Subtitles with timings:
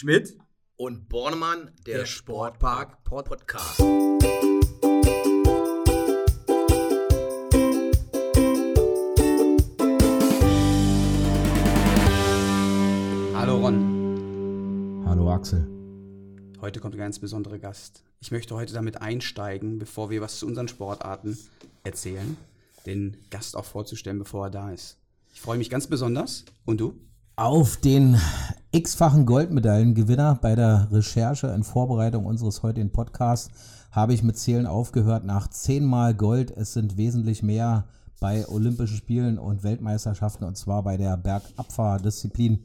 [0.00, 0.38] Schmidt
[0.76, 3.80] und Bornemann, der, der Sportpark Podcast.
[13.34, 15.02] Hallo Ron.
[15.04, 15.66] Hallo Axel.
[16.60, 18.04] Heute kommt ein ganz besonderer Gast.
[18.20, 21.36] Ich möchte heute damit einsteigen, bevor wir was zu unseren Sportarten
[21.82, 22.36] erzählen,
[22.86, 24.96] den Gast auch vorzustellen, bevor er da ist.
[25.34, 26.44] Ich freue mich ganz besonders.
[26.64, 26.94] Und du?
[27.34, 28.20] Auf den
[28.70, 33.50] x-fachen Goldmedaillengewinner bei der Recherche in Vorbereitung unseres heutigen Podcasts
[33.90, 35.24] habe ich mit Zählen aufgehört.
[35.24, 37.88] Nach zehnmal Gold, es sind wesentlich mehr
[38.20, 42.62] bei Olympischen Spielen und Weltmeisterschaften und zwar bei der Bergabfahrdisziplin.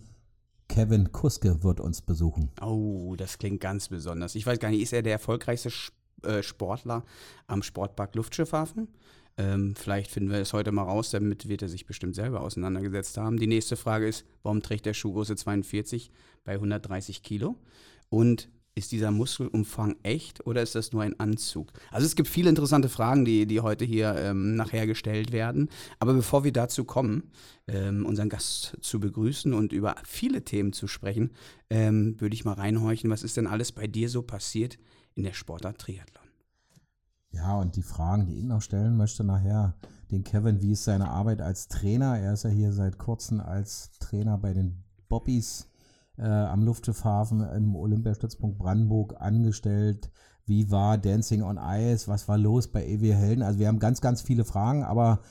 [0.67, 2.49] Kevin Kuske wird uns besuchen.
[2.61, 4.35] Oh, das klingt ganz besonders.
[4.35, 5.69] Ich weiß gar nicht, ist er der erfolgreichste
[6.23, 7.03] äh, Sportler
[7.47, 8.89] am Sportpark Luftschiffhafen?
[9.37, 13.17] Ähm, vielleicht finden wir es heute mal raus, damit wird er sich bestimmt selber auseinandergesetzt
[13.17, 13.37] haben.
[13.37, 16.11] Die nächste Frage ist, warum trägt der Schuhgröße 42
[16.43, 17.55] bei 130 Kilo?
[18.09, 21.71] Und ist dieser Muskelumfang echt oder ist das nur ein Anzug?
[21.91, 25.69] Also es gibt viele interessante Fragen, die, die heute hier ähm, nachher gestellt werden.
[25.99, 27.31] Aber bevor wir dazu kommen,
[27.67, 31.31] ähm, unseren Gast zu begrüßen und über viele Themen zu sprechen,
[31.69, 34.79] ähm, würde ich mal reinhorchen, was ist denn alles bei dir so passiert
[35.15, 36.22] in der Sportart Triathlon?
[37.33, 39.73] Ja, und die Fragen, die ich noch stellen möchte nachher,
[40.11, 42.19] den Kevin, wie ist seine Arbeit als Trainer?
[42.19, 45.67] Er ist ja hier seit kurzem als Trainer bei den Bobbies
[46.17, 50.11] äh, am Luftschiffhafen im Olympiastützpunkt Brandenburg angestellt.
[50.45, 52.07] Wie war Dancing on Ice?
[52.07, 53.41] Was war los bei EW Helden?
[53.41, 55.21] Also wir haben ganz, ganz viele Fragen, aber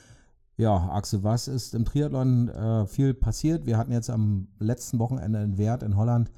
[0.57, 3.67] ja, Axel, was ist im Triathlon äh, viel passiert?
[3.67, 6.31] Wir hatten jetzt am letzten Wochenende in Wert in Holland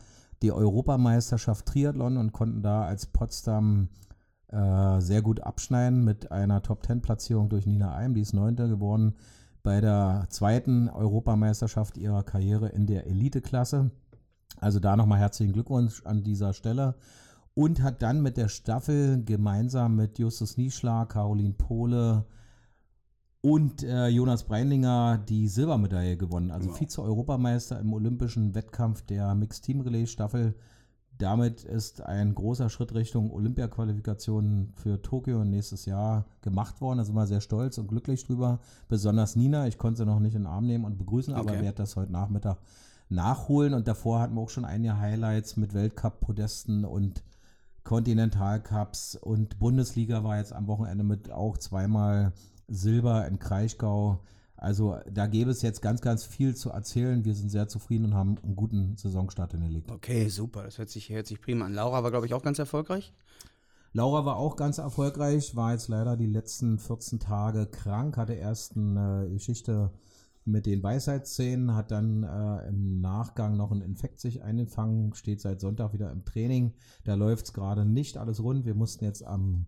[0.43, 3.89] die Europameisterschaft Triathlon und konnten da als Potsdam
[4.55, 8.15] äh, sehr gut abschneiden mit einer Top-10-Platzierung durch Nina Eim.
[8.15, 9.15] Die ist Neunte geworden
[9.65, 13.91] bei der zweiten Europameisterschaft ihrer Karriere in der Elite-Klasse.
[14.61, 16.95] Also da nochmal herzlichen Glückwunsch an dieser Stelle.
[17.55, 22.25] Und hat dann mit der Staffel gemeinsam mit Justus Nieschlag, Caroline Pohle
[23.41, 26.51] und äh, Jonas Breinlinger die Silbermedaille gewonnen.
[26.51, 26.79] Also wow.
[26.79, 30.55] Vize-Europameister im olympischen Wettkampf der Mixed Team Relais Staffel
[31.19, 36.99] damit ist ein großer Schritt Richtung Olympia-Qualifikation für Tokio nächstes Jahr gemacht worden.
[36.99, 38.59] Da sind wir sehr stolz und glücklich drüber.
[38.89, 41.49] Besonders Nina, ich konnte sie noch nicht in den Arm nehmen und begrüßen, okay.
[41.49, 42.59] aber werde das heute Nachmittag
[43.09, 43.75] nachholen.
[43.75, 47.23] Und davor hatten wir auch schon einige Highlights mit Weltcup-Podesten und
[47.85, 52.33] Kontinentalcups und Bundesliga war jetzt am Wochenende mit auch zweimal
[52.67, 54.21] Silber in Kraichgau.
[54.65, 57.25] Also da gäbe es jetzt ganz, ganz viel zu erzählen.
[57.25, 59.91] Wir sind sehr zufrieden und haben einen guten Saisonstart hingelegt.
[59.91, 60.63] Okay, super.
[60.63, 61.75] Das hört sich, hört sich prima an.
[61.75, 63.13] Laura war, glaube ich, auch ganz erfolgreich.
[63.93, 68.77] Laura war auch ganz erfolgreich, war jetzt leider die letzten 14 Tage krank, hatte erst
[68.77, 69.93] eine Geschichte
[70.47, 75.61] mit den Weisheitszähnen, hat dann äh, im Nachgang noch einen Infekt sich eingefangen, steht seit
[75.61, 76.73] Sonntag wieder im Training.
[77.05, 78.65] Da läuft es gerade nicht alles rund.
[78.65, 79.67] Wir mussten jetzt am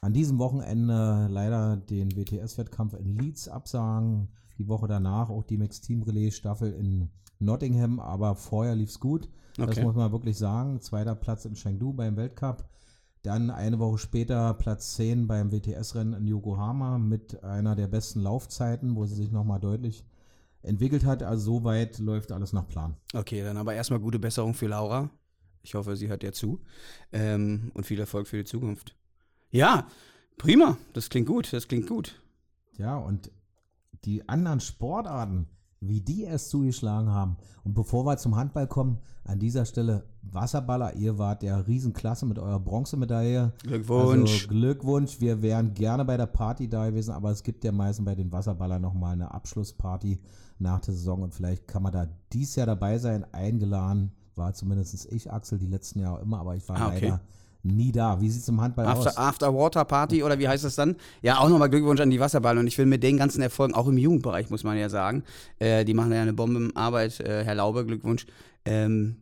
[0.00, 4.28] an diesem Wochenende leider den WTS-Wettkampf in Leeds absagen.
[4.58, 9.00] Die Woche danach auch die Mixed Team Relais Staffel in Nottingham, aber vorher lief es
[9.00, 9.28] gut.
[9.56, 9.66] Okay.
[9.66, 10.80] Das muss man wirklich sagen.
[10.80, 12.68] Zweiter Platz in Chengdu beim Weltcup.
[13.22, 18.94] Dann eine Woche später Platz 10 beim WTS-Rennen in Yokohama mit einer der besten Laufzeiten,
[18.94, 20.04] wo sie sich nochmal deutlich
[20.62, 21.22] entwickelt hat.
[21.22, 22.96] Also soweit läuft alles nach Plan.
[23.14, 25.10] Okay, dann aber erstmal gute Besserung für Laura.
[25.62, 26.60] Ich hoffe, sie hört ja zu.
[27.12, 28.97] Ähm, und viel Erfolg für die Zukunft.
[29.50, 29.86] Ja,
[30.36, 30.76] prima.
[30.92, 31.52] Das klingt gut.
[31.52, 32.20] Das klingt gut.
[32.76, 33.30] Ja, und
[34.04, 35.46] die anderen Sportarten,
[35.80, 37.36] wie die es zugeschlagen haben.
[37.64, 42.38] Und bevor wir zum Handball kommen, an dieser Stelle Wasserballer, ihr wart ja Riesenklasse mit
[42.38, 43.52] eurer Bronzemedaille.
[43.62, 44.32] Glückwunsch.
[44.32, 45.20] Also Glückwunsch.
[45.20, 48.32] Wir wären gerne bei der Party da gewesen, aber es gibt ja meistens bei den
[48.32, 50.18] Wasserballern nochmal eine Abschlussparty
[50.58, 53.26] nach der Saison und vielleicht kann man da dies Jahr dabei sein.
[53.32, 57.00] Eingeladen war zumindest ich, Axel, die letzten Jahre immer, aber ich war ah, okay.
[57.02, 57.20] leider
[57.62, 58.20] nie da.
[58.20, 59.16] Wie sieht es im Handball After, aus?
[59.16, 60.96] After Water Party oder wie heißt das dann?
[61.22, 62.58] Ja, auch nochmal Glückwunsch an die Wasserball.
[62.58, 65.24] Und ich will mit den ganzen Erfolgen, auch im Jugendbereich, muss man ja sagen,
[65.58, 67.20] äh, die machen ja eine Bombenarbeit.
[67.20, 68.26] Äh, Herr Laube, Glückwunsch.
[68.64, 69.16] Ähm,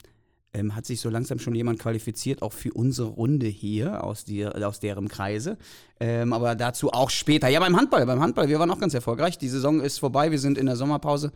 [0.57, 4.47] ähm, hat sich so langsam schon jemand qualifiziert, auch für unsere Runde hier aus, die,
[4.47, 5.59] aus deren Kreise.
[6.01, 7.49] Ähm, aber dazu auch später.
[7.49, 9.39] Ja, beim Handball, beim Handball, wir waren auch ganz erfolgreich.
[9.39, 11.33] Die Saison ist vorbei, wir sind in der Sommerpause.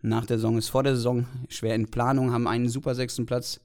[0.00, 3.60] Nach der Saison ist vor der Saison schwer in Planung, haben einen super sechsten Platz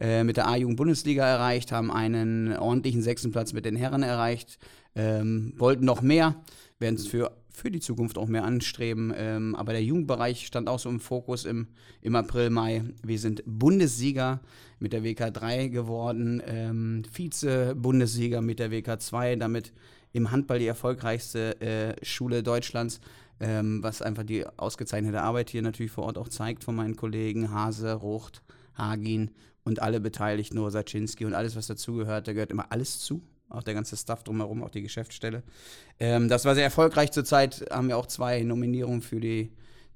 [0.00, 4.58] äh, mit der A-Jugend-Bundesliga erreicht, haben einen ordentlichen sechsten Platz mit den Herren erreicht,
[4.94, 6.36] ähm, wollten noch mehr,
[6.78, 9.12] werden es für, für die Zukunft auch mehr anstreben.
[9.14, 11.68] Ähm, aber der Jugendbereich stand auch so im Fokus im,
[12.00, 12.82] im April, Mai.
[13.04, 14.40] Wir sind Bundessieger
[14.78, 19.74] mit der WK3 geworden, ähm, Vize-Bundessieger mit der WK2, damit
[20.12, 23.00] im Handball die erfolgreichste äh, Schule Deutschlands.
[23.42, 27.50] Ähm, was einfach die ausgezeichnete Arbeit hier natürlich vor Ort auch zeigt von meinen Kollegen
[27.50, 28.42] Hase, Rucht,
[28.74, 29.30] Hagin
[29.64, 33.22] und alle Beteiligten, nur Saczynski und alles, was dazugehört, da gehört immer alles zu.
[33.48, 35.42] Auch der ganze Stuff drumherum, auch die Geschäftsstelle.
[35.98, 37.10] Ähm, das war sehr erfolgreich.
[37.10, 39.50] Zurzeit haben wir auch zwei Nominierungen für die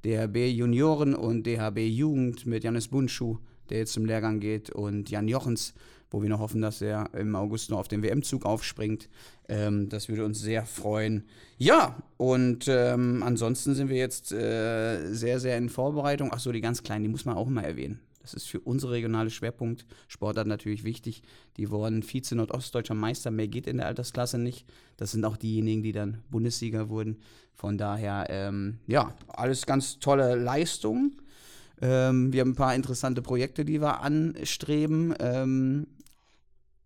[0.05, 3.38] DHB Junioren und DHB Jugend mit Janis Bunschuh,
[3.70, 5.72] der jetzt zum Lehrgang geht, und Jan Jochens,
[6.10, 9.08] wo wir noch hoffen, dass er im August noch auf den WM-Zug aufspringt.
[9.49, 11.25] Ähm, das würde uns sehr freuen.
[11.56, 16.32] Ja, und ähm, ansonsten sind wir jetzt äh, sehr, sehr in Vorbereitung.
[16.32, 18.00] Achso, die ganz kleinen, die muss man auch immer erwähnen.
[18.25, 21.23] Das ist für unsere regionale Schwerpunkt Sportart natürlich wichtig.
[21.59, 23.31] Die wurden Vize Nordostdeutscher Meister.
[23.31, 24.67] Mehr geht in der Altersklasse nicht.
[24.97, 27.19] Das sind auch diejenigen, die dann Bundessieger wurden.
[27.53, 31.21] Von daher, ähm, ja, alles ganz tolle Leistungen.
[31.82, 35.15] Ähm, wir haben ein paar interessante Projekte, die wir anstreben.
[35.19, 35.87] Ähm,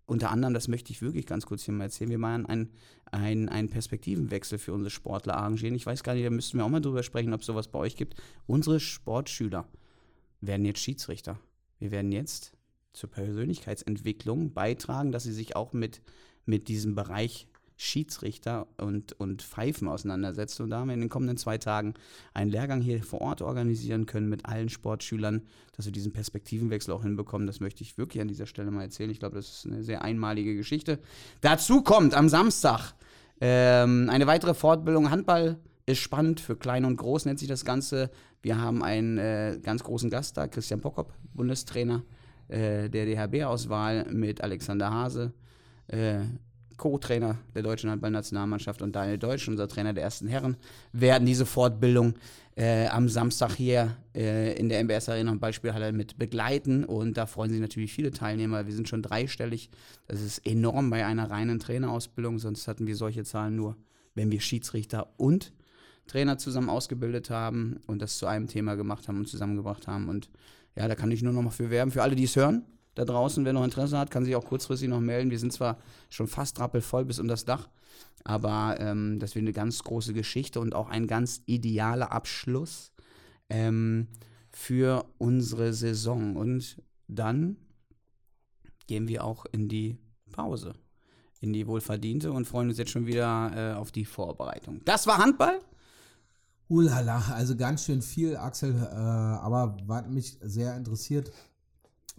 [0.06, 2.70] unter anderem, das möchte ich wirklich ganz kurz hier mal erzählen, wir machen einen,
[3.12, 5.76] einen, einen Perspektivenwechsel für unsere Sportler arrangieren.
[5.76, 7.78] Ich weiß gar nicht, da müssten wir auch mal drüber sprechen, ob es sowas bei
[7.78, 8.16] euch gibt.
[8.46, 9.66] Unsere Sportschüler
[10.40, 11.38] werden jetzt Schiedsrichter.
[11.78, 12.52] Wir werden jetzt
[12.92, 16.00] zur Persönlichkeitsentwicklung beitragen, dass sie sich auch mit,
[16.46, 17.46] mit diesem Bereich
[17.80, 20.64] Schiedsrichter und, und Pfeifen auseinandersetzen.
[20.64, 21.94] Und da haben wir in den kommenden zwei Tagen
[22.34, 25.42] einen Lehrgang hier vor Ort organisieren können mit allen Sportschülern,
[25.76, 27.46] dass wir diesen Perspektivenwechsel auch hinbekommen.
[27.46, 29.10] Das möchte ich wirklich an dieser Stelle mal erzählen.
[29.10, 30.98] Ich glaube, das ist eine sehr einmalige Geschichte.
[31.40, 32.94] Dazu kommt am Samstag
[33.40, 38.10] ähm, eine weitere Fortbildung Handball ist spannend für Klein und Groß, nennt sich das Ganze.
[38.42, 42.02] Wir haben einen äh, ganz großen Gast da, Christian Pockop, Bundestrainer
[42.48, 45.32] äh, der DHB-Auswahl mit Alexander Hase,
[45.86, 46.20] äh,
[46.76, 50.56] Co-Trainer der deutschen Handballnationalmannschaft und Daniel Deutsch, unser Trainer der ersten Herren,
[50.92, 52.14] werden diese Fortbildung
[52.54, 56.84] äh, am Samstag hier äh, in der MBS Arena und Beispielhalle mit begleiten.
[56.84, 58.66] Und da freuen sich natürlich viele Teilnehmer.
[58.66, 59.70] Wir sind schon dreistellig.
[60.06, 62.38] Das ist enorm bei einer reinen Trainerausbildung.
[62.38, 63.76] Sonst hatten wir solche Zahlen nur,
[64.14, 65.52] wenn wir Schiedsrichter und
[66.08, 70.08] Trainer zusammen ausgebildet haben und das zu einem Thema gemacht haben und zusammengebracht haben.
[70.08, 70.28] Und
[70.74, 71.92] ja, da kann ich nur noch mal für werben.
[71.92, 72.64] Für alle, die es hören,
[72.98, 75.30] da draußen, wer noch Interesse hat, kann sich auch kurzfristig noch melden.
[75.30, 75.78] Wir sind zwar
[76.10, 77.68] schon fast rappelvoll bis um das Dach,
[78.24, 82.90] aber ähm, das wird eine ganz große Geschichte und auch ein ganz idealer Abschluss
[83.50, 84.08] ähm,
[84.50, 86.34] für unsere Saison.
[86.34, 87.56] Und dann
[88.88, 89.96] gehen wir auch in die
[90.32, 90.74] Pause,
[91.40, 94.80] in die wohlverdiente und freuen uns jetzt schon wieder äh, auf die Vorbereitung.
[94.84, 95.60] Das war Handball.
[96.68, 98.74] Ulala, also ganz schön viel, Axel.
[98.74, 101.32] Äh, aber was mich sehr interessiert,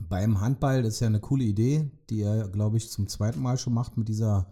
[0.08, 3.58] beim Handball, das ist ja eine coole Idee, die er, glaube ich, zum zweiten Mal
[3.58, 4.48] schon macht mit dieser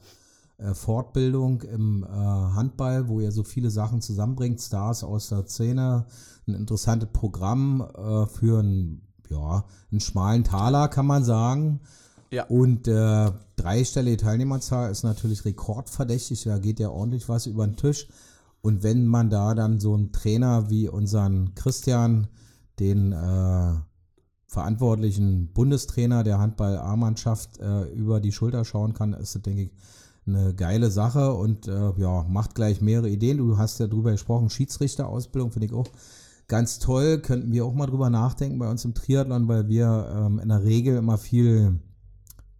[0.58, 6.06] äh, Fortbildung im äh, Handball, wo er so viele Sachen zusammenbringt, Stars aus der Szene,
[6.48, 11.80] ein interessantes Programm äh, für einen, ja, einen schmalen Taler, kann man sagen.
[12.32, 12.46] Ja.
[12.48, 18.08] Und äh, dreistellige Teilnehmerzahl ist natürlich rekordverdächtig, da geht ja ordentlich was über den Tisch.
[18.68, 22.28] Und wenn man da dann so einen Trainer wie unseren Christian,
[22.80, 23.74] den äh,
[24.46, 29.72] verantwortlichen Bundestrainer der Handball-A-Mannschaft, äh, über die Schulter schauen kann, ist das, denke ich,
[30.26, 33.38] eine geile Sache und äh, ja, macht gleich mehrere Ideen.
[33.38, 35.88] Du hast ja drüber gesprochen, Schiedsrichterausbildung finde ich auch
[36.50, 37.20] ganz toll.
[37.20, 40.66] Könnten wir auch mal drüber nachdenken bei uns im Triathlon, weil wir ähm, in der
[40.66, 41.80] Regel immer viel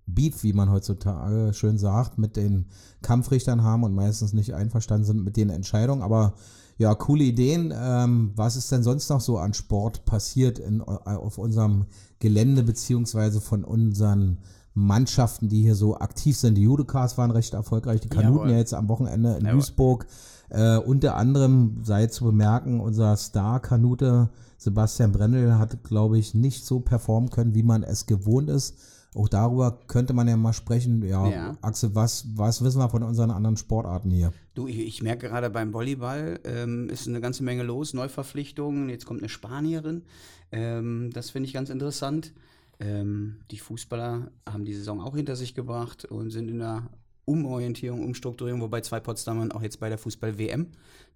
[0.08, 2.66] Beef, wie man heutzutage schön sagt, mit den
[3.02, 6.02] Kampfrichtern haben und meistens nicht einverstanden sind mit den Entscheidungen.
[6.02, 6.34] Aber
[6.78, 7.74] ja, coole Ideen.
[7.76, 11.86] Ähm, was ist denn sonst noch so an Sport passiert in, auf unserem
[12.20, 14.38] Gelände, beziehungsweise von unseren
[14.74, 16.56] Mannschaften, die hier so aktiv sind?
[16.56, 18.52] Die Judekas waren recht erfolgreich, die Kanuten Jawohl.
[18.52, 19.60] ja jetzt am Wochenende in Jawohl.
[19.60, 20.08] Duisburg.
[20.50, 26.80] Äh, unter anderem sei zu bemerken, unser Star-Kanute Sebastian Brendel hat, glaube ich, nicht so
[26.80, 28.78] performen können, wie man es gewohnt ist.
[29.16, 31.04] Auch darüber könnte man ja mal sprechen.
[31.04, 31.58] Ja, Ja.
[31.62, 34.34] Axel, was, was wissen wir von unseren anderen Sportarten hier?
[34.54, 39.06] Du, ich, ich merke gerade beim Volleyball ähm, ist eine ganze Menge los, Neuverpflichtungen, jetzt
[39.06, 40.04] kommt eine Spanierin.
[40.52, 42.34] Ähm, das finde ich ganz interessant.
[42.80, 46.84] Ähm, die Fußballer haben die Saison auch hinter sich gebracht und sind in der
[47.26, 50.68] Umorientierung, Umstrukturierung, wobei zwei Potsdamer auch jetzt bei der Fußball-WM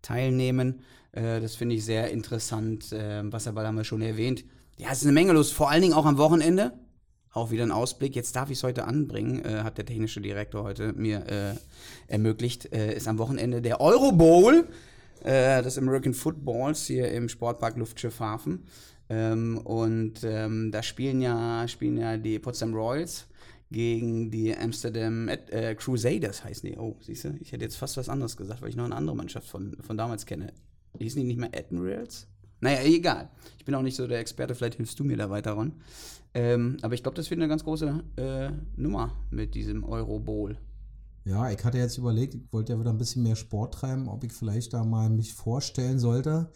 [0.02, 0.82] teilnehmen.
[1.12, 2.92] Äh, das finde ich sehr interessant.
[2.92, 4.44] Äh, Wasserball haben wir schon erwähnt.
[4.78, 6.74] Ja, es ist eine Menge los, vor allen Dingen auch am Wochenende.
[7.34, 8.16] Auch wieder ein Ausblick.
[8.16, 11.56] Jetzt darf ich es heute anbringen, äh, hat der technische Direktor heute mir äh,
[12.12, 12.74] ermöglicht.
[12.74, 14.68] Äh, ist am Wochenende der Euro Bowl
[15.24, 18.66] äh, des American Footballs hier im Sportpark Luftschiffhafen.
[19.10, 23.28] Ähm, und ähm, da spielen ja, spielen ja die Potsdam Royals
[23.72, 26.78] gegen die Amsterdam äh, Crusaders heißen die.
[26.78, 29.16] Oh, siehst du, ich hätte jetzt fast was anderes gesagt, weil ich noch eine andere
[29.16, 30.52] Mannschaft von, von damals kenne.
[31.00, 32.28] Hießen die nicht mehr Admirals?
[32.62, 33.30] Naja, egal.
[33.58, 35.74] Ich bin auch nicht so der Experte, vielleicht hilfst du mir da weiter, Ron.
[36.34, 40.58] Ähm, aber ich glaube, das wird eine ganz große äh, Nummer mit diesem Euro Bowl.
[41.26, 44.24] Ja, ich hatte jetzt überlegt, ich wollte ja wieder ein bisschen mehr Sport treiben, ob
[44.24, 46.52] ich vielleicht da mal mich vorstellen sollte.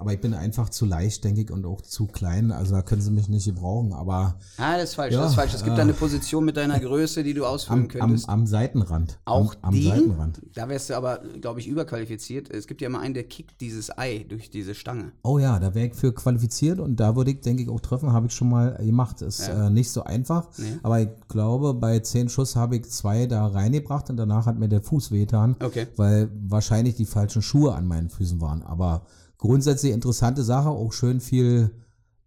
[0.00, 2.50] Aber ich bin einfach zu leicht, denke ich, und auch zu klein.
[2.52, 3.92] Also da können sie mich nicht gebrauchen.
[3.92, 5.52] Aber Ah, das ist falsch, Ja, das ist falsch.
[5.54, 8.28] Es gibt äh, da eine Position mit deiner Größe, die du ausfüllen am, am, könntest.
[8.30, 9.18] am Seitenrand.
[9.26, 9.86] Auch am, am die?
[9.88, 10.40] Seitenrand.
[10.54, 12.48] Da wärst du aber, glaube ich, überqualifiziert.
[12.50, 15.12] Es gibt ja immer einen, der kickt dieses Ei durch diese Stange.
[15.22, 18.12] Oh ja, da wäre ich für qualifiziert und da würde ich, denke ich, auch treffen.
[18.12, 19.20] Habe ich schon mal gemacht.
[19.20, 19.66] Ist Ja.
[19.66, 20.48] äh, nicht so einfach.
[20.56, 20.78] Nee.
[20.82, 24.68] Aber ich glaube, bei zehn Schuss habe ich zwei da reingebracht und danach hat mir
[24.68, 25.56] der Fuß wehgetan.
[25.62, 25.86] Okay.
[25.96, 28.62] weil wahrscheinlich die falschen Schuhe an meinen Füßen waren.
[28.62, 29.02] Aber
[29.40, 31.70] grundsätzlich interessante Sache, auch schön viel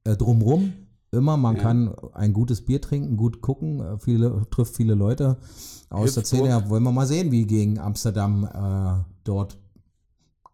[0.04, 0.74] äh, drumrum.
[1.12, 1.62] Immer, man Ja.
[1.62, 5.38] kann ein gutes Bier trinken, gut gucken, äh, viele, trifft viele Leute
[5.90, 6.26] aus der Hüpfburg.
[6.26, 6.50] Szene.
[6.50, 9.58] Ja, wollen wir mal sehen, wie gegen Amsterdam äh, dort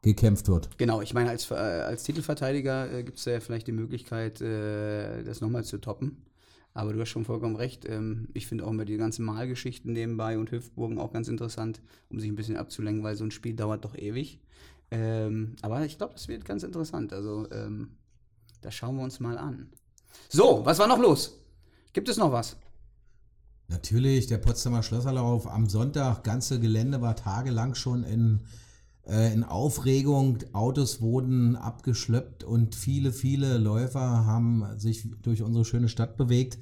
[0.01, 0.69] gekämpft wird.
[0.77, 5.23] Genau, ich meine, als, äh, als Titelverteidiger äh, gibt es ja vielleicht die Möglichkeit, äh,
[5.23, 6.23] das nochmal zu toppen.
[6.73, 7.85] Aber du hast schon vollkommen recht.
[7.89, 12.19] Ähm, ich finde auch immer die ganzen Malgeschichten nebenbei und Hüftburgen auch ganz interessant, um
[12.19, 14.39] sich ein bisschen abzulenken, weil so ein Spiel dauert doch ewig.
[14.91, 17.13] Ähm, aber ich glaube, das wird ganz interessant.
[17.13, 17.91] Also, ähm,
[18.61, 19.69] das schauen wir uns mal an.
[20.29, 21.39] So, was war noch los?
[21.93, 22.57] Gibt es noch was?
[23.67, 28.41] Natürlich, der Potsdamer Schlösserlauf am Sonntag, ganze Gelände war tagelang schon in,
[29.05, 30.39] äh, in Aufregung.
[30.53, 36.57] Autos wurden abgeschleppt und viele, viele Läufer haben sich durch unsere schöne Stadt bewegt.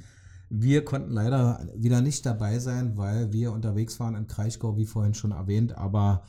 [0.49, 5.13] Wir konnten leider wieder nicht dabei sein, weil wir unterwegs waren in Kraichgau, wie vorhin
[5.13, 5.77] schon erwähnt.
[5.77, 6.23] Aber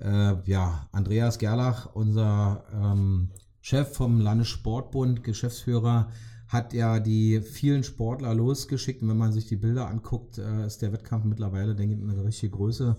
[0.00, 6.10] äh, ja, Andreas Gerlach, unser ähm, Chef vom Landessportbund, Geschäftsführer,
[6.46, 9.02] hat ja die vielen Sportler losgeschickt.
[9.02, 12.24] Und wenn man sich die Bilder anguckt, äh, ist der Wettkampf mittlerweile, denke ich, eine
[12.24, 12.96] richtige Größe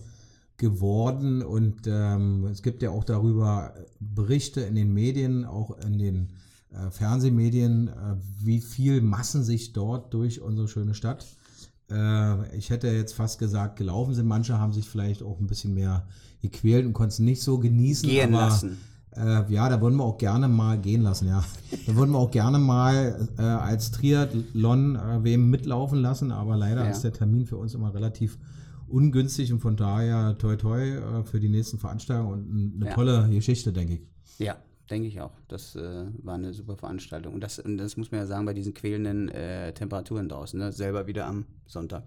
[0.57, 1.41] geworden.
[1.41, 6.29] Und ähm, es gibt ja auch darüber Berichte in den Medien, auch in den
[6.71, 11.25] äh, Fernsehmedien, äh, wie viel Massen sich dort durch unsere schöne Stadt
[11.91, 14.27] äh, ich hätte jetzt fast gesagt, gelaufen sind.
[14.27, 16.07] Manche haben sich vielleicht auch ein bisschen mehr
[16.41, 18.07] gequält und konnten es nicht so genießen.
[18.09, 18.77] Gehen aber, lassen.
[19.15, 21.43] Äh, ja, da würden wir auch gerne mal gehen lassen, ja.
[21.87, 26.85] Da würden wir auch gerne mal äh, als Triathlon äh, wem mitlaufen lassen, aber leider
[26.85, 26.91] Ja.
[26.91, 28.37] ist der Termin für uns immer relativ
[28.87, 32.93] ungünstig und von daher toi toi äh, für die nächsten Veranstaltungen und eine Ja.
[32.95, 34.01] tolle Geschichte, denke ich.
[34.37, 34.55] Ja,
[34.89, 35.31] denke ich auch.
[35.47, 37.33] Das äh, war eine super Veranstaltung.
[37.33, 40.71] Und das, das muss man ja sagen, bei diesen quälenden äh, Temperaturen draußen, ne?
[40.71, 42.03] selber wieder am Sonntag.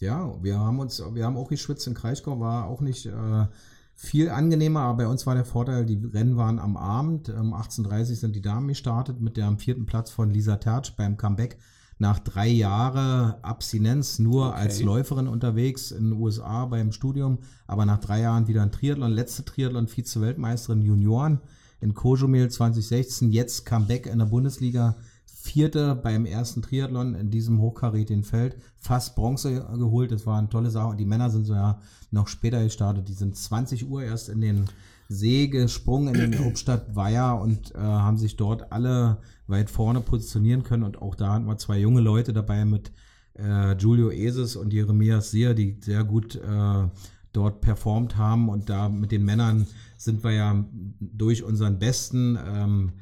[0.00, 3.46] Ja, wir haben uns, wir haben auch geschwitzt in Kraichgau, war auch nicht äh,
[3.94, 7.28] viel angenehmer, aber bei uns war der Vorteil, die Rennen waren am Abend.
[7.28, 11.16] Um 18.30 Uhr sind die Damen gestartet mit dem vierten Platz von Lisa Tertsch beim
[11.16, 11.58] Comeback
[11.98, 14.58] nach drei Jahren Abstinenz nur Okay.
[14.58, 19.12] als Läuferin unterwegs in den USA beim Studium, aber nach drei Jahren wieder ein Triathlon,
[19.12, 21.40] letzte Triathlon, Vize-Weltmeisterin Junioren
[21.80, 24.96] in Kojumel 2016, jetzt Comeback in der Bundesliga,
[25.42, 30.70] Vierte beim ersten Triathlon in diesem hochkarätigen Feld, fast Bronze geholt, das war eine tolle
[30.70, 31.80] Sache und die Männer sind so ja
[32.12, 34.66] noch später gestartet, die sind 20 Uhr erst in den
[35.08, 39.18] See gesprungen in den Hauptstadtweiher und äh, haben sich dort alle
[39.48, 40.84] weit vorne positionieren können.
[40.84, 42.92] Und auch da hatten wir zwei junge Leute dabei mit
[43.34, 46.88] äh, Giulio Eses und Jeremias Seer, die sehr gut äh,
[47.32, 48.48] dort performt haben.
[48.48, 50.64] Und da mit den Männern sind wir ja
[51.00, 52.92] durch unseren besten ähm,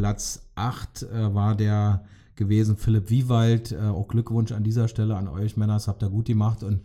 [0.00, 3.72] Platz 8 äh, war der gewesen Philipp Wiewald.
[3.72, 6.80] Äh, auch Glückwunsch an dieser Stelle an euch Männer, das habt ihr gut gemacht und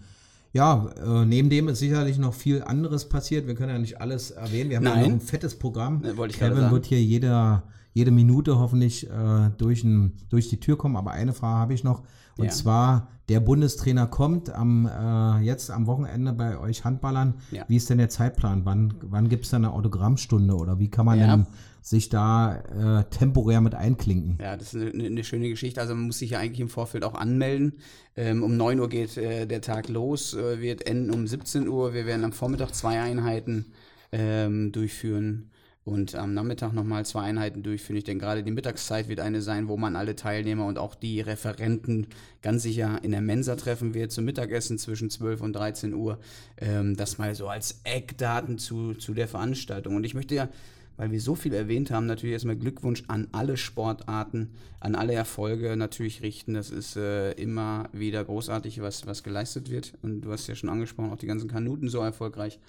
[0.54, 3.48] ja, äh, neben dem ist sicherlich noch viel anderes passiert.
[3.48, 4.70] Wir können ja nicht alles erwähnen.
[4.70, 5.04] Wir haben ja Nein.
[5.04, 6.02] noch ein fettes Programm.
[6.02, 6.72] Ne, wollte ich Kevin sagen.
[6.74, 7.64] wird hier jeder,
[7.94, 10.98] jede Minute hoffentlich äh, durch, ein, durch die Tür kommen.
[10.98, 12.04] Aber eine Frage habe ich noch.
[12.38, 12.52] Und Ja.
[12.52, 17.36] zwar, der Bundestrainer kommt am, äh, jetzt am Wochenende bei euch Handballern.
[17.52, 17.64] Ja.
[17.70, 18.66] Wie ist denn der Zeitplan?
[18.66, 21.28] Wann, wann gibt es da eine Autogrammstunde oder wie kann man Ja.
[21.38, 21.48] denn
[21.82, 24.38] sich da äh, temporär mit einklinken?
[24.40, 25.82] Ja, das ist eine, eine schöne Geschichte.
[25.82, 27.80] Also man muss sich ja eigentlich im Vorfeld auch anmelden.
[28.16, 31.94] Ähm, um 9 Uhr geht äh, der Tag los, äh, wird enden um 17 Uhr.
[31.94, 33.74] Wir werden am Vormittag zwei Einheiten
[34.12, 35.50] ähm, durchführen
[35.84, 37.98] und am Nachmittag nochmal zwei Einheiten durchführen.
[37.98, 41.22] Ich denke, gerade die Mittagszeit wird eine sein, wo man alle Teilnehmer und auch die
[41.22, 42.08] Referenten
[42.44, 46.20] ganz sicher in der Mensa treffen wird zum Mittagessen zwischen 12 und 13 Uhr.
[46.58, 49.96] Ähm, das mal so als Eckdaten zu, zu der Veranstaltung.
[49.96, 50.50] Und ich möchte ja
[50.98, 55.76] weil wir so viel erwähnt haben, natürlich erstmal Glückwunsch an alle Sportarten, an alle Erfolge
[55.76, 56.54] natürlich richten.
[56.54, 59.94] Das ist äh, immer wieder großartig, was, was geleistet wird.
[60.02, 62.60] Und du hast ja schon angesprochen, auch die ganzen Kanuten so erfolgreich.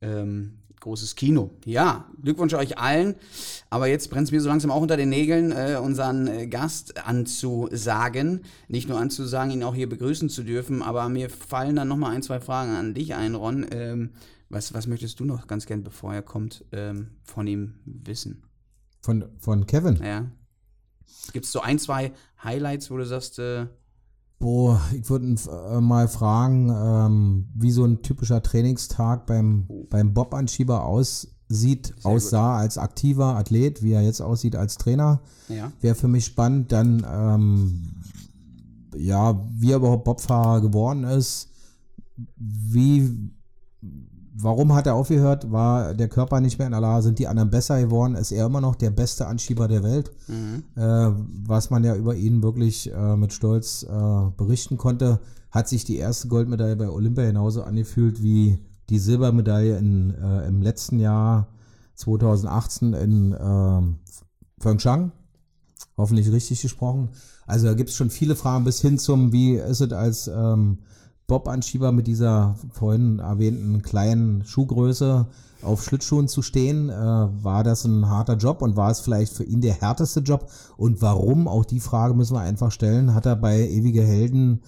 [0.00, 1.50] Ähm, großes Kino.
[1.64, 3.14] Ja, Glückwunsch euch allen.
[3.70, 7.06] Aber jetzt brennt es mir so langsam auch unter den Nägeln, äh, unseren äh, Gast
[7.06, 8.42] anzusagen.
[8.68, 12.22] Nicht nur anzusagen, ihn auch hier begrüßen zu dürfen, aber mir fallen dann nochmal ein,
[12.22, 13.66] zwei Fragen an dich ein, Ron.
[13.70, 14.10] Ähm,
[14.52, 18.44] was, was möchtest du noch ganz gern, bevor er kommt, ähm, von ihm wissen?
[19.00, 19.96] Von, von Kevin?
[19.96, 20.30] Ja.
[21.32, 23.66] Gibt es so ein, zwei Highlights, wo du sagst, äh,
[24.38, 30.84] Boah, ich würde äh, mal fragen, ähm, wie so ein typischer Trainingstag beim, beim Bob-Anschieber
[30.84, 35.70] aussieht, aussah als aktiver Athlet, wie er jetzt aussieht als Trainer, Ja.
[35.80, 36.72] wäre für mich spannend.
[36.72, 37.92] Dann, ähm,
[38.96, 41.48] ja, wie er überhaupt Bobfahrer geworden ist,
[42.36, 43.30] wie,
[44.34, 45.50] warum hat er aufgehört?
[45.50, 47.02] War der Körper nicht mehr in der Lage?
[47.02, 48.14] Sind die anderen besser geworden?
[48.14, 50.12] Ist er immer noch der beste Anschieber der Welt?
[50.76, 51.12] Äh,
[51.46, 55.20] was man ja über ihn wirklich äh, mit Stolz äh, berichten konnte,
[55.50, 58.58] hat sich die erste Goldmedaille bei Olympia genauso angefühlt wie
[58.88, 61.48] die Silbermedaille in, äh, im letzten Jahr
[61.94, 63.96] 2018 in ähm,
[64.60, 65.12] Pyeongchang.
[65.96, 67.10] Hoffentlich richtig gesprochen.
[67.46, 70.78] Also da gibt es schon viele Fragen bis hin zum, wie ist es als ähm,
[71.32, 75.24] Bob-Anschieber mit dieser vorhin erwähnten kleinen Schuhgröße
[75.62, 76.90] auf Schlittschuhen zu stehen?
[76.90, 80.50] Äh, war das ein harter Job und war es vielleicht für ihn der härteste Job?
[80.76, 81.48] Und warum?
[81.48, 83.14] Auch die Frage müssen wir einfach stellen.
[83.14, 84.60] Hat er bei Ewige Helden,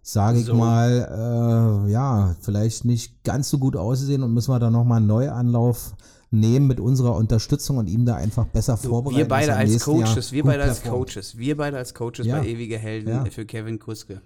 [0.00, 0.54] sage ich So.
[0.54, 5.08] mal, äh, ja, vielleicht nicht ganz so gut ausgesehen und müssen wir da nochmal einen
[5.08, 5.96] Neuanlauf
[6.30, 9.18] nehmen mit unserer Unterstützung und ihm da einfach besser vorbereiten.
[9.18, 10.82] Wir beide als nächsten Jahr Coaches, wir beide als.
[10.84, 12.38] Coaches, wir beide als Coaches Ja.
[12.38, 13.24] bei Ewige Helden Ja.
[13.24, 14.22] für Kevin Kuske.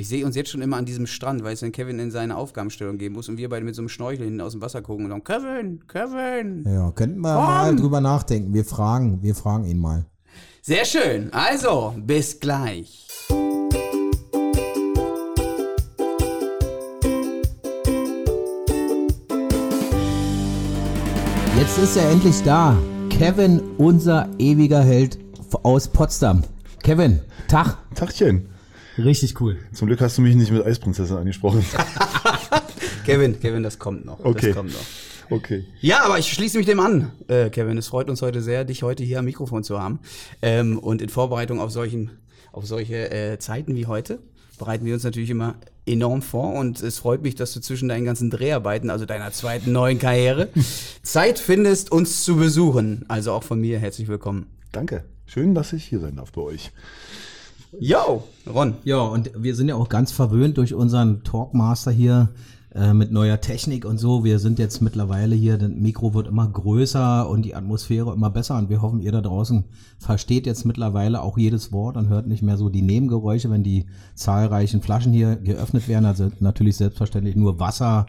[0.00, 2.36] Ich sehe uns jetzt schon immer an diesem Strand, weil es dann Kevin in seine
[2.36, 5.06] Aufgabenstellung gehen muss und wir beide mit so einem Schnorchel hinten aus dem Wasser gucken
[5.06, 6.64] und sagen, Kevin, Kevin.
[6.72, 7.44] Ja, könnten wir Komm!
[7.44, 8.54] mal drüber nachdenken.
[8.54, 10.06] Wir fragen, wir fragen ihn mal.
[10.62, 11.32] Sehr schön.
[11.32, 13.08] Also, bis gleich.
[21.58, 22.78] Jetzt ist er endlich da.
[23.10, 25.18] Kevin, unser ewiger Held
[25.64, 26.44] aus Potsdam.
[26.84, 27.78] Kevin, Tag.
[27.96, 28.48] Tachchen.
[28.98, 29.56] Richtig cool.
[29.72, 31.64] Zum Glück hast du mich nicht mit Eisprinzessin angesprochen.
[33.04, 34.24] Kevin, Kevin, das kommt noch.
[34.24, 34.48] Okay.
[34.48, 34.80] Das kommt noch.
[35.30, 35.66] Okay.
[35.80, 37.78] Ja, aber ich schließe mich dem an, äh, Kevin.
[37.78, 40.00] Es freut uns heute sehr, dich heute hier am Mikrofon zu haben.
[40.42, 42.10] Ähm, und in Vorbereitung auf, solchen,
[42.52, 44.18] auf solche äh, Zeiten wie heute
[44.58, 45.54] bereiten wir uns natürlich immer
[45.86, 46.54] enorm vor.
[46.54, 50.48] Und es freut mich, dass du zwischen deinen ganzen Dreharbeiten, also deiner zweiten neuen Karriere,
[51.02, 53.04] Zeit findest, uns zu besuchen.
[53.08, 54.46] Also auch von mir herzlich willkommen.
[54.72, 55.04] Danke.
[55.26, 56.72] Schön, dass ich hier sein darf bei euch.
[57.78, 58.74] Yo, Ron.
[58.84, 62.30] Ja, und wir sind ja auch ganz verwöhnt durch unseren Talkmaster hier
[62.74, 64.24] äh, mit neuer Technik und so.
[64.24, 68.56] Wir sind jetzt mittlerweile hier, das Mikro wird immer größer und die Atmosphäre immer besser
[68.56, 69.64] und wir hoffen, ihr da draußen
[69.98, 73.86] versteht jetzt mittlerweile auch jedes Wort und hört nicht mehr so die Nebengeräusche, wenn die
[74.14, 76.06] zahlreichen Flaschen hier geöffnet werden.
[76.06, 78.06] Also natürlich selbstverständlich nur Wasser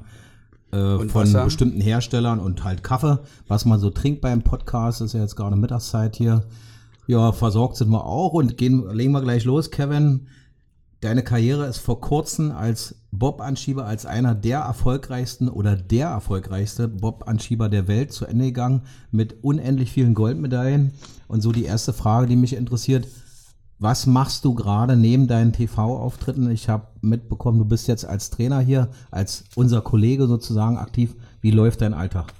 [0.71, 1.43] äh, von Wasser.
[1.43, 5.57] bestimmten Herstellern und halt Kaffee, was man so trinkt beim Podcast, ist ja jetzt gerade
[5.57, 6.43] Mittagszeit hier.
[7.09, 10.27] Ja, versorgt sind wir auch und gehen, legen wir gleich los, Kevin.
[10.99, 17.67] Deine Karriere ist vor kurzem als Bob-Anschieber, als einer der erfolgreichsten oder der erfolgreichste Bob-Anschieber
[17.67, 20.93] der Welt zu Ende gegangen mit unendlich vielen Goldmedaillen.
[21.27, 23.07] Und so die erste Frage, die mich interessiert,
[23.79, 26.51] was machst du gerade neben deinen TV-Auftritten?
[26.51, 31.15] Ich habe mitbekommen, du bist jetzt als Trainer hier, als unser Kollege sozusagen aktiv.
[31.41, 32.35] Wie läuft dein Alltag?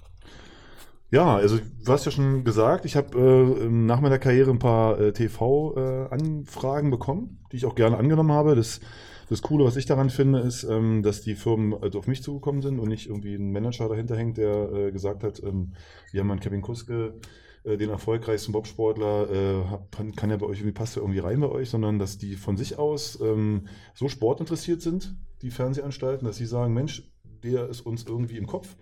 [1.11, 4.99] Ja, also du hast ja schon gesagt, ich habe äh, nach meiner Karriere ein paar
[4.99, 8.55] äh, TV-Anfragen bekommen, die ich auch gerne angenommen habe.
[8.55, 8.79] Das,
[9.27, 12.61] das Coole, was ich daran finde, ist, ähm, dass die Firmen also auf mich zugekommen
[12.61, 15.73] sind und nicht irgendwie ein Manager dahinter hängt, der äh, gesagt hat, ähm,
[16.11, 17.15] wir haben einen Kevin Kuske,
[17.63, 21.49] äh, den erfolgreichsten Bobsportler, äh, kann ja bei euch irgendwie, passt ja irgendwie rein bei
[21.49, 26.45] euch, sondern dass die von sich aus ähm, so sportinteressiert sind, die Fernsehanstalten, dass sie
[26.45, 27.11] sagen, Mensch,
[27.43, 28.75] der ist uns irgendwie im Kopf,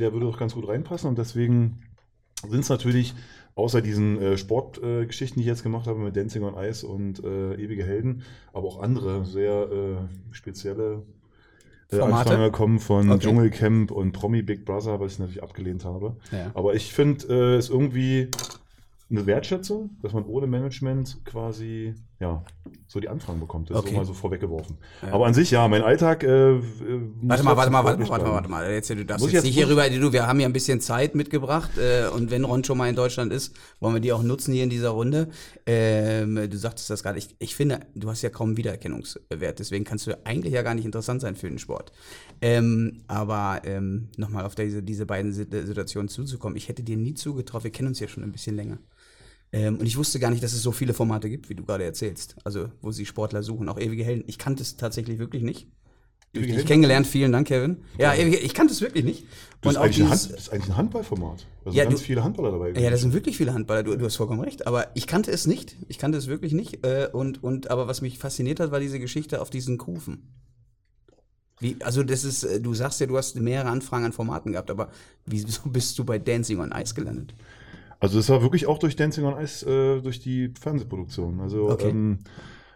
[0.00, 1.82] der würde doch ganz gut reinpassen und deswegen
[2.48, 3.14] sind es natürlich,
[3.54, 7.22] außer diesen äh, Sportgeschichten, äh, die ich jetzt gemacht habe mit Dancing on Ice und
[7.22, 11.02] äh, Ewige Helden, aber auch andere sehr äh, spezielle
[11.90, 12.30] äh, Formate?
[12.30, 13.20] Anfragen kommen von Okay.
[13.20, 16.16] Dschungelcamp und Promi Big Brother, was ich natürlich abgelehnt habe.
[16.32, 16.50] Ja.
[16.54, 18.28] Aber ich finde äh, es irgendwie
[19.10, 22.44] eine Wertschätzung, dass man ohne Management quasi ja
[22.86, 23.70] so die Anfragen bekommt.
[23.70, 23.90] Das ist Okay.
[23.92, 24.76] so mal so vorweggeworfen.
[25.02, 25.12] Ja.
[25.12, 26.22] Aber an sich, ja, mein Alltag.
[26.22, 26.60] Äh, äh,
[27.22, 28.70] Warte mal, warte mal, warte mal, warte mal, warte mal.
[28.70, 31.14] Jetzt, du darfst jetzt jetzt- nicht hier rüber, du, wir haben hier ein bisschen Zeit
[31.14, 34.52] mitgebracht äh, und wenn Ron schon mal in Deutschland ist, wollen wir die auch nutzen
[34.52, 35.28] hier in dieser Runde.
[35.66, 40.06] Ähm, du sagtest das gerade, ich, ich finde, du hast ja kaum Wiedererkennungswert, deswegen kannst
[40.06, 41.92] du eigentlich ja gar nicht interessant sein für den Sport.
[42.42, 47.14] Ähm, aber ähm, nochmal auf diese, diese beiden Sit- Situationen zuzukommen, ich hätte dir nie
[47.14, 48.78] zugetraut, wir kennen uns ja schon ein bisschen länger.
[49.52, 51.84] Ähm, und ich wusste gar nicht, dass es so viele Formate gibt, wie du gerade
[51.84, 52.36] erzählst.
[52.44, 54.24] Also, wo sie Sportler suchen, auch ewige Helden.
[54.28, 55.66] Ich kannte es tatsächlich wirklich nicht.
[56.32, 56.68] Ewige dich Helden?
[56.68, 57.78] kennengelernt, vielen Dank, Kevin.
[57.98, 59.26] Ja, ewige, ich kannte es wirklich nicht.
[59.62, 61.46] Das ist, auch eigentlich ein dieses- Hand, das ist eigentlich ein Handballformat.
[61.64, 62.72] Da sind Ja, ganz du- viele Handballer dabei.
[62.80, 64.68] ja, da sind wirklich viele Handballer, du, du hast vollkommen recht.
[64.68, 65.74] Aber ich kannte es nicht.
[65.88, 66.86] Ich kannte es wirklich nicht.
[66.86, 70.28] Äh, und, und, aber was mich fasziniert hat, war diese Geschichte auf diesen Kufen.
[71.58, 74.70] Wie, also das ist, äh, du sagst ja, du hast mehrere Anfragen an Formaten gehabt,
[74.70, 74.90] aber
[75.26, 77.34] wieso bist du bei Dancing on Ice gelandet?
[78.00, 81.40] Also es war wirklich auch durch Dancing on Ice, äh, durch die Fernsehproduktion.
[81.40, 81.90] Also Okay.
[81.90, 82.18] ähm,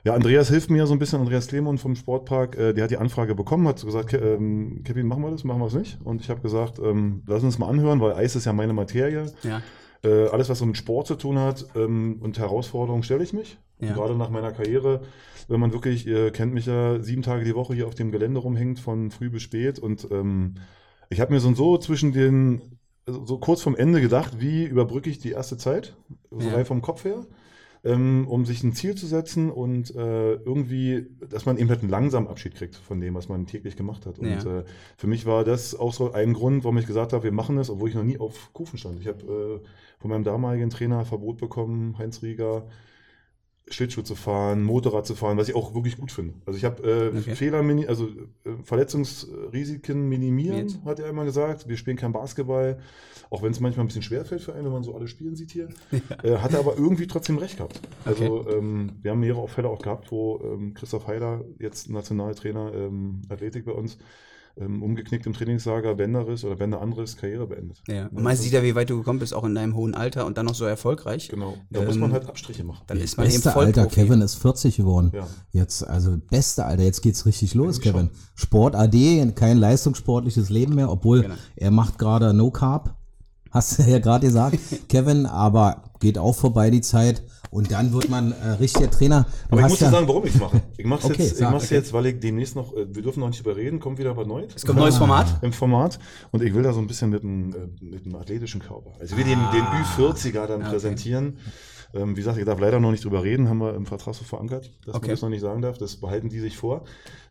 [0.05, 2.99] Ja, Andreas hilft mir so ein bisschen, Andreas Lehmann vom Sportpark, äh, der hat die
[2.99, 5.99] Anfrage bekommen, hat gesagt, Ke ähm, Kevin, machen wir das, machen wir es nicht?
[6.05, 9.33] Und ich habe gesagt, ähm, lass uns mal anhören, weil Eis ist ja meine Materie.
[9.43, 9.63] Ja.
[10.05, 13.57] Äh, alles, was so mit Sport zu tun hat ähm, und Herausforderungen, stelle ich mich.
[13.81, 13.95] Ja.
[13.95, 15.01] Gerade nach meiner Karriere,
[15.49, 18.41] wenn man wirklich, ihr kennt mich ja, sieben Tage die Woche hier auf dem Gelände
[18.41, 19.79] rumhängt, von früh bis spät.
[19.79, 20.57] Und ähm,
[21.09, 22.61] ich habe mir so und so zwischen den,
[23.07, 25.97] so kurz vom Ende gedacht, wie überbrücke ich die erste Zeit,
[26.31, 26.55] so Ja.
[26.55, 27.27] rein vom Kopf her,
[27.85, 31.91] ähm, um sich ein Ziel zu setzen und äh, irgendwie, dass man eben halt einen
[31.91, 34.19] langsamen Abschied kriegt von dem, was man täglich gemacht hat.
[34.19, 34.61] Und Ja.
[34.61, 34.65] äh,
[34.97, 37.69] für mich war das auch so ein Grund, warum ich gesagt habe, wir machen das,
[37.69, 39.01] obwohl ich noch nie auf Kufen stand.
[39.01, 39.69] Ich habe äh,
[40.01, 42.67] von meinem damaligen Trainer Verbot bekommen, Heinz Rieger,
[43.69, 46.35] Schlittschuh zu fahren, Motorrad zu fahren, was ich auch wirklich gut finde.
[46.45, 47.35] Also ich habe äh, Okay.
[47.35, 50.85] Fehler, also äh, Verletzungsrisiken minimieren, Jetzt.
[50.85, 51.67] hat er immer gesagt.
[51.69, 52.79] Wir spielen kein Basketball,
[53.31, 55.51] auch wenn es manchmal ein bisschen schwerfällt für einen, wenn man so alle spielen sieht
[55.51, 55.69] hier.
[56.23, 57.81] Äh, hat er aber irgendwie trotzdem recht gehabt.
[58.05, 63.23] Also ähm, wir haben mehrere Fälle auch gehabt, wo ähm, Christoph Heider, jetzt Nationaltrainer ähm,
[63.29, 63.99] Athletik bei uns,
[64.57, 67.83] ähm, umgeknickt im Trainingslager, Bänderriss oder Bänderanriss, Karriere beendet.
[67.89, 68.07] Ja.
[68.07, 70.39] Und man sieht ja, wie weit du gekommen bist, auch in deinem hohen Alter und
[70.39, 71.29] dann noch so erfolgreich.
[71.29, 71.55] Genau.
[71.71, 72.83] Da Ähm, muss man halt Abstriche machen.
[72.87, 73.81] Dann ist man eben Beste Vollprofi.
[73.81, 75.11] Alter, Kevin ist 40 geworden.
[75.15, 75.27] Ja.
[75.51, 78.11] Jetzt, also beste Alter, jetzt geht's richtig los, Eigentlich Kevin.
[78.37, 81.35] Sport AD, kein leistungssportliches Leben mehr, obwohl Genau.
[81.57, 82.95] er macht gerade No Carb,
[83.51, 87.23] hast du ja gerade gesagt, Kevin, aber geht auch vorbei die Zeit
[87.55, 89.27] und dann wird man äh, richtiger Trainer.
[89.49, 90.61] Du Aber ich muss dir sagen, warum ich es mache.
[90.77, 91.75] Ich mache es Okay, jetzt, ich mach's okay.
[91.77, 94.53] jetzt, weil ich demnächst noch, äh, wir dürfen noch nicht überreden, kommt wieder was Neues.
[94.57, 95.39] Es kommt ein neues Format.
[95.41, 96.01] Im Format.
[96.33, 98.91] Und ich will da so ein bisschen mit einem, äh, mit einem athletischen Körper.
[98.99, 100.71] Also ich will den, den Ü40er dann Ah, okay.
[100.71, 101.39] präsentieren.
[101.95, 104.25] Ähm, wie gesagt, ich darf leider noch nicht drüber reden, haben wir im Vertrag so
[104.25, 105.07] verankert, dass Okay.
[105.07, 105.79] man das noch nicht sagen darf.
[105.79, 106.83] Das behalten die sich vor,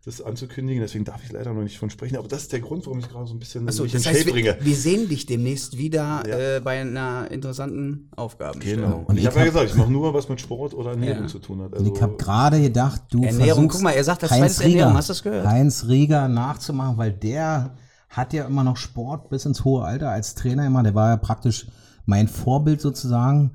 [0.06, 0.82] das anzukündigen.
[0.82, 2.15] Deswegen darf ich leider noch nicht von sprechen.
[2.17, 4.08] Aber das ist der Grund, warum ich gerade so ein bisschen Achso, mich in das
[4.08, 4.58] heißt, wir, bringe.
[4.62, 6.58] wir sehen dich demnächst wieder Ja.
[6.58, 8.84] äh, bei einer interessanten Aufgabenstellung.
[8.86, 8.97] Genau.
[8.99, 11.23] Und Und ich ich habe ja gesagt, ich mache nur, was mit Sport oder Ernährung
[11.23, 11.28] Ja.
[11.28, 11.73] zu tun hat.
[11.78, 14.93] Und ich habe gerade gedacht, du Ernährung, versuchst guck mal, er sagt, das Heinz Ernährung,
[14.93, 15.45] hast du das gehört?
[15.45, 17.76] Heinz Rieger nachzumachen, weil der
[18.10, 20.84] hat ja immer noch Sport bis ins hohe Alter als Trainer immer.
[20.84, 21.67] Der war ja praktisch
[22.06, 23.52] mein Vorbild sozusagen,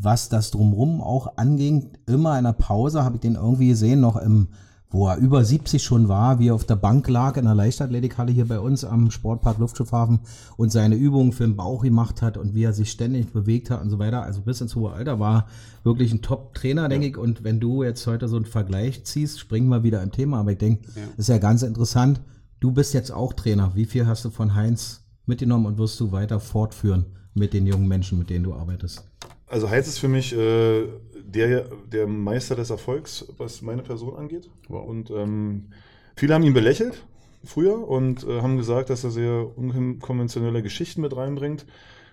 [0.00, 1.90] was das drumrum auch anging.
[2.06, 4.48] Immer in der Pause habe ich den irgendwie gesehen, noch im
[4.90, 8.32] wo er über 70 schon war, wie er auf der Bank lag in der Leichtathletikhalle
[8.32, 10.20] hier bei uns am Sportpark Luftschiffhafen
[10.56, 13.82] und seine Übungen für den Bauch gemacht hat und wie er sich ständig bewegt hat
[13.82, 14.22] und so weiter.
[14.22, 15.46] Also bis ins hohe Alter war
[15.84, 17.16] wirklich ein Top-Trainer, denke ich.
[17.18, 20.40] Und wenn du jetzt heute so einen Vergleich ziehst, springen wir wieder im Thema.
[20.40, 22.20] Aber ich denke, ist ja ganz interessant.
[22.60, 23.72] Du bist jetzt auch Trainer.
[23.74, 27.88] Wie viel hast du von Heinz mitgenommen und wirst du weiter fortführen mit den jungen
[27.88, 29.07] Menschen, mit denen du arbeitest?
[29.48, 34.50] Also Heinz ist für mich äh, der, der Meister des Erfolgs, was meine Person angeht.
[34.68, 35.68] Und ähm,
[36.16, 37.04] viele haben ihn belächelt
[37.44, 41.66] früher und äh, haben gesagt, dass er sehr unkonventionelle Geschichten mit reinbringt,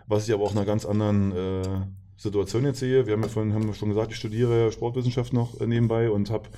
[0.08, 1.64] was ich aber auch in einer ganz anderen äh,
[2.18, 3.06] Situation jetzt sehe.
[3.06, 6.30] Wir haben ja vorhin haben wir schon gesagt, ich studiere Sportwissenschaft noch äh, nebenbei und
[6.30, 6.50] habe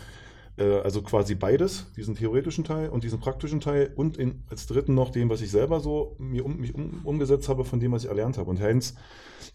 [0.57, 4.93] äh, also quasi beides, diesen theoretischen Teil und diesen praktischen Teil und in, als dritten
[4.93, 8.03] noch dem, was ich selber so mir um, mich um, umgesetzt habe von dem, was
[8.03, 8.49] ich erlernt habe.
[8.49, 8.95] Und Heinz,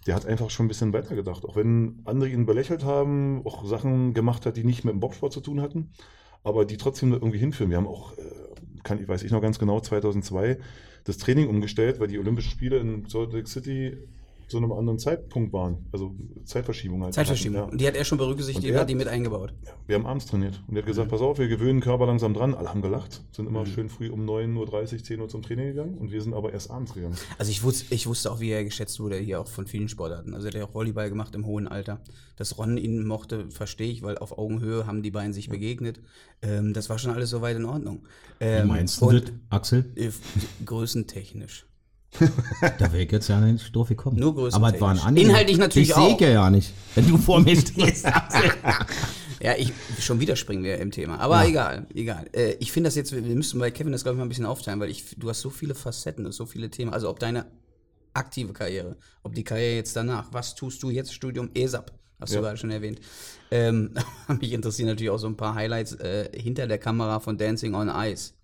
[0.07, 1.45] der hat einfach schon ein bisschen weitergedacht.
[1.45, 5.33] Auch wenn andere ihn belächelt haben, auch Sachen gemacht hat, die nicht mit dem Bobsport
[5.33, 5.91] zu tun hatten,
[6.43, 7.71] aber die trotzdem irgendwie hinführen.
[7.71, 8.23] Wir haben auch, äh,
[8.83, 10.59] kann, ich weiß ich noch ganz genau, 2002
[11.05, 13.97] das Training umgestellt, weil die Olympischen Spiele in Salt Lake City
[14.53, 15.87] zu einem anderen Zeitpunkt waren.
[15.93, 17.15] Also Zeitverschiebung halt.
[17.15, 17.57] Zeitverschiebung.
[17.59, 17.73] hatten, ja.
[17.73, 19.53] Und die hat er schon berücksichtigt, er- hat die mit eingebaut.
[19.67, 20.63] Ja, wir haben abends trainiert.
[20.69, 22.55] Und er hat gesagt, pass auf, wir gewöhnen den Körper langsam dran.
[22.55, 25.99] Alle haben gelacht, sind immer schön früh um 9.30 Uhr, 10 Uhr zum Training gegangen.
[25.99, 27.17] Und wir sind aber erst abends gegangen.
[27.39, 30.35] Also ich wusste, ich wusste auch, wie er geschätzt wurde, hier auch von vielen Sportarten.
[30.35, 32.01] Also er hat ja auch Volleyball gemacht im hohen Alter.
[32.37, 36.01] Dass Ron ihn mochte, verstehe ich, weil auf Augenhöhe haben die beiden sich begegnet.
[36.43, 38.03] Ähm, das war schon alles soweit in Ordnung.
[38.41, 39.93] Ähm, und, Axel?
[39.97, 40.11] äh,
[40.65, 41.67] größentechnisch.
[42.79, 44.19] Da wäre ich jetzt ja nicht drauf gekommen.
[44.19, 44.55] Nur größentechnisch.
[44.69, 45.31] Aber es war ein Anliegen.
[45.31, 46.21] Inhaltlich natürlich ich sehe auch.
[46.21, 48.07] ja ja nicht, wenn du vor mir stehst.
[49.41, 51.19] Ja, ich, schon wieder springen wir im Thema.
[51.19, 52.27] Aber egal, egal.
[52.33, 54.47] Äh, ich finde das jetzt, wir müssen bei Kevin das, glaube ich, mal ein bisschen
[54.47, 56.93] aufteilen, weil ich, du hast so viele Facetten und so viele Themen.
[56.93, 57.47] Also ob deine
[58.15, 62.37] aktive Karriere, ob die Karriere jetzt danach, was tust du jetzt, Studium ESAP, hast Ja.
[62.39, 63.01] du gerade schon erwähnt.
[63.51, 63.95] Ähm,
[64.41, 67.89] mich interessieren natürlich auch so ein paar Highlights äh, hinter der Kamera von Dancing on
[67.93, 68.35] Ice.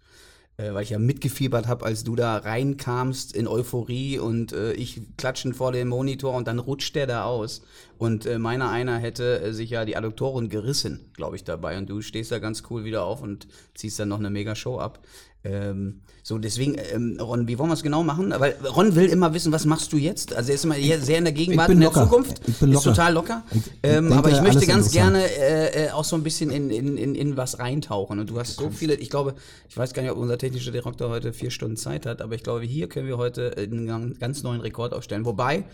[0.61, 5.01] Äh, weil ich ja mitgefiebert habe, als du da reinkamst in Euphorie und äh, ich
[5.17, 7.63] klatschen vor dem Monitor und dann rutscht der da aus.
[7.97, 11.79] Und äh, meiner einer hätte äh, sich ja die Adduktoren gerissen, glaube ich, dabei.
[11.79, 14.81] Und du stehst da ganz cool wieder auf und ziehst dann noch eine mega Show
[14.81, 14.99] ab.
[15.45, 18.35] Ähm, so, deswegen, ähm, Ron, wie wollen wir es genau machen?
[18.37, 20.35] Weil Ron will immer wissen, was machst du jetzt?
[20.35, 22.03] Also er ist immer sehr in der Gegenwart, in der locker.
[22.05, 22.41] Zukunft.
[22.47, 22.91] Ich bin Ist locker.
[22.91, 23.45] total locker.
[23.53, 26.51] Ich- ich ähm, denke, aber ich möchte ganz gerne äh, äh, auch so ein bisschen
[26.51, 28.19] in, in, in, in was reintauchen.
[28.19, 29.35] Und du hast so viele, ich glaube,
[29.69, 32.43] ich weiß gar nicht, ob unser technischer Direktor heute vier Stunden Zeit hat, aber ich
[32.43, 35.25] glaube, hier können wir heute einen ganz neuen Rekord aufstellen.
[35.25, 35.65] Wobei,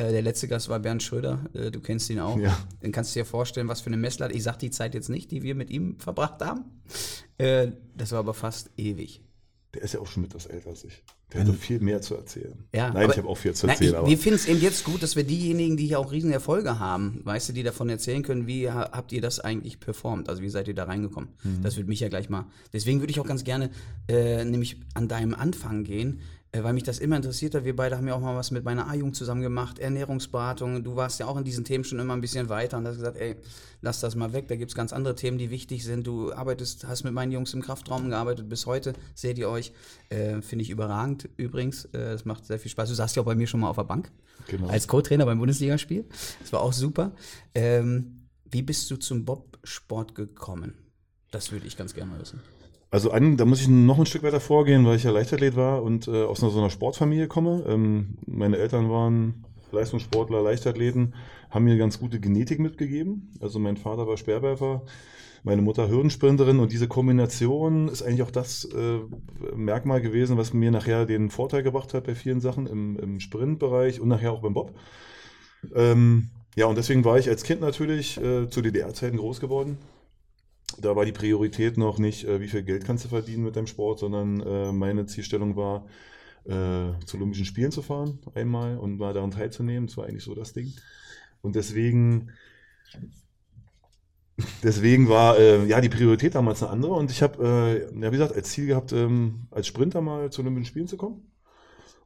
[0.00, 2.38] Äh, der letzte Gast war Bernd Schröder, äh, du kennst ihn auch.
[2.38, 2.56] Ja.
[2.80, 4.34] Dann kannst du dir vorstellen, was für eine Messlatte.
[4.34, 6.64] Ich sag die Zeit jetzt nicht, die wir mit ihm verbracht haben.
[7.38, 9.22] Äh, das war aber fast ewig.
[9.74, 11.02] Der ist ja auch schon etwas älter als ich.
[11.32, 12.64] Der hat doch viel mehr zu erzählen.
[12.74, 13.90] Ja, Nein, ich habe auch viel zu erzählen.
[13.92, 16.32] ich, aber wir finden es eben jetzt gut, dass wir diejenigen, die hier auch riesen
[16.32, 20.28] Erfolge haben, weißt du, die davon erzählen können, wie ha- habt ihr das eigentlich performt?
[20.28, 21.28] Also wie seid ihr da reingekommen?
[21.44, 21.62] Mhm.
[21.62, 22.46] Das würde mich ja gleich mal.
[22.72, 23.70] Deswegen würde ich auch ganz gerne
[24.08, 26.18] äh, nämlich an deinem Anfang gehen,
[26.52, 27.64] weil mich das immer interessiert hat.
[27.64, 30.82] Wir beide haben ja auch mal was mit meiner A-Jugend zusammen gemacht, Ernährungsberatung.
[30.82, 33.18] Du warst ja auch in diesen Themen schon immer ein bisschen weiter und hast gesagt,
[33.18, 33.36] ey,
[33.82, 34.48] lass das mal weg.
[34.48, 36.06] Da gibt es ganz andere Themen, die wichtig sind.
[36.06, 38.94] Du arbeitest, hast mit meinen Jungs im Kraftraum gearbeitet bis heute.
[39.14, 39.72] Seht ihr euch?
[40.08, 41.84] Äh, Finde ich überragend übrigens.
[41.86, 42.88] Äh, das macht sehr viel Spaß.
[42.88, 44.10] Du saßt ja auch bei mir schon mal auf der Bank
[44.48, 44.68] Genau.
[44.68, 46.04] als Co-Trainer beim Bundesligaspiel.
[46.40, 47.12] Das war auch super.
[47.54, 50.74] Ähm, wie bist du zum Bobsport gekommen?
[51.30, 52.40] Das würde ich ganz gerne mal wissen.
[52.90, 55.82] Also an, da muss ich noch ein Stück weiter vorgehen, weil ich ja Leichtathlet war
[55.82, 57.64] und äh, aus einer, so einer Sportfamilie komme.
[57.68, 61.14] Ähm, meine Eltern waren Leistungssportler, Leichtathleten,
[61.50, 63.32] haben mir ganz gute Genetik mitgegeben.
[63.40, 64.82] Also mein Vater war Speerwerfer,
[65.44, 68.98] meine Mutter Hürdensprinterin und diese Kombination ist eigentlich auch das äh,
[69.54, 74.00] Merkmal gewesen, was mir nachher den Vorteil gebracht hat bei vielen Sachen im, im Sprintbereich
[74.00, 74.74] und nachher auch beim Bob.
[75.74, 79.78] Ähm, ja, und deswegen war ich als Kind natürlich äh, zu DDR-Zeiten groß geworden.
[80.78, 83.66] Da war die Priorität noch nicht, äh, wie viel Geld kannst du verdienen mit deinem
[83.66, 85.86] Sport, sondern äh, meine Zielstellung war,
[86.44, 89.86] äh, zu Olympischen Spielen zu fahren einmal und mal daran teilzunehmen.
[89.88, 90.72] Das war eigentlich so das Ding.
[91.42, 92.30] Und deswegen,
[94.62, 96.92] deswegen war äh, ja die Priorität damals eine andere.
[96.92, 100.42] Und ich habe, äh, ja, wie gesagt, als Ziel gehabt, ähm, als Sprinter mal zu
[100.42, 101.29] Olympischen Spielen zu kommen.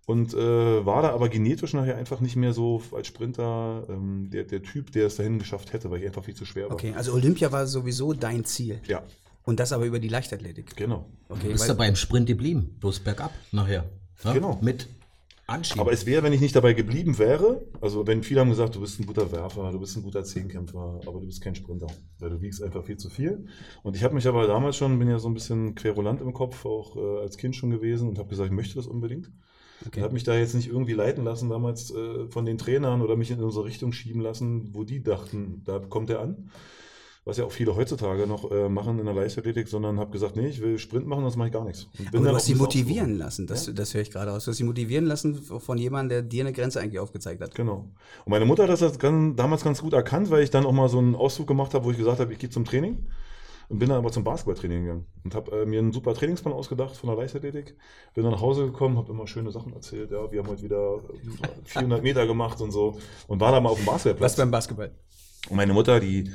[0.07, 4.45] Und äh, war da aber genetisch nachher einfach nicht mehr so als Sprinter ähm, der,
[4.45, 6.75] der Typ, der es dahin geschafft hätte, weil ich einfach viel zu schwer war.
[6.75, 8.81] Okay, also Olympia war sowieso dein Ziel.
[8.87, 9.03] Ja,
[9.45, 10.77] Und das aber über die Leichtathletik.
[10.77, 11.07] genau.
[11.29, 13.85] Okay, Du bist dabei im Sprint geblieben, bloß bergab nachher.
[14.25, 14.33] Ja?
[14.35, 14.59] Genau.
[14.61, 14.89] Mit
[15.47, 15.81] Anschieben.
[15.81, 18.81] Aber es wäre, wenn ich nicht dabei geblieben wäre, also wenn viele haben gesagt, du
[18.81, 21.87] bist ein guter Werfer, du bist ein guter Zehnkämpfer, aber du bist kein Sprinter,
[22.19, 23.47] weil du wiegst einfach viel zu viel.
[23.83, 26.65] Und ich habe mich aber damals schon, bin ja so ein bisschen querulant im Kopf,
[26.65, 29.31] auch äh, als Kind schon gewesen und habe gesagt, ich möchte das unbedingt.
[29.87, 29.99] Okay.
[29.99, 33.17] Und habe mich da jetzt nicht irgendwie leiten lassen damals äh, von den Trainern oder
[33.17, 36.51] mich in unsere Richtung schieben lassen, wo die dachten, da kommt er an.
[37.27, 40.47] Was ja auch viele heutzutage noch äh, machen in der Leichtathletik, sondern habe gesagt, nee,
[40.47, 41.89] ich will Sprint machen, sonst mache ich gar nichts.
[42.13, 44.45] Aber du hast sie motivieren lassen, das, das höre ich gerade aus.
[44.45, 47.55] Du hast sie motivieren lassen von jemandem, der dir eine Grenze eigentlich aufgezeigt hat.
[47.55, 47.89] Genau.
[48.27, 50.91] Und meine Mutter hat das ganz, damals ganz gut erkannt, weil ich dann auch mal
[50.91, 52.99] so einen Ausflug gemacht habe, wo ich gesagt habe, ich gehe zum Training.
[53.69, 56.97] Und bin dann aber zum Basketballtraining gegangen und habe äh, mir einen super Trainingsplan ausgedacht
[56.97, 57.77] von der Leichtathletik.
[58.15, 60.11] Bin dann nach Hause gekommen, habe immer schöne Sachen erzählt.
[60.11, 62.99] Ja, wir haben heute wieder äh, 400 Meter gemacht und so.
[63.27, 64.33] Und war da mal auf dem Basketballplatz.
[64.33, 64.91] Was beim Basketball?
[65.49, 66.31] Und meine Mutter, die,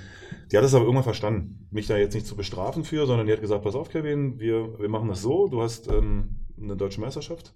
[0.52, 3.34] die hat es aber irgendwann verstanden, mich da jetzt nicht zu bestrafen für, sondern die
[3.34, 7.02] hat gesagt, pass auf, Kevin, wir, wir machen das so, du hast ähm, eine deutsche
[7.02, 7.54] Meisterschaft,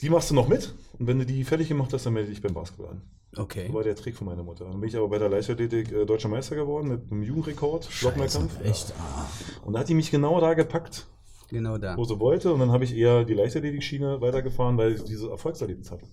[0.00, 2.40] die machst du noch mit und wenn du die fertig gemacht hast, dann melde dich
[2.42, 3.02] beim Basketball an.
[3.36, 3.64] Okay.
[3.66, 4.64] Das war der Trick von meiner Mutter.
[4.64, 8.52] Dann bin ich aber bei der Leichtathletik äh, deutscher Meister geworden mit einem Jugendrekord, Stockmehrkampf.
[8.64, 8.94] Echt?
[8.98, 9.26] Ah.
[9.64, 11.06] Und da hat die mich genau da gepackt,
[11.50, 11.96] Genau da.
[11.96, 12.52] wo sie wollte.
[12.52, 16.06] Und dann habe ich eher die Leichtathletik-Schiene weitergefahren, weil ich dieses Erfolgserlebnis hatte.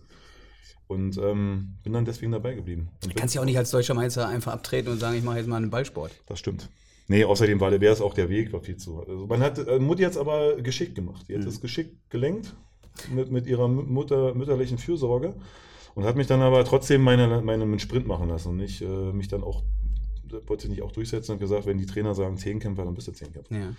[0.87, 2.89] Und ähm, bin dann deswegen dabei geblieben.
[3.03, 5.37] Und Du kannst ja auch nicht als deutscher Meister einfach abtreten und sagen, ich mache
[5.37, 6.11] jetzt mal einen Ballsport.
[6.27, 6.69] Das stimmt.
[7.07, 8.99] Nee, außerdem war der wäre es auch der Weg, war viel zu.
[8.99, 11.25] Also man hat, äh, Mutti hat es aber geschickt gemacht.
[11.29, 12.53] Die hat es geschickt gelenkt
[13.13, 15.35] mit, mit ihrer Mutter, mütterlichen Fürsorge
[15.95, 19.27] und hat mich dann aber trotzdem meine, meinen Sprint machen lassen und nicht äh, mich
[19.27, 19.63] dann auch,
[20.47, 23.13] wollte sich nicht auch durchsetzen und gesagt, wenn die Trainer sagen Zehnkämpfer, dann bist du
[23.13, 23.55] Zehnkämpfer.
[23.55, 23.73] Ja.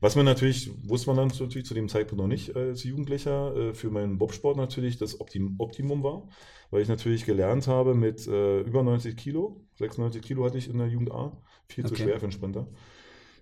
[0.00, 3.74] Was man natürlich, wusste man dann natürlich zu dem Zeitpunkt noch nicht als Jugendlicher, äh,
[3.74, 6.28] für meinen Bobsport natürlich das Optim Optimum war,
[6.70, 10.78] weil ich natürlich gelernt habe mit äh, über 90 Kilo, 96 Kilo hatte ich in
[10.78, 11.36] der Jugend A,
[11.68, 12.04] viel zu Okay.
[12.04, 12.68] schwer für einen Sprinter.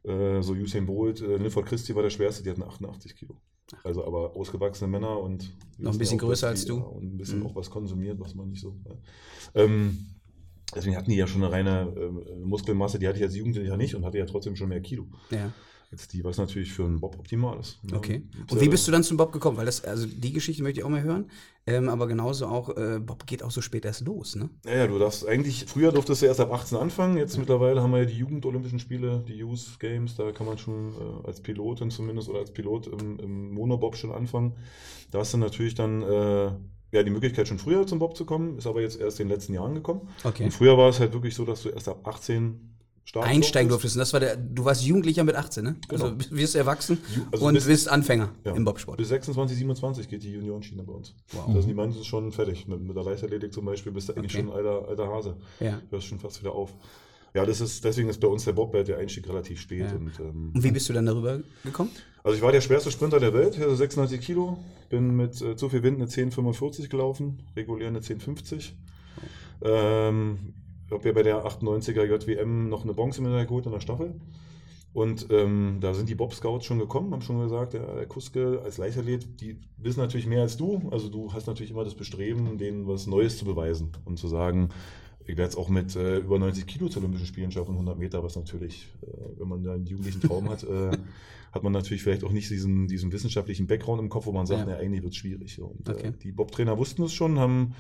[0.05, 3.37] Äh, so Usain Bolt, äh, Linford Christie war der schwerste, die hatten 88 Kilo.
[3.83, 6.77] Also aber ausgewachsene Männer und Noch ein bisschen auch, größer als die, du.
[6.79, 7.47] ja, Und ein bisschen Mhm.
[7.47, 8.77] auch was konsumiert, was man nicht so.
[8.87, 9.63] Ja.
[9.63, 10.07] Ähm,
[10.75, 13.95] deswegen hatten die ja schon eine reine äh, Muskelmasse, die hatte ich als Jugendlicher nicht
[13.95, 15.53] und hatte ja trotzdem schon mehr Kilo ja.
[15.93, 17.83] Als die, was natürlich für einen Bob optimal ist.
[17.85, 17.97] ne?
[17.97, 18.23] Okay.
[18.51, 19.57] Und wie bist du dann zum Bob gekommen?
[19.57, 21.31] Weil das, also die Geschichte möchte ich auch mal hören.
[21.67, 24.51] Ähm, aber genauso auch, äh, Bob geht auch so spät erst los, ne?
[24.65, 28.01] Naja, du darfst eigentlich, früher durftest du erst ab 18 anfangen, jetzt mittlerweile haben wir
[28.01, 32.29] ja die Jugend-Olympischen Spiele, die Youth Games, da kann man schon äh, als Pilotin zumindest
[32.29, 34.53] oder als Pilot im, im Monobob schon anfangen.
[35.11, 36.51] Da hast du natürlich dann äh,
[36.93, 39.35] ja, die Möglichkeit schon früher zum Bob zu kommen, ist aber jetzt erst in den
[39.35, 40.09] letzten Jahren gekommen.
[40.23, 40.45] Okay.
[40.45, 42.74] Und früher war es halt wirklich so, dass du erst ab 18
[43.05, 43.97] starten Einsteigen durftest.
[43.97, 45.77] Und das war der, du warst Jugendlicher mit 18, ne?
[45.89, 46.25] Also Genau.
[46.31, 46.99] wirst erwachsen
[47.33, 48.53] also und bis- bist Anfänger Ja.
[48.55, 48.97] im Bobsport.
[48.97, 51.15] Bis 26, 27 geht die Juniorenschiene bei uns.
[51.33, 52.67] Da sind die meisten schon fertig.
[52.67, 54.45] Mit, mit der Leichtathletik zum Beispiel bist du eigentlich Okay.
[54.45, 55.37] schon ein alter, alter Hase.
[55.61, 55.81] Ja.
[55.91, 56.75] Hörst schon fast wieder auf.
[57.35, 59.81] Ja, das ist, deswegen ist bei uns der Bobbett der Einstieg relativ spät.
[59.91, 59.97] Ja.
[59.97, 61.91] Und, ähm, Und wie bist du dann darüber gekommen?
[62.23, 64.57] Also ich war der schwerste Sprinter der Welt, also 96 Kilo,
[64.89, 68.71] bin mit äh, zu viel Wind eine 10,45 gelaufen, regulär eine 10,50.
[69.63, 70.55] Ähm,
[70.95, 74.15] habe ja bei der 98er JWM noch eine Bronzemedaille geholt in der Staffel.
[74.93, 78.79] Und ähm, da sind die Bob-Scouts schon gekommen, haben schon gesagt, der, der Kuske als
[78.79, 80.89] Leichtathlet, die wissen natürlich mehr als du.
[80.93, 84.69] Also du hast natürlich immer das Bestreben, denen was Neues zu beweisen und zu sagen,
[85.27, 88.23] ich werde es auch mit äh, über 90 Kilo zu Olympischen Spielen schaffen, 100 Meter,
[88.23, 89.07] was natürlich, äh,
[89.41, 90.91] wenn man da einen jugendlichen Traum hat, äh,
[91.53, 94.69] hat man natürlich vielleicht auch nicht diesen, diesen wissenschaftlichen Background im Kopf, wo man sagt,
[94.69, 94.75] Ja.
[94.75, 95.61] ja, eigentlich wird es schwierig.
[95.61, 96.09] Und Okay.
[96.09, 97.75] äh, die Bob-Trainer wussten es schon, haben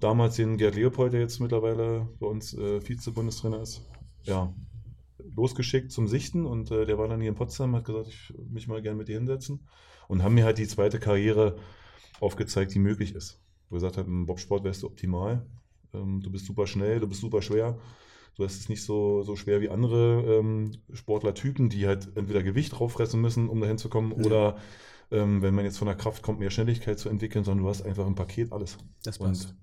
[0.00, 3.82] damals den Gerd Leopold, der jetzt mittlerweile bei uns äh, Vize-Bundestrainer ist,
[4.22, 4.52] ja,
[5.34, 8.68] losgeschickt zum Sichten und äh, der war dann hier in Potsdam, hat gesagt, ich mich
[8.68, 9.66] mal gerne mit dir hinsetzen
[10.08, 11.56] und haben mir halt die zweite Karriere
[12.20, 13.40] aufgezeigt, die möglich ist.
[13.68, 15.44] Wo er gesagt hat, im Bobsport wärst du optimal,
[15.92, 17.78] ähm, du bist super schnell, du bist super schwer,
[18.36, 22.78] du hast es nicht so, so schwer wie andere ähm, Sportlertypen, die halt entweder Gewicht
[22.78, 24.24] drauffressen müssen, um dahin zu kommen, Ja.
[24.24, 24.56] oder
[25.10, 27.82] ähm, wenn man jetzt von der Kraft kommt, mehr Schnelligkeit zu entwickeln, sondern du hast
[27.82, 28.78] einfach ein Paket alles.
[29.04, 29.46] Das passt.
[29.50, 29.56] Und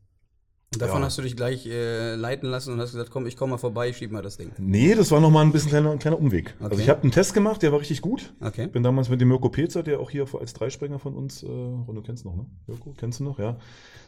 [0.82, 1.06] davon ja.
[1.06, 3.90] hast du dich gleich äh, leiten lassen und hast gesagt, komm, ich komme mal vorbei,
[3.90, 4.52] ich schieb mal das Ding.
[4.58, 6.56] Nee, das war nochmal ein bisschen kleiner, ein kleiner Umweg.
[6.60, 6.70] Okay.
[6.70, 8.34] Also ich habe einen Test gemacht, der war richtig gut.
[8.42, 8.68] Okay.
[8.68, 12.02] Bin damals mit dem Mirko Pezer, der auch hier als Dreispringer von uns, äh, du
[12.06, 12.46] kennst noch, ne?
[12.68, 13.58] Mirko, kennst du noch, ja?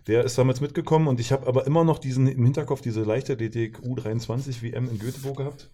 [0.08, 3.80] Der ist damals mitgekommen und ich habe aber immer noch diesen im Hinterkopf diese Leichtathletik
[3.80, 5.70] U23 WM in Göteborg gehabt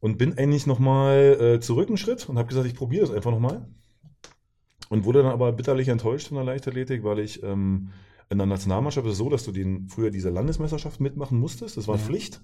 [0.00, 3.30] und bin eigentlich nochmal äh, zurück einen Schritt und habe gesagt, ich probiere das einfach
[3.30, 3.66] nochmal.
[4.88, 7.90] Und wurde dann aber bitterlich enttäuscht von der Leichtathletik, weil ich ähm,
[8.28, 11.76] in der Nationalmannschaft ist es so, dass du den, früher diese Landesmeisterschaft mitmachen musstest.
[11.76, 12.02] Das war Ja.
[12.02, 12.40] Pflicht.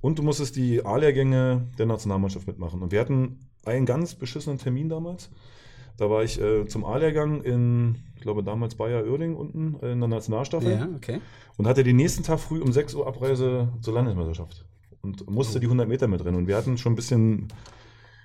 [0.00, 2.82] Und du musstest die A-Lehrgänge der Nationalmannschaft mitmachen.
[2.82, 5.30] Und wir hatten einen ganz beschissenen Termin damals.
[5.98, 10.00] Da war ich äh, zum A-Lehrgang in, ich glaube damals Bayer Oerding unten äh, in
[10.00, 11.20] der Nationalstaffel Ja, okay.
[11.58, 14.64] und hatte den nächsten Tag früh um 6 Uhr Abreise zur Landesmeisterschaft
[15.02, 16.40] und musste die 100 Meter mitrennen.
[16.40, 17.48] Und wir hatten schon ein bisschen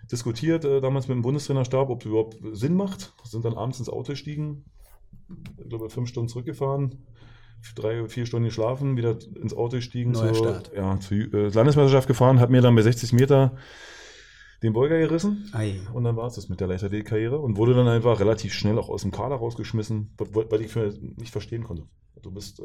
[0.10, 3.12] diskutiert äh, damals mit dem Bundestrainerstab, ob es überhaupt Sinn macht.
[3.26, 4.64] Sind dann abends ins Auto gestiegen,
[5.58, 7.06] ich glaube fünf Stunden zurückgefahren,
[7.76, 10.72] drei, vier Stunden geschlafen, wieder ins Auto gestiegen, Neuer zur, Start.
[10.76, 13.58] Ja, zur äh, Landesmeisterschaft gefahren, hat mir dann bei 60 Meter
[14.62, 15.50] den Beuger gerissen.
[15.54, 15.80] Ei.
[15.94, 18.90] Und dann war es das mit der Leichtathletik-Karriere und wurde dann einfach relativ schnell auch
[18.90, 21.84] aus dem Kader rausgeschmissen, weil ich nicht verstehen konnte.
[22.22, 22.64] Du bist äh,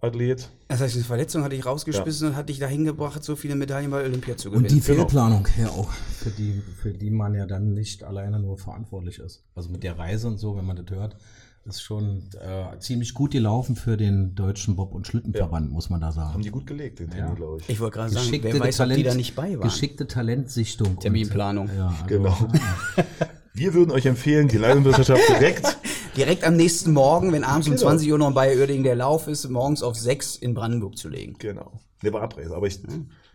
[0.00, 0.48] Potenzialathlet.
[0.68, 3.90] Das heißt, die Verletzung hat dich rausgeschmissen und hat dich dahin gebracht, so viele Medaillen
[3.90, 4.64] bei Olympia zu gewinnen.
[4.66, 5.00] Und die Genau.
[5.02, 9.44] Fehlplanung ja auch, für die, für die man ja dann nicht alleine nur verantwortlich ist.
[9.54, 11.16] Also mit der Reise und so, wenn man das hört,
[11.64, 16.06] ist schon äh, ziemlich gut gelaufen für den deutschen Bob- und Schlittenverband, muss man da
[16.08, 16.42] Haben sagen.
[16.42, 17.16] die gut gelegt, den Ja.
[17.16, 17.68] Termin, glaube ich.
[17.68, 19.68] ich wollte gerade sagen, wer weiß, ob die da nicht bei waren.
[19.68, 20.88] geschickte Talentsichtung.
[20.92, 21.68] und- Terminplanung.
[21.76, 22.36] Ja, also, Genau.
[22.96, 23.16] ja.
[23.52, 25.76] Wir würden euch empfehlen, die Leistungswissenschaft direkt.
[26.18, 27.82] Direkt am nächsten Morgen, wenn abends um Genau.
[27.90, 31.36] 20 Uhr noch bei Oerding der Lauf ist, morgens auf 6 in Brandenburg zu legen.
[31.38, 31.70] Genau.
[32.02, 32.80] Der war Abreise, aber ich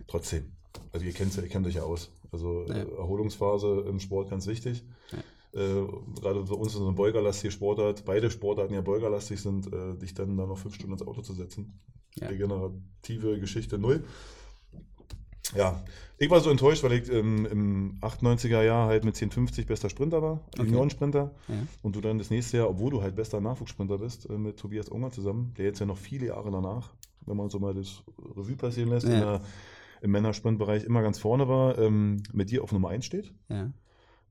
[0.07, 0.51] trotzdem.
[0.91, 2.11] Also ihr kennt, ihr kennt euch ja aus.
[2.33, 2.75] Also Ja.
[2.83, 4.83] Erholungsphase im Sport ganz wichtig.
[5.53, 5.57] Äh,
[6.19, 10.13] gerade für uns ist so eine beugerlastige Sportart, beide Sportarten ja beugerlastig sind, äh, dich
[10.13, 11.79] dann da noch fünf Stunden ins Auto zu setzen.
[12.15, 12.27] Ja.
[12.27, 14.03] Regenerative Geschichte null.
[15.55, 15.83] Ja,
[16.23, 20.21] ich war so enttäuscht, weil ich ähm, im 98er Jahr halt mit 1050 bester Sprinter
[20.21, 20.63] war, Okay.
[20.65, 21.31] Juniorensprinter.
[21.47, 21.55] Ja.
[21.81, 24.89] Und du dann das nächste Jahr, obwohl du halt bester Nachwuchssprinter bist, äh, mit Tobias
[24.89, 26.93] Unger zusammen, der jetzt ja noch viele Jahre danach,
[27.25, 28.03] wenn man so mal das
[28.35, 29.19] Revue passieren lässt, Ja.
[29.19, 29.41] der,
[30.01, 33.71] im Männersprintbereich immer ganz vorne war, ähm, mit dir auf Nummer 1 steht Ja.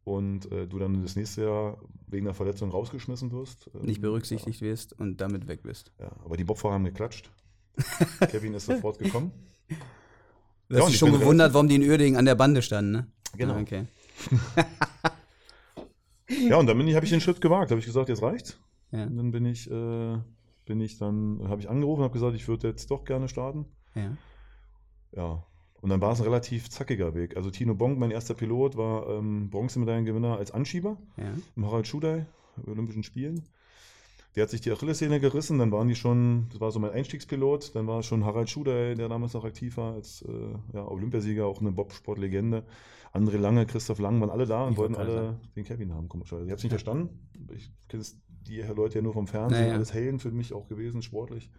[0.04, 1.78] und äh, du dann das nächste Jahr
[2.08, 3.70] wegen der Verletzung rausgeschmissen wirst.
[3.74, 5.90] Ähm, Nicht berücksichtigt wirst und damit weg bist.
[5.98, 7.30] Ja, ja, aber die Bobfahrer haben geklatscht.
[8.30, 9.30] Kevin ist sofort gekommen.
[10.72, 13.06] Du hast dich ich schon gewundert, warum die in Uerdingen an der Bande standen, ne?
[13.36, 13.54] Genau.
[13.54, 13.84] Ah, okay.
[16.48, 18.58] Ja, und dann habe ich den Schritt gewagt, habe ich gesagt, jetzt reicht's.
[18.90, 19.04] Ja.
[19.04, 20.18] Und dann bin ich, äh,
[20.64, 23.66] bin ich dann, habe ich angerufen und habe gesagt, ich würde jetzt doch gerne starten.
[23.94, 24.16] Ja.
[25.14, 25.44] Ja.
[25.80, 27.36] Und dann war es ein relativ zackiger Weg.
[27.36, 31.32] Also Tino Bonk, mein erster Pilot, war ähm, Bronzemedaillengewinner als Anschieber Ja.
[31.56, 33.42] im Harald Schudai, bei Olympischen Spielen.
[34.34, 37.74] Der hat sich die Achillessehne gerissen, dann waren die schon, das war so mein Einstiegspilot,
[37.74, 40.32] dann war schon Harald Schudai, der damals noch aktiv war, als äh,
[40.72, 42.64] ja, Olympiasieger, auch eine Bobsportlegende.
[43.12, 45.92] André Lange, Christoph Lang waren alle da und Ich wollten wollte alle gerade den Kevin
[45.92, 46.46] haben, komischerweise.
[46.46, 47.28] Ich habe es nicht verstanden.
[47.54, 48.02] Ich kenne
[48.48, 49.74] die Leute ja nur vom Fernsehen, Naja.
[49.74, 51.50] alles Helden für mich auch gewesen, sportlich.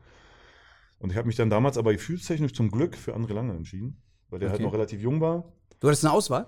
[0.98, 4.40] Und ich habe mich dann damals aber gefühlstechnisch zum Glück für André Lange entschieden, weil
[4.40, 4.66] der halt Okay.
[4.66, 5.44] noch relativ jung war.
[5.80, 6.48] Du hattest eine Auswahl?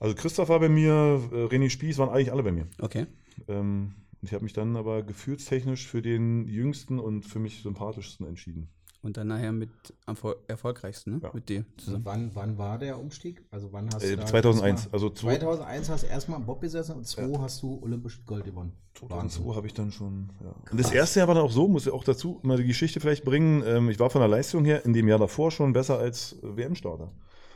[0.00, 2.66] Also Christoph war bei mir, äh, René Spieß waren eigentlich alle bei mir.
[2.80, 3.06] Okay.
[3.48, 3.94] Ähm,
[4.26, 8.68] ich habe mich dann aber gefühlstechnisch für den jüngsten und für mich sympathischsten entschieden.
[9.02, 9.68] Und dann nachher mit
[10.06, 11.20] am Erfol- erfolgreichsten, ne?
[11.22, 11.30] Ja.
[11.34, 12.04] Mit dir zusammen.
[12.06, 13.42] Wann, wann war der Umstieg?
[13.50, 16.46] Also wann hast Äh, du da 2001, erstmal- also zwei- 2001 hast du erstmal am
[16.46, 18.72] Bob gesessen und 2002 hast du olympisches Gold gewonnen.
[18.94, 20.30] 2002 habe ich dann schon.
[20.42, 20.54] Ja.
[20.70, 22.98] Und das erste Jahr war dann auch so, muss ich auch dazu mal die Geschichte
[22.98, 23.62] vielleicht bringen.
[23.66, 27.12] Ähm, ich war von der Leistung her in dem Jahr davor schon besser als WM-Starter.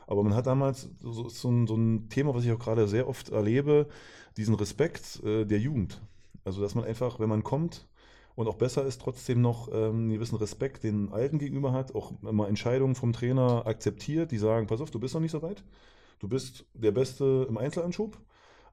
[0.06, 3.08] Aber man hat damals so, so, ein, so ein Thema, was ich auch gerade sehr
[3.08, 3.86] oft erlebe,
[4.36, 6.00] diesen Respekt äh, der Jugend.
[6.48, 7.86] Also dass man einfach, wenn man kommt
[8.34, 12.12] und auch besser ist, trotzdem noch ähm, einen gewissen Respekt den Alten gegenüber hat, auch
[12.22, 15.62] mal Entscheidungen vom Trainer akzeptiert, die sagen, pass auf, du bist noch nicht so weit.
[16.20, 18.16] Du bist der Beste im Einzelanschub.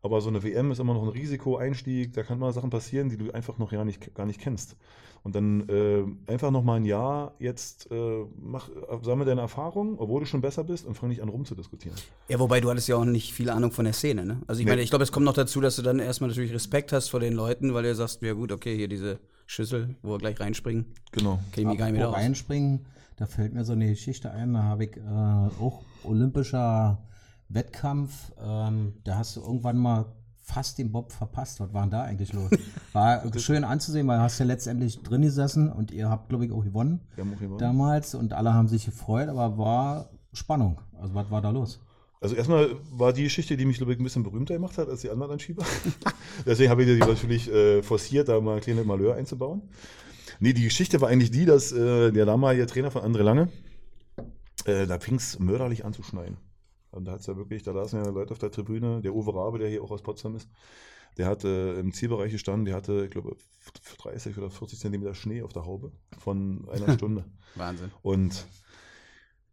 [0.01, 3.17] Aber so eine WM ist immer noch ein Risikoeinstieg, da kann mal Sachen passieren, die
[3.17, 4.75] du einfach noch gar nicht, gar nicht kennst.
[5.23, 8.69] Und dann äh, einfach noch mal ein Jahr jetzt äh, mach,
[9.01, 11.97] sammle deine Erfahrungen, obwohl du schon besser bist und fang nicht an rumzudiskutieren.
[12.27, 14.41] Ja, wobei du hattest ja auch nicht viel Ahnung von der Szene, ne?
[14.45, 14.73] Also ich Nee.
[14.73, 17.19] meine, ich glaube, es kommt noch dazu, dass du dann erstmal natürlich Respekt hast vor
[17.19, 19.17] den Leuten, weil du sagst, ja gut, okay, hier diese
[19.47, 21.39] Schüssel, wo wir gleich reinspringen, Genau.
[21.51, 22.23] kenn ich mich gar nicht mehr Apropos aus.
[22.25, 22.85] reinspringen,
[23.17, 25.01] da fällt mir so eine Geschichte ein, da habe ich äh,
[25.59, 26.99] auch olympischer
[27.49, 30.05] Wettkampf, ähm, da hast du irgendwann mal
[30.45, 31.59] fast den Bob verpasst.
[31.59, 32.51] Was war denn da eigentlich los?
[32.93, 36.51] War schön anzusehen, weil du hast ja letztendlich drin gesessen und ihr habt, glaube ich,
[36.51, 37.57] auch gewonnen Wir haben auch gewonnen.
[37.57, 40.79] damals und alle haben sich gefreut, aber war Spannung.
[41.01, 41.79] Also was war da los?
[42.21, 45.01] Also erstmal war die Geschichte, die mich, glaube ich, ein bisschen berühmter gemacht hat als
[45.01, 45.65] die anderen Anschieber.
[46.45, 49.63] Deswegen habe ich die natürlich äh, forciert, da mal eine kleine Malheur einzubauen.
[50.39, 53.49] Nee, die Geschichte war eigentlich die, dass äh, der damalige Trainer von André Lange,
[54.65, 56.37] äh, da fing es mörderlich an zu schneien.
[56.95, 59.35] Und da hat es ja wirklich, da saßen ja Leute auf der Tribüne, der Uwe
[59.35, 60.49] Rabe, der hier auch aus Potsdam ist,
[61.17, 63.35] der hatte im Zielbereich gestanden, der hatte, ich glaube,
[63.99, 67.25] 30 oder 40 Zentimeter Schnee auf der Haube von einer Stunde.
[67.55, 67.91] Wahnsinn.
[68.01, 68.45] Und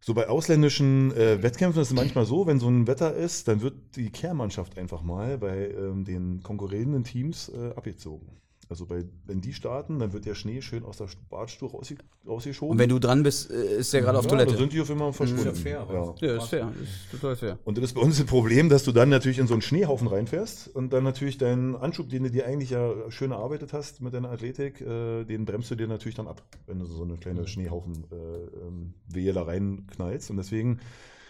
[0.01, 3.61] so bei ausländischen äh, Wettkämpfen ist es manchmal so, wenn so ein Wetter ist, dann
[3.61, 8.27] wird die Kehrmannschaft einfach mal bei ähm, den konkurrierenden Teams äh, abgezogen.
[8.73, 11.97] Also bei, wenn die starten, dann wird der Schnee schön aus der Badstuhl rausge
[12.27, 12.71] rausgeschoben.
[12.71, 14.49] Und wenn du dran bist, äh, ist der gerade auf ja, Toilette.
[14.49, 15.47] dann sind die auf einmal verschwunden.
[15.47, 16.27] Ist ja fair, ja.
[16.27, 16.73] ja, ist fair.
[16.81, 17.59] Ist total fair.
[17.65, 20.07] Und das ist bei uns ein Problem, dass du dann natürlich in so einen Schneehaufen
[20.07, 24.11] reinfährst und dann natürlich deinen Anschub, den du dir eigentlich ja schön erarbeitet hast mit
[24.15, 27.45] deiner Athletik, äh, den bremst du dir natürlich dann ab, wenn du so eine kleine
[27.45, 30.31] Schneehaufen äh, ähm, Wehe da reinknallst.
[30.31, 30.79] Und deswegen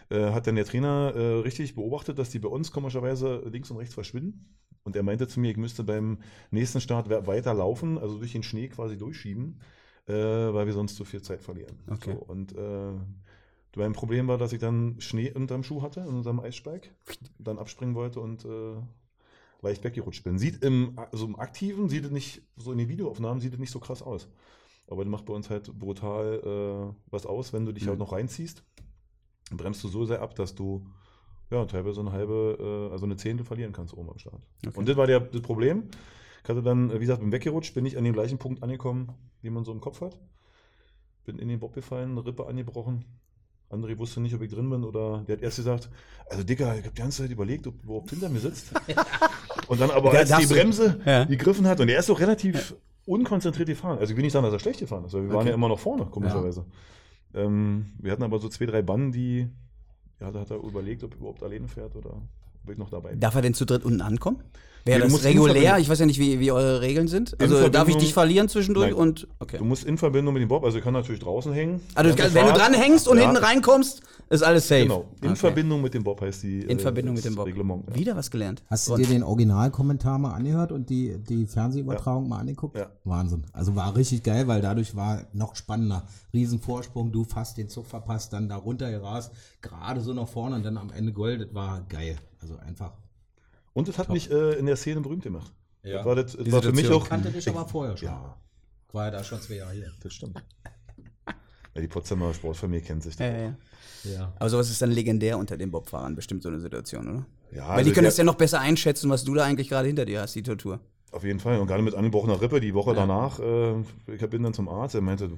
[0.09, 3.77] äh, hat dann der Trainer äh, richtig beobachtet, dass die bei uns komischerweise links und
[3.77, 4.45] rechts verschwinden.
[4.83, 6.19] Und er meinte zu mir, ich müsste beim
[6.51, 9.59] nächsten Start we- weiter laufen, also durch den Schnee quasi durchschieben,
[10.07, 11.77] äh, weil wir sonst zu viel Zeit verlieren.
[11.89, 12.13] Okay.
[12.13, 12.91] So, und äh,
[13.75, 16.93] mein Problem war, dass ich dann Schnee unterm Schuh hatte, in unserem Eissteig,
[17.39, 18.75] dann abspringen wollte und äh,
[19.61, 20.37] leicht weggerutscht bin.
[20.37, 23.71] Sieht im, also im Aktiven, sieht es nicht, so in den Videoaufnahmen sieht es nicht
[23.71, 24.27] so krass aus.
[24.87, 28.11] Aber das macht bei uns halt brutal äh, was aus, wenn du dich halt noch
[28.11, 28.63] reinziehst.
[29.49, 30.85] Dann bremst du so sehr ab, dass du
[31.53, 34.41] ja, teilweise eine halbe, äh, also eine Zehntel verlieren kannst oben am Start.
[34.65, 34.77] Okay.
[34.77, 35.83] Und das war der, das Problem.
[36.43, 39.09] Ich hatte dann, äh, wie gesagt, bin weggerutscht, bin nicht an dem gleichen Punkt angekommen,
[39.41, 40.19] wie man so im Kopf hat.
[41.25, 43.05] Bin in den Bob gefallen, eine Rippe angebrochen.
[43.69, 45.89] André wusste nicht, ob ich drin bin oder der hat erst gesagt,
[46.29, 48.71] also Dicker, ich habe die ganze Zeit überlegt, ob du überhaupt hinter mir sitzt.
[49.67, 51.23] und dann aber, als die darfst du- Bremse Ja.
[51.23, 52.75] gegriffen hat und er ist so relativ
[53.05, 53.97] unkonzentriert gefahren.
[53.97, 55.49] Also ich will nicht sagen, dass er schlecht gefahren ist, weil wir waren Okay.
[55.49, 56.65] ja immer noch vorne, komischerweise.
[57.33, 59.47] Ähm, wir hatten aber so zwei, drei Bannen, die,
[60.19, 63.11] ja, da hat er überlegt, ob er überhaupt alleine fährt oder ob ich noch dabei
[63.11, 63.19] bin.
[63.19, 64.41] Darf er denn zu dritt unten ankommen?
[64.85, 65.77] Wäre Nee, das regulär?
[65.79, 67.39] Ich weiß ja nicht, wie, wie eure Regeln sind.
[67.39, 68.99] Also darf ich dich verlieren zwischendurch Nein.
[68.99, 69.57] und okay.
[69.57, 71.79] Du musst in Verbindung mit dem Bob, also ich kann natürlich draußen hängen.
[71.95, 74.01] Also wenn du dran hängst und Ja, hinten reinkommst,
[74.33, 74.83] ist alles safe.
[74.83, 75.35] Genau, in Okay.
[75.37, 76.61] Verbindung mit dem Bob heißt die.
[76.61, 77.45] In äh, Verbindung mit dem Bob.
[77.45, 77.95] Reglement, ja.
[77.95, 78.63] Wieder was gelernt.
[78.69, 82.77] Hast du dir den Originalkommentar mal angehört und die, die Fernsehübertragung mal angeguckt?
[82.77, 82.89] Ja.
[83.03, 83.43] Wahnsinn.
[83.53, 86.07] Also war richtig geil, weil dadurch war noch spannender.
[86.33, 89.31] Riesenvorsprung, du fast den Zug verpasst, dann da runter gerast,
[89.61, 91.41] gerade so nach vorne und dann am Ende Gold.
[91.41, 92.17] Das war geil.
[92.41, 92.93] Also einfach.
[93.73, 95.51] Und das hat mich äh, in der Szene berühmt gemacht.
[95.83, 95.97] Ja.
[95.97, 97.07] Das war, das, das war für mich auch.
[97.07, 98.07] Kannte dich aber vorher schon.
[98.07, 98.37] Ja,
[98.91, 99.91] war ja da schon zwei Jahre hier.
[100.01, 100.41] das stimmt.
[101.75, 103.25] Ja, die Potsdamer Sportfamilie kennt sich da.
[103.25, 103.55] Ja, ja, ja.
[104.03, 104.33] Ja.
[104.37, 107.25] Aber sowas ist dann legendär unter den Bobfahrern, bestimmt so eine Situation, oder?
[107.51, 109.87] Ja, Weil also die können das ja noch besser einschätzen, was du da eigentlich gerade
[109.87, 110.79] hinter dir hast, die Tortur.
[111.11, 111.59] Auf jeden Fall.
[111.59, 113.75] Und gerade mit angebrochener Rippe, die Woche danach, äh,
[114.07, 115.29] ich bin dann zum Arzt, er meinte,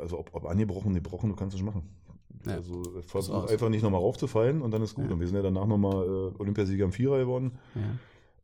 [0.00, 1.82] also ob, ob angebrochen, gebrochen, du kannst es machen.
[2.46, 2.54] Ja.
[2.54, 3.04] Also raus.
[3.06, 5.10] versuch einfach nicht nochmal raufzufallen und dann ist gut.
[5.10, 7.52] Und wir sind ja danach nochmal äh, Olympiasieger im Vierer geworden.
[7.74, 7.82] Ja.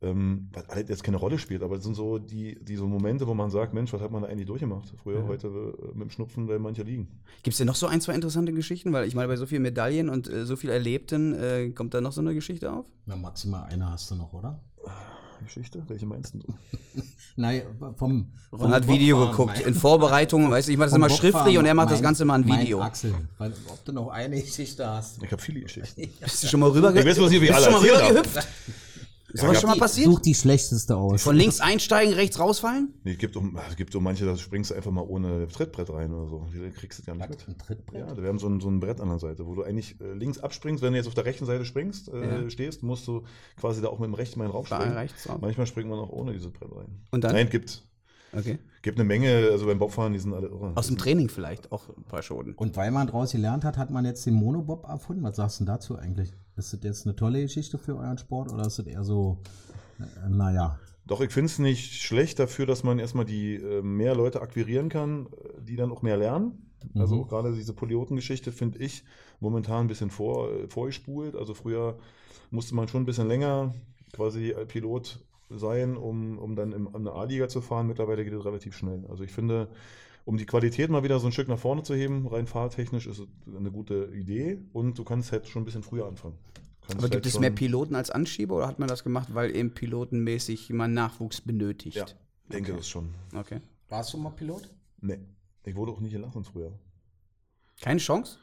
[0.03, 3.27] Ähm, was alles jetzt keine Rolle spielt, aber das sind so die, die so Momente,
[3.27, 4.91] wo man sagt, Mensch, was hat man da eigentlich durchgemacht?
[5.03, 5.27] Früher, Ja.
[5.27, 7.07] heute äh, mit dem Schnupfen, weil manche liegen.
[7.43, 8.91] Gibt es denn noch so ein, zwei interessante Geschichten?
[8.93, 12.01] Weil ich meine, bei so vielen Medaillen und äh, so viel Erlebten, äh, kommt da
[12.01, 12.87] noch so eine Geschichte auf?
[13.05, 14.59] Na, maximal eine hast du noch, oder?
[15.43, 15.83] Geschichte?
[15.87, 16.39] Welche meinst du?
[17.35, 17.63] Nein,
[17.95, 18.27] vom.
[18.51, 19.57] Vom hat Video Bobfahren, geguckt.
[19.59, 21.97] mein- In Vorbereitung, weißt du, ich mache das immer Bobfahren, schriftlich und er macht das
[21.97, 22.81] mein- Ganze mal ein mein Video.
[22.81, 25.21] Axel, weil, ob du noch eine Geschichte hast.
[25.23, 26.09] Ich habe viele Geschichten.
[26.21, 28.17] Bist du schon mal rüber Ich weiß, was ich wie Bist du schon mal erzählt
[28.17, 28.47] habe.
[29.33, 30.07] Ist sowas schon mal passiert?
[30.07, 31.21] Such die schlechteste aus.
[31.23, 32.93] Von links einsteigen, rechts rausfallen?
[33.03, 35.89] Nee, es gibt, um, es gibt so manche, da springst du einfach mal ohne Trittbrett
[35.89, 36.45] rein oder so.
[36.53, 37.47] Die kriegst du gar nicht mit.
[37.47, 37.99] Ein Trittbrett?
[37.99, 40.13] Ja, wir haben so ein, so ein Brett an der Seite, wo du eigentlich äh,
[40.13, 40.83] links abspringst.
[40.83, 42.49] Wenn du jetzt auf der rechten Seite springst, äh, Ja.
[42.49, 43.23] stehst, musst du
[43.59, 44.95] quasi da auch mit dem rechten Bein raufspringen.
[45.39, 47.05] Manchmal springt man auch ohne dieses Brett rein.
[47.11, 47.33] Und dann?
[47.33, 47.83] Nein, gibt
[48.33, 48.59] Okay.
[48.81, 50.71] Gibt eine Menge, also beim Bobfahren, die sind alle irre.
[50.75, 52.53] Aus dem Training vielleicht auch ein paar Schoten.
[52.53, 55.23] Und weil man daraus gelernt hat, hat man jetzt den Monobob erfunden.
[55.23, 56.33] Was sagst du denn dazu eigentlich?
[56.55, 59.39] Ist das jetzt eine tolle Geschichte für euren Sport oder ist das eher so,
[59.99, 64.15] äh, naja, Doch, ich finde es nicht schlecht dafür, dass man erstmal die äh, mehr
[64.15, 66.71] Leute akquirieren kann, äh, die dann auch mehr lernen.
[66.95, 67.21] Also Mhm.
[67.23, 69.03] auch gerade diese Pilotengeschichte finde ich
[69.39, 71.35] momentan ein bisschen vor, äh, vorgespult.
[71.35, 71.97] Also früher
[72.49, 73.73] musste man schon ein bisschen länger
[74.13, 75.19] quasi äh, Pilot
[75.57, 77.87] sein, um, um dann in, in eine A-Liga zu fahren.
[77.87, 79.05] Mittlerweile geht es relativ schnell.
[79.09, 79.67] Also ich finde,
[80.25, 83.19] um die Qualität mal wieder so ein Stück nach vorne zu heben, rein fahrtechnisch, ist
[83.19, 86.35] es eine gute Idee und du kannst halt schon ein bisschen früher anfangen.
[86.81, 89.29] Kannst Aber halt gibt es schon- mehr Piloten als Anschieber oder hat man das gemacht,
[89.33, 91.95] weil eben pilotenmäßig man Nachwuchs benötigt?
[91.97, 92.05] Ja,
[92.51, 93.09] denke das schon.
[93.35, 93.59] Okay.
[93.89, 94.69] warst du mal Pilot?
[95.01, 95.19] Nee,
[95.63, 96.71] ich wurde auch nicht gelassen früher.
[97.81, 98.37] Keine Chance?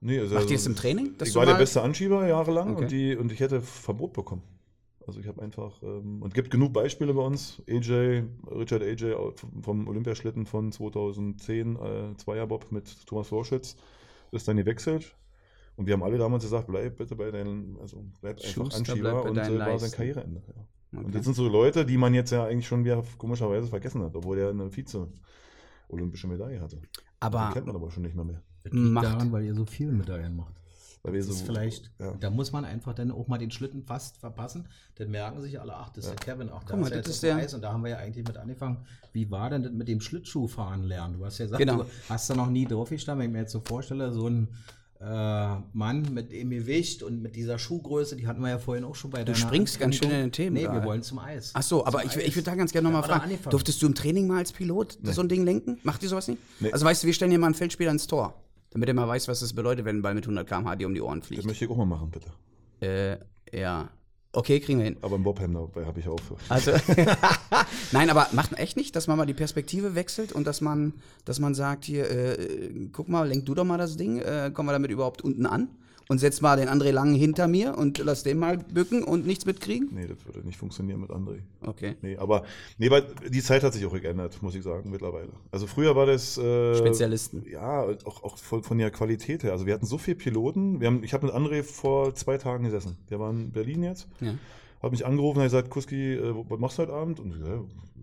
[0.00, 1.16] Nee, also Macht ihr das im Training?
[1.18, 2.82] dass ich du war der beste Anschieber jahrelang Okay.
[2.82, 4.42] und, die, und ich hätte Verbot bekommen.
[5.06, 7.62] Also ich habe einfach, ähm, und gibt genug Beispiele bei uns.
[7.68, 9.14] AJ, Richard AJ
[9.62, 13.76] vom Olympiaschlitten von 2010, äh, Zweierbob mit Thomas Vorschütz,
[14.32, 15.16] ist dann gewechselt.
[15.76, 19.22] Und wir haben alle damals gesagt, bleib bitte bei deinen, also bleib einfach Schuster, Anschieber
[19.22, 19.90] bleib und äh, war sein.
[19.90, 20.42] Karriereende.
[20.46, 20.54] Ja.
[20.92, 21.12] Und Okay.
[21.12, 24.38] das sind so Leute, die man jetzt ja eigentlich schon wieder komischerweise vergessen hat, obwohl
[24.38, 26.76] er eine Vize-olympische Medaille hatte.
[26.78, 26.88] Die
[27.20, 28.42] Aber kennt man aber schon nicht mehr mehr.
[28.72, 29.06] Macht.
[29.06, 30.59] daran, weil ihr so viele Medaillen macht.
[31.02, 32.12] Weil wir Das so, ist vielleicht, ja.
[32.20, 34.66] da muss man einfach dann auch mal den Schlitten fast verpassen.
[34.96, 37.14] Dann merken sich alle, ach, das ist der Kevin, ach, da Guck mal, ist das
[37.16, 37.54] ist der- Eis.
[37.54, 38.78] Und da haben wir ja eigentlich mit angefangen.
[39.14, 41.18] Wie war denn das mit dem Schlittschuhfahren lernen?
[41.18, 41.84] Du hast ja gesagt, Genau.
[41.84, 43.22] du hast da noch nie drauf gestanden.
[43.22, 44.48] Wenn ich mir jetzt so vorstelle, so ein
[45.02, 48.94] äh, Mann mit dem Gewicht und mit dieser Schuhgröße, die hatten wir ja vorhin auch
[48.94, 50.86] schon bei Du springst ganz schön in den Themen Nee, wir gerade.
[50.86, 51.52] wollen zum Eis.
[51.54, 52.24] Ach so, aber Zum ich, Eis.
[52.24, 53.38] ich würde da ganz gerne nochmal da fragen.
[53.48, 55.78] Durftest du im Training mal als Pilot so ein Ding lenken?
[55.84, 56.42] Macht ihr sowas nicht?
[56.60, 56.70] Nee.
[56.70, 58.34] Also weißt du, wir stellen hier mal einen Feldspieler ins Tor,
[58.70, 60.94] damit er mal weiß, was es bedeutet, wenn ein Ball mit 100 km/h dir um
[60.94, 61.44] die Ohren Das fliegt.
[61.44, 62.30] möchte ich auch mal machen, bitte.
[62.80, 63.18] Äh,
[63.56, 63.88] ja.
[64.32, 64.96] Okay, kriegen wir hin.
[65.02, 66.20] Aber im Bobham dabei habe ich auch.
[66.48, 66.70] Also,
[67.92, 70.94] nein, aber macht man echt nicht, dass man mal die Perspektive wechselt und dass man,
[71.24, 74.68] dass man sagt, hier, äh, guck mal, lenk du doch mal das Ding, äh, kommen
[74.68, 75.68] wir damit überhaupt unten an?
[76.10, 79.46] Und setz mal den André Lang hinter mir und lass den mal bücken und nichts
[79.46, 79.90] mitkriegen?
[79.94, 81.38] Nee, das würde nicht funktionieren mit André.
[81.60, 81.94] Okay.
[82.02, 82.42] Nee, aber
[82.78, 85.28] nee, weil die Zeit hat sich auch geändert, muss ich sagen, mittlerweile.
[85.52, 86.36] Also früher war das.
[86.36, 87.44] Äh, Spezialisten.
[87.48, 89.52] Ja, auch, auch von, von der Qualität her.
[89.52, 90.80] Also wir hatten so viele Piloten.
[90.80, 92.96] Wir haben, ich habe mit André vor zwei Tagen gesessen.
[93.08, 94.08] Der war in Berlin jetzt.
[94.20, 94.34] Ja.
[94.82, 97.20] Hat mich angerufen und hat gesagt, Kuski, äh, was machst du heute Abend?
[97.20, 97.60] Und ich, ja,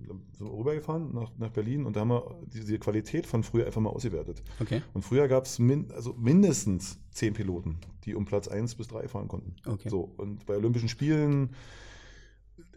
[0.07, 3.81] sind wir rübergefahren nach, nach Berlin und da haben wir diese Qualität von früher einfach
[3.81, 4.43] mal ausgewertet.
[4.59, 4.81] Okay.
[4.93, 9.07] Und früher gab es min, also mindestens zehn Piloten, die um Platz 1 bis 3
[9.07, 9.55] fahren konnten.
[9.65, 9.89] Okay.
[9.89, 11.51] So, und bei Olympischen Spielen,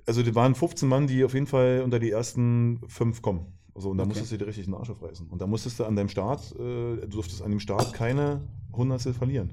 [0.06, 3.46] also die waren 15 Mann, die auf jeden Fall unter die ersten fünf kommen.
[3.74, 4.08] Also, und da Okay.
[4.10, 5.28] musstest du dir richtig den Arsch aufreißen.
[5.28, 8.40] Und da musstest du an deinem Start, äh, du durftest an dem Start keine
[8.72, 9.50] Hundertstel verlieren.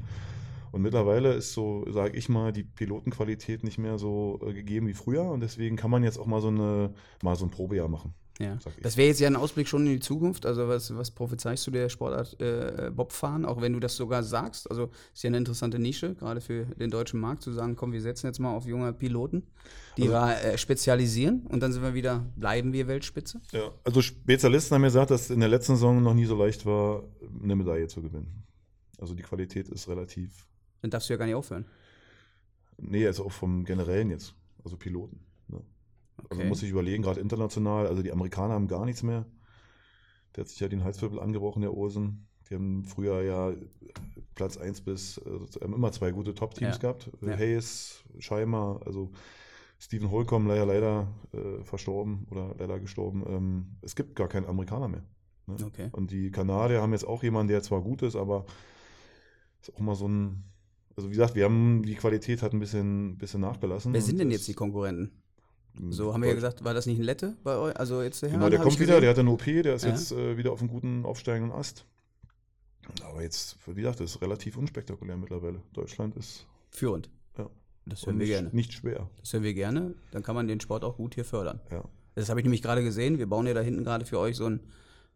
[0.71, 4.93] Und mittlerweile ist so, sage ich mal, die Pilotenqualität nicht mehr so äh, gegeben wie
[4.93, 5.23] früher.
[5.23, 8.13] Und deswegen kann man jetzt auch mal so, eine, mal so ein Probejahr machen.
[8.39, 8.57] Ja.
[8.81, 10.45] Das wäre jetzt ja ein Ausblick schon in die Zukunft.
[10.45, 14.69] Also, was, was prophezeist du der Sportart äh, Bobfahren, auch wenn du das sogar sagst?
[14.69, 18.01] Also, ist ja eine interessante Nische, gerade für den deutschen Markt, zu sagen, komm, wir
[18.01, 19.43] setzen jetzt mal auf junge Piloten,
[19.97, 23.41] die wir äh, spezialisieren und dann sind wir wieder, bleiben wir Weltspitze.
[23.51, 26.65] Ja, also Spezialisten haben mir gesagt, dass in der letzten Saison noch nie so leicht
[26.65, 27.03] war,
[27.41, 28.43] eine Medaille zu gewinnen.
[28.99, 30.47] Also die Qualität ist relativ.
[30.87, 31.65] Dann darfst du ja gar nicht aufhören.
[32.77, 34.35] Nee, also auch vom Generellen jetzt.
[34.63, 35.19] Also Piloten.
[35.49, 35.61] Ne?
[36.29, 36.47] Also Okay.
[36.47, 39.25] muss ich überlegen, gerade international, also die Amerikaner haben gar nichts mehr.
[40.35, 42.27] Der hat sich ja den Halswirbel angebrochen, der Osen.
[42.49, 43.53] Die haben früher ja
[44.35, 46.79] Platz 1 bis, also haben immer zwei gute Top-Teams Ja.
[46.79, 47.11] gehabt.
[47.21, 47.35] Ja.
[47.35, 49.11] Hayes, Scheimer, also
[49.79, 53.25] Stephen Holcomb leider leider äh, verstorben oder leider gestorben.
[53.27, 55.03] Ähm, es gibt gar keinen Amerikaner mehr.
[55.47, 55.57] Ne?
[55.65, 55.89] Okay.
[55.91, 58.45] Und die Kanadier haben jetzt auch jemanden, der zwar gut ist, aber
[59.61, 60.43] ist auch mal so ein.
[60.97, 63.93] Also wie gesagt, wir haben die Qualität hat ein bisschen, bisschen nachgelassen.
[63.93, 65.11] Wer sind und denn jetzt die Konkurrenten?
[65.91, 67.77] So haben wir ja gesagt, war das nicht ein Lette bei euch?
[67.79, 69.89] Also jetzt der Genau, Herrn, der kommt wieder, der hat eine OP, der ist Ja.
[69.91, 71.85] jetzt äh, wieder auf einem guten aufsteigenden Ast.
[73.03, 75.61] Aber jetzt, wie gesagt, das ist relativ unspektakulär mittlerweile.
[75.73, 77.11] Deutschland ist Führend.
[77.37, 77.47] ja,
[77.85, 78.49] Das und hören wir nicht, gerne.
[78.53, 79.07] nicht schwer.
[79.19, 79.93] Das hören wir gerne.
[80.09, 81.59] Dann kann man den Sport auch gut hier fördern.
[81.69, 81.83] Ja.
[82.15, 83.19] Das habe ich nämlich gerade gesehen.
[83.19, 84.61] Wir bauen ja da hinten gerade für euch so ein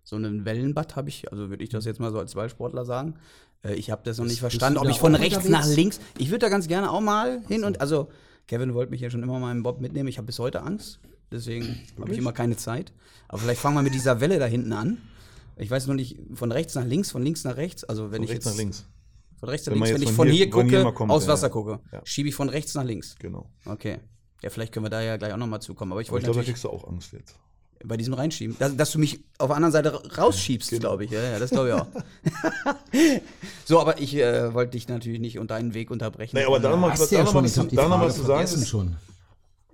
[0.04, 3.16] so einen Wellenbad, habe ich, also würde ich das jetzt mal so als Ballsportler sagen.
[3.64, 6.00] Äh, ich habe das noch nicht verstanden, ob ich von rechts nach links.
[6.18, 8.10] Ich würde da ganz gerne auch mal hin und also
[8.48, 10.10] Kevin wollte mich ja schon immer mal im Bob mitnehmen.
[10.10, 11.00] Ich habe bis heute Angst,
[11.32, 12.92] deswegen habe ich immer keine Zeit.
[13.28, 14.98] Aber vielleicht fangen wir mit dieser Welle da hinten an.
[15.58, 17.84] Ich weiß noch nicht, von rechts nach links, von links nach rechts.
[17.84, 18.86] Also wenn Von ich rechts jetzt nach links.
[19.40, 21.28] von rechts nach Wenn links, wenn ich von hier- hier hier gucke, mal kommt, aus
[21.28, 21.54] Wasser ja.
[21.54, 22.02] gucke, Ja.
[22.04, 23.16] schiebe ich von rechts nach links.
[23.20, 23.48] Genau.
[23.66, 24.00] Okay.
[24.42, 25.92] Ja, vielleicht können wir da ja gleich auch noch mal zukommen.
[25.92, 27.36] Aber ich Aber ich wollte glaube, da kriegst du auch Angst jetzt.
[27.86, 28.56] Bei diesem Reinschieben.
[28.60, 30.80] Dass, dass du mich auf der anderen Seite ra- rausschiebst, Genau.
[30.82, 31.12] glaube ich.
[31.12, 31.88] Ja, ja, das glaube ich auch.
[33.66, 36.36] so, aber ich äh, wollte dich natürlich nicht unter deinen Weg unterbrechen.
[36.38, 38.44] Nee, aber da noch mal, Hast du da ja noch was, noch was zu sagen
[38.44, 38.96] ist, schon.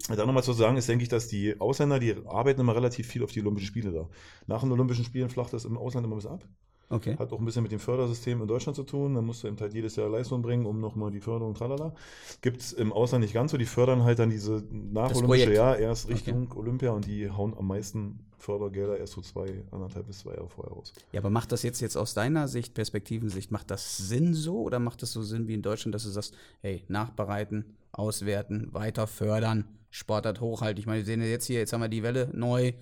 [0.08, 3.24] Da nochmal zu sagen ist, denke ich, dass die Ausländer, die arbeiten immer relativ viel
[3.24, 4.08] auf die Olympischen Spiele da.
[4.46, 6.44] Nach den Olympischen Spielen flacht das im Ausland immer bisschen ab.
[6.90, 7.18] Okay.
[7.18, 9.16] Hat auch ein bisschen mit dem Fördersystem in Deutschland zu tun.
[9.16, 11.94] Da musst du eben halt jedes Jahr Leistung bringen, um nochmal die Förderung, tralala.
[12.42, 13.58] Gibt es im Ausland nicht ganz so.
[13.58, 15.54] Die fördern halt dann diese nach-olympische.
[15.54, 16.14] Jahr erst Okay.
[16.14, 20.48] Richtung Olympia und die hauen am meisten Fördergelder erst so zwei, anderthalb bis zwei Jahre
[20.48, 20.94] vorher raus.
[21.12, 24.80] Ja, aber macht das jetzt, jetzt aus deiner Sicht, Perspektivensicht, macht das Sinn so oder
[24.80, 29.66] macht das so Sinn wie in Deutschland, dass du sagst, hey, nachbereiten, auswerten, weiter fördern,
[29.90, 30.80] Sportart hochhalten?
[30.80, 32.74] Ich meine, wir sehen ja jetzt hier, jetzt haben wir die Welle neu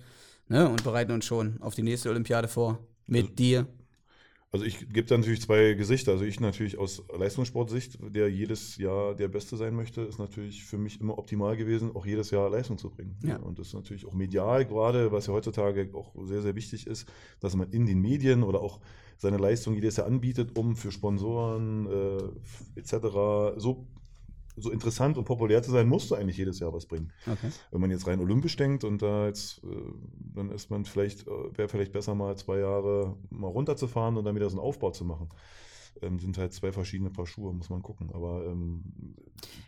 [0.48, 2.78] ne, und bereiten uns schon auf die nächste Olympiade vor.
[3.06, 3.66] Mit dir.
[4.52, 6.12] Also ich gebe da natürlich zwei Gesichter.
[6.12, 10.78] Also ich natürlich aus Leistungssportsicht, der jedes Jahr der Beste sein möchte, ist natürlich für
[10.78, 13.18] mich immer optimal gewesen, auch jedes Jahr Leistung zu bringen.
[13.22, 13.36] Ja.
[13.36, 17.08] Und das ist natürlich auch medial gerade, was ja heutzutage auch sehr, sehr wichtig ist,
[17.40, 18.80] dass man in den Medien oder auch
[19.18, 23.58] seine Leistung jedes Jahr anbietet, um für Sponsoren äh, etc.
[23.58, 23.86] so
[24.56, 27.12] so interessant und populär zu sein, musst du eigentlich jedes Jahr was bringen.
[27.26, 27.50] Okay.
[27.70, 29.68] Wenn man jetzt rein olympisch denkt und da jetzt, äh,
[30.34, 34.34] dann ist man vielleicht, äh, wäre vielleicht besser mal zwei Jahre mal runterzufahren und dann
[34.34, 35.28] wieder so einen Aufbau zu machen.
[36.02, 38.10] Ähm, sind halt zwei verschiedene Paar Schuhe, muss man gucken.
[38.12, 38.82] Aber ähm,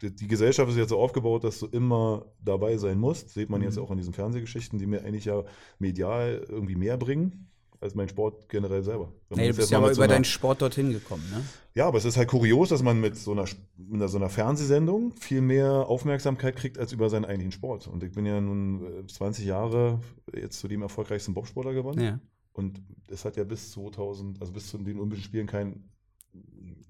[0.02, 3.30] die, die Gesellschaft ist jetzt so aufgebaut, dass du immer dabei sein musst.
[3.30, 5.44] Sieht man jetzt auch an diesen Fernsehgeschichten, die mir eigentlich ja
[5.78, 7.48] medial irgendwie mehr bringen
[7.80, 9.12] als mein Sport generell selber.
[9.28, 11.42] Wenn Nee, du bist ja aber über einer- deinen Sport dorthin gekommen, ne?
[11.74, 13.44] ja, aber es ist halt kurios, dass man mit so einer,
[13.76, 17.86] mit so einer Fernsehsendung viel mehr Aufmerksamkeit kriegt als über seinen eigentlichen Sport.
[17.86, 20.00] Und ich bin ja nun äh, 20 Jahre
[20.34, 22.00] jetzt zu dem erfolgreichsten Bobsportler geworden.
[22.00, 22.18] Ja.
[22.52, 25.88] Und es hat ja bis 2000, also bis zu den Olympischen Spielen keinen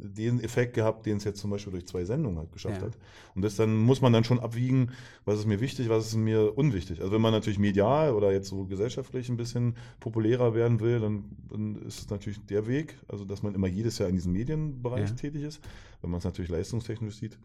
[0.00, 2.86] den Effekt gehabt, den es jetzt zum Beispiel durch zwei Sendungen halt geschafft Ja.
[2.86, 2.98] hat.
[3.34, 4.90] Und das dann muss man dann schon abwiegen,
[5.24, 7.00] was ist mir wichtig, was ist mir unwichtig.
[7.00, 11.24] Also wenn man natürlich medial oder jetzt so gesellschaftlich ein bisschen populärer werden will, dann,
[11.50, 15.08] dann ist es natürlich der Weg, also dass man immer jedes Jahr in diesem Medienbereich
[15.10, 15.14] Ja.
[15.16, 15.60] tätig ist.
[16.00, 17.36] Wenn man es natürlich leistungstechnisch sieht,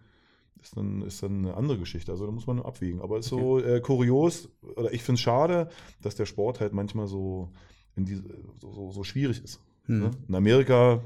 [0.61, 2.11] ist dann, ist dann eine andere Geschichte.
[2.11, 3.01] Also da muss man abwägen.
[3.01, 5.69] Aber es ist so äh, kurios, oder ich finde es schade,
[6.01, 7.49] dass der Sport halt manchmal so,
[7.95, 8.23] diese,
[8.61, 9.59] so, so, so schwierig ist.
[9.85, 9.99] Hm.
[9.99, 10.11] Ne?
[10.29, 11.01] In Amerika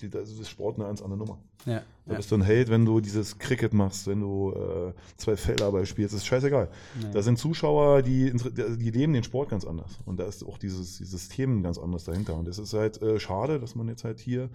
[0.00, 1.38] die, das ist Sport eine ganz andere Nummer.
[1.64, 1.82] Ja.
[2.06, 2.16] Da ja.
[2.16, 6.14] bist du ein Held, wenn du dieses Cricket machst, wenn du äh, zwei Feldarbeit spielst,
[6.14, 6.70] das ist scheißegal.
[7.02, 7.08] Ja.
[7.10, 9.98] Da sind Zuschauer, die, inter- die leben den Sport ganz anders.
[10.04, 12.34] Und da ist auch dieses, dieses Themen ganz anders dahinter.
[12.36, 14.50] Und es ist halt äh, schade, dass man jetzt halt hier,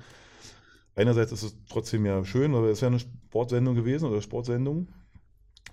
[0.96, 4.88] einerseits ist es trotzdem ja schön, weil es ist ja eine Sportsendung gewesen oder Sportsendung,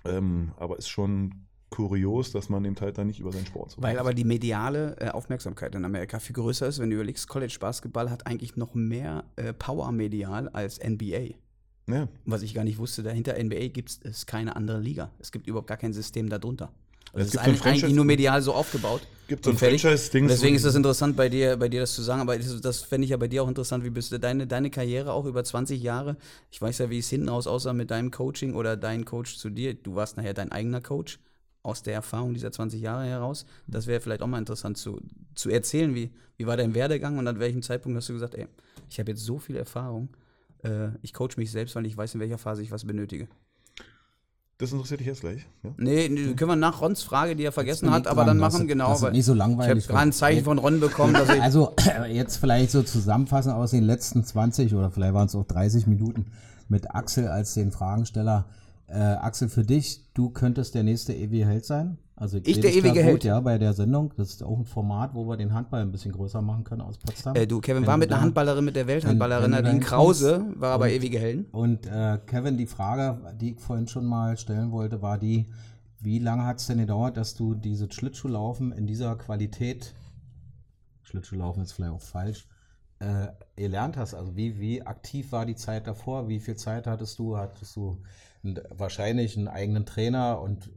[0.05, 3.81] ähm, aber ist schon kurios, dass man eben halt dann nicht über seinen Sport so
[3.81, 7.57] Weil aber die mediale äh, Aufmerksamkeit in Amerika viel größer ist, wenn du überlegst, College
[7.59, 11.35] Basketball hat eigentlich noch mehr äh, Power medial als NBA.
[11.87, 12.07] ja.
[12.25, 15.11] Was ich gar nicht wusste, dahinter NBA gibt es keine andere Liga.
[15.19, 16.71] Es gibt überhaupt gar kein System darunter.
[17.13, 19.01] Also Es ist so ein eigentlich, nur medial so aufgebaut.
[19.27, 19.57] Gibt so ein.
[19.57, 20.27] Franchise-Ding.
[20.27, 23.05] Deswegen ist das interessant bei dir, bei dir das zu sagen, aber das, das fände
[23.05, 23.83] ich ja bei dir auch interessant.
[23.83, 26.17] Wie bist du deine, deine Karriere auch über 20 Jahre?
[26.51, 29.49] Ich weiß ja, wie es hinten raus aussah mit deinem Coaching oder dein Coach zu
[29.49, 29.73] dir.
[29.73, 31.19] Du warst nachher dein eigener Coach
[31.67, 33.45] aus der Erfahrung dieser 20 Jahre heraus.
[33.67, 35.01] Das wäre vielleicht auch mal interessant zu,
[35.35, 38.47] zu erzählen, wie, wie war dein Werdegang und an welchem Zeitpunkt hast du gesagt, ey,
[38.89, 40.09] ich habe jetzt so viel Erfahrung,
[40.63, 43.27] äh, ich coach mich selbst, weil ich weiß, in welcher Phase ich was benötige.
[44.59, 45.45] Das interessiert dich jetzt gleich.
[45.61, 45.69] Ja?
[45.77, 48.61] Nee, nee, können wir nach Rons Frage, die er vergessen hat, aber dran, dann machen,
[48.61, 48.93] es- genau.
[48.93, 51.41] es weil nicht so ich habe langweilig gerade ein Zeichen von Ron bekommen, dass ich
[51.41, 51.75] Also
[52.09, 56.25] jetzt vielleicht so zusammenfassen aus den letzten 20 oder vielleicht waren es auch 30 Minuten
[56.69, 58.45] mit Axel als den Fragensteller.
[58.87, 61.97] Äh, Axel, für dich, du könntest der nächste ewige Held sein.
[62.15, 63.23] Also Ich der ewige gut, Held?
[63.25, 64.13] Ja, bei der Sendung.
[64.17, 66.97] Das ist auch ein Format, wo wir den Handball ein bisschen größer machen können aus
[66.97, 67.35] Potsdam.
[67.35, 70.89] Äh, du, Kevin Wenn war mit einer Handballerin, mit der Welthandballerin Nadine Krause, war aber
[70.89, 71.45] ewige Helden.
[71.51, 75.45] Und äh, Kevin, die Frage, die ich vorhin schon mal stellen wollte, war die,
[75.99, 79.93] wie lange hat es denn gedauert, dass du dieses Schlittschuhlaufen in dieser Qualität,
[81.03, 82.47] Schlittschuhlaufen ist vielleicht auch falsch,
[82.99, 84.15] äh, gelernt hast?
[84.15, 86.29] Also wie, wie aktiv war die Zeit davor?
[86.29, 87.37] Wie viel Zeit hattest du?
[87.37, 88.01] Hattest du
[88.43, 90.71] wahrscheinlich einen eigenen Trainer und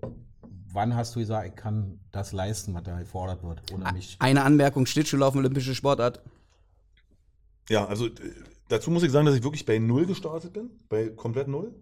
[0.72, 4.16] wann hast du gesagt, ich kann das leisten, was da gefordert wird, ohne mich?
[4.18, 6.20] Eine Anmerkung, Schlittschuhlaufen, olympische Sportart.
[7.68, 8.10] Ja, also äh,
[8.68, 11.74] dazu muss ich sagen, dass ich wirklich bei Null gestartet bin, bei komplett Null.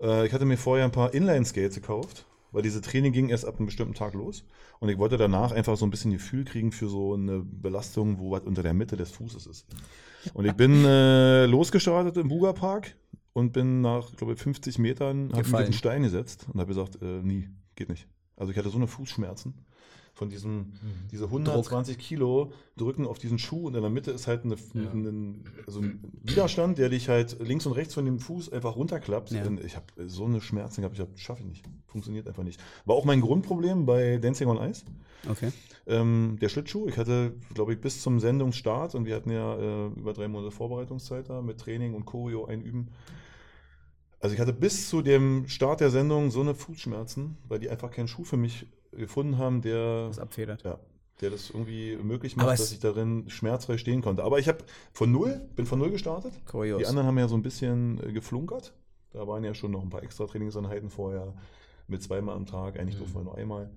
[0.00, 3.56] Äh, ich hatte mir vorher ein paar Inline-Skates gekauft, weil diese Training ging erst ab
[3.56, 4.44] einem bestimmten Tag los.
[4.78, 8.30] Und ich wollte danach einfach so ein bisschen Gefühl kriegen für so eine Belastung, wo
[8.30, 9.66] was unter der Mitte des Fußes ist.
[10.34, 12.94] Und ich bin äh, losgestartet im Buga Park
[13.36, 17.20] und bin nach, glaube ich, 50 Metern auf den Stein gesetzt und habe gesagt, äh,
[17.22, 18.08] nie, geht nicht.
[18.34, 19.52] Also ich hatte so eine Fußschmerzen
[20.14, 20.72] von diesem,
[21.12, 25.44] diese 120 Kilo drücken auf diesen Schuh und in der Mitte ist halt eine, ein,
[25.66, 29.32] also ein Widerstand, der dich halt links und rechts von dem Fuß einfach runterklappt.
[29.32, 29.44] Ja.
[29.62, 31.66] Ich habe so eine Schmerzen gehabt, ich habe, schaffe ich nicht.
[31.88, 32.58] Funktioniert einfach nicht.
[32.86, 34.86] War auch mein Grundproblem bei Dancing on Ice.
[35.28, 35.52] Okay.
[35.86, 39.86] Ähm, der Schlittschuh, ich hatte, glaube ich, bis zum Sendungsstart und wir hatten ja äh,
[39.88, 42.88] über drei Monate Vorbereitungszeit da mit Training und Choreo einüben.
[44.20, 47.90] Also ich hatte bis zu dem Start der Sendung so eine Fußschmerzen, weil die einfach
[47.90, 50.62] keinen Schuh für mich gefunden haben, der, Das abfedert.
[50.62, 50.78] ja,
[51.20, 54.24] der das irgendwie möglich macht, dass ich darin schmerzfrei stehen konnte.
[54.24, 54.58] Aber ich habe
[54.92, 56.32] von null, bin von null gestartet.
[56.46, 56.78] Kurios.
[56.78, 58.72] Die anderen haben ja so ein bisschen äh, geflunkert.
[59.12, 61.34] Da waren ja schon noch ein paar extra Trainingseinheiten vorher
[61.88, 62.78] mit zweimal am Tag.
[62.78, 63.70] Eigentlich durften wir nur einmal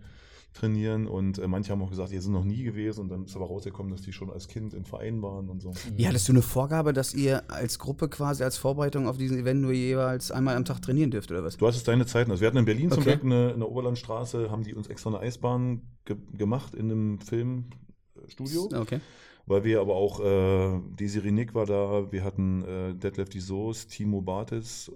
[0.53, 1.07] trainieren.
[1.07, 3.01] Und äh, manche haben auch gesagt, die sind noch nie gewesen.
[3.01, 5.71] Und dann ist aber rausgekommen, dass die schon als Kind in Vereinen waren und so.
[5.95, 9.61] Wie hattest du eine Vorgabe, dass ihr als Gruppe quasi als Vorbereitung auf diesen Event
[9.61, 11.57] nur jeweils einmal am Tag trainieren dürft oder was?
[11.57, 12.31] Du hast es deine Zeiten.
[12.31, 13.11] Also wir hatten in Berlin zum Okay.
[13.17, 18.69] Glück eine, eine Oberlandstraße, haben die uns extra eine Eisbahn ge gemacht in einem Filmstudio.
[18.75, 18.99] Okay.
[19.45, 23.87] Weil wir aber auch, äh, Desiree Nick war da, wir hatten äh, Detlef die Soos,
[23.87, 24.91] Timo Bartes,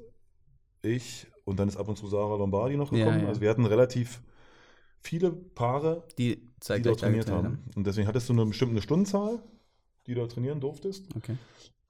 [0.84, 3.22] ich und dann ist ab und zu Sarah Lombardi noch Ja, gekommen.
[3.24, 3.28] ja.
[3.30, 4.22] Also wir hatten relativ
[5.04, 7.60] viele Paare, Die die dort trainiert haben.
[7.76, 9.40] Und deswegen hattest du eine bestimmte Stundenzahl,
[10.08, 11.36] die du dort trainieren durftest Okay.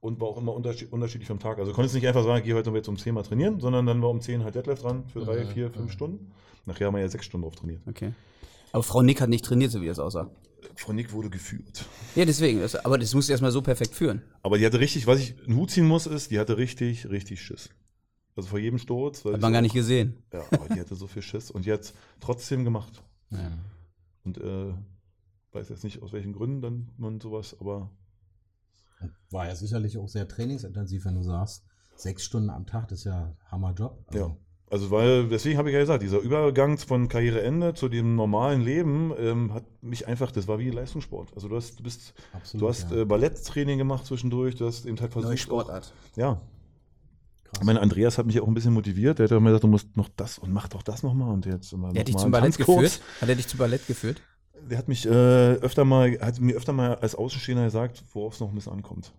[0.01, 1.59] und war auch immer unterschied unterschiedlich vom Tag.
[1.59, 4.01] Also du konntest nicht einfach sagen, geh heute jetzt um 10 mal trainieren, sondern dann
[4.01, 5.91] war um 10 halt Detlef dran für drei, Mhm, vier, fünf mhm.
[5.91, 6.31] Stunden.
[6.65, 7.81] Nachher haben wir ja sechs Stunden drauf trainiert.
[7.87, 8.13] Okay.
[8.71, 10.29] Aber Frau Nick hat nicht trainiert, so wie das aussah.
[10.75, 11.85] Frau Nick wurde geführt.
[12.15, 12.61] Ja, deswegen.
[12.61, 14.23] Das, aber das musst du erstmal so perfekt führen.
[14.41, 17.41] Aber die hatte richtig, was ich einen Hut ziehen muss, ist, die hatte richtig, richtig
[17.41, 17.69] Schiss.
[18.35, 19.23] Also vor jedem Sturz.
[19.25, 20.17] weil Hat man so- gar nicht gesehen.
[20.33, 23.03] Ja, aber die hatte so viel Schiss und die hat trotzdem gemacht.
[23.29, 23.51] Ja.
[24.23, 24.73] Und äh,
[25.51, 27.89] weiß jetzt nicht, aus welchen Gründen dann man sowas, aber
[29.31, 31.63] War ja sicherlich auch sehr trainingsintensiv, wenn du sagst,
[31.95, 34.03] sechs Stunden am Tag, das ist ja Hammerjob.
[34.07, 34.37] Also, ja.
[34.71, 39.13] Also weil, deswegen habe ich ja gesagt, dieser Übergang von Karriereende zu dem normalen Leben
[39.19, 41.31] ähm, hat mich einfach, das war wie Leistungssport.
[41.35, 43.01] Also du hast, du bist, Absolut, du hast ja.
[43.01, 45.29] äh, Balletttraining gemacht zwischendurch, du hast eben halt versucht.
[45.29, 45.93] Neue Sportart.
[46.13, 46.41] Auch, ja.
[47.53, 47.61] Krass.
[47.61, 49.19] Ich meine, Andreas hat mich auch ein bisschen motiviert.
[49.19, 51.31] Der hat immer gesagt, du musst noch das und mach doch das nochmal.
[51.31, 53.01] Und jetzt immer Der hat dich zum Ballett geführt?
[53.21, 54.21] Hat er dich zum Ballett geführt?
[54.69, 58.39] Der hat mich äh, öfter mal, hat mir öfter mal als Außenstehender gesagt, worauf es
[58.39, 59.13] noch ein bisschen ankommt.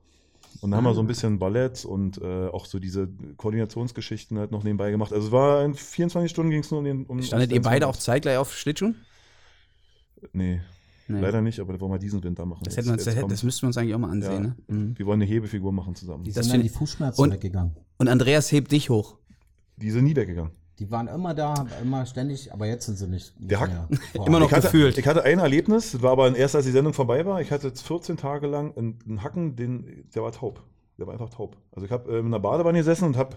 [0.61, 4.51] Und dann haben wir so ein bisschen Ballett und äh, auch so diese Koordinationsgeschichten halt
[4.51, 5.13] noch nebenbei gemacht.
[5.13, 7.87] Also es war in 24 Stunden ging es nur um den um Standet ihr beide
[7.87, 8.97] auch zeitgleich auf Schlittschuhen?
[10.33, 10.63] Nee,
[11.07, 11.21] Nee.
[11.21, 12.63] leider nicht, aber das wollen wir diesen Winter machen.
[12.65, 14.33] Das, Jetzt- hätten wir uns, jetzt das, das müssten wir uns eigentlich auch mal ansehen.
[14.33, 14.41] Ja.
[14.41, 14.57] Ne?
[14.69, 14.99] Mhm.
[14.99, 16.25] Wir wollen eine Hebefigur machen zusammen.
[16.25, 17.77] Die Das sind find dann die Fußschmerzen und- weggegangen.
[17.99, 19.17] Und Andreas hebt dich hoch.
[19.77, 20.53] Die sind nie weggegangen.
[20.81, 23.89] Die waren immer da, immer ständig, aber jetzt sind sie nicht, nicht Der Hack- mehr.
[24.27, 24.99] Immer noch ich hatte, gefühlt.
[24.99, 27.41] Ich hatte ein Erlebnis, das war aber erst als die Sendung vorbei war.
[27.41, 30.65] Ich hatte jetzt 14 Tage lang einen, einen Hacken, den, der war taub.
[30.99, 31.57] Der war einfach taub.
[31.71, 33.37] Also ich habe äh, in einer Badewanne gesessen und habe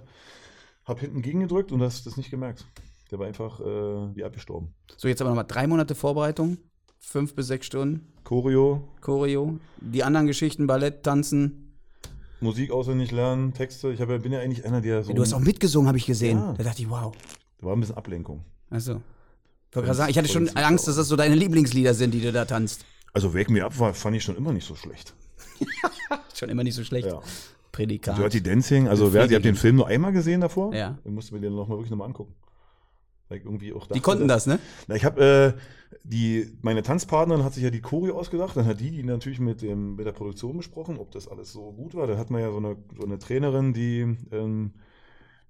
[0.86, 2.66] hab hinten gegengedrückt und das, das nicht gemerkt.
[3.12, 4.74] Der war einfach äh, wie abgestorben.
[4.98, 6.58] So, jetzt aber nochmal drei Monate Vorbereitung.
[7.00, 8.12] Fünf bis sechs Stunden.
[8.24, 9.60] Choreo, Choreo.
[9.80, 11.74] Die anderen Geschichten, Ballett, Tanzen.
[12.42, 13.92] Musik auswendig lernen, Texte.
[13.92, 15.14] Ich hab, ja- bin ja eigentlich einer, der so.
[15.14, 16.38] Du hast auch mitgesungen, habe ich gesehen.
[16.38, 16.54] Ja.
[16.54, 17.14] Da dachte ich, wow.
[17.60, 18.44] Da war ein bisschen Ablenkung.
[18.70, 19.02] Achso.
[19.76, 22.46] Ich sagen, ich hatte schon Angst, dass das so deine Lieblingslieder sind, die du da
[22.46, 22.86] tanzt.
[23.14, 25.14] Also Wake Me Up war, fand ich schon immer nicht so schlecht.
[26.36, 27.08] Schon immer nicht so schlecht.
[27.08, 27.20] Ja.
[27.72, 28.16] Prädikat.
[28.18, 30.72] Dirty Dancing, also wer, ihr habt den Film nur einmal gesehen davor?
[30.74, 31.00] Ja.
[31.04, 32.36] Dann musst du mir den noch mal wirklich nochmal angucken.
[33.28, 34.60] Weil ich irgendwie auch Die dachte, konnten das, ne?
[34.88, 35.60] Na, ich habe äh,
[36.10, 39.62] die, meine Tanzpartnerin hat sich ja die Choreo ausgedacht, dann hat die die natürlich mit,
[39.62, 42.08] dem, mit der Produktion besprochen, ob das alles so gut war.
[42.08, 44.72] Dann hat man ja so eine, so eine Trainerin, die, ähm,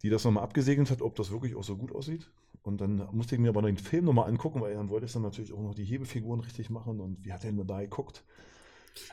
[0.02, 2.32] die das nochmal abgesegnet hat, ob das wirklich auch so gut aussieht.
[2.64, 5.22] Und dann musste ich mir aber den Film nochmal angucken, weil dann wollte ich dann
[5.22, 8.24] natürlich auch noch die Hebefiguren richtig machen und wie hat der denn da geguckt?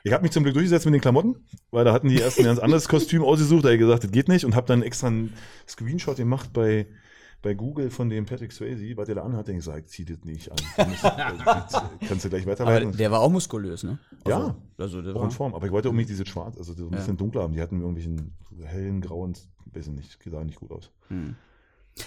[0.02, 2.46] Ich habe mich zum Glück durchgesetzt mit den Klamotten, weil da hatten die erst ein
[2.46, 5.08] ganz anderes Kostüm ausgesucht, da habe ich gesagt, das geht nicht und habe dann extra
[5.08, 5.34] einen
[5.68, 6.86] Screenshot gemacht bei,
[7.44, 10.24] bei Google von dem Patrick Swayze, was der da anhat, denke ich, sag, zieh das
[10.24, 10.56] nicht an.
[10.78, 11.78] Also,
[12.08, 12.96] kannst du gleich Aber weiterleiten.
[12.96, 13.98] der war auch muskulös, ne?
[14.26, 14.56] Ja.
[14.78, 15.54] Also, der auch war, in Form.
[15.54, 16.96] Aber ich wollte unbedingt diese schwarz, also so ein Ja.
[16.98, 17.52] bisschen dunkler haben.
[17.52, 18.32] Die hatten irgendwelchen
[18.64, 19.34] hellen, grauen,
[19.66, 20.90] weiß ich nicht, sahen nicht gut aus.
[21.08, 21.36] Hm.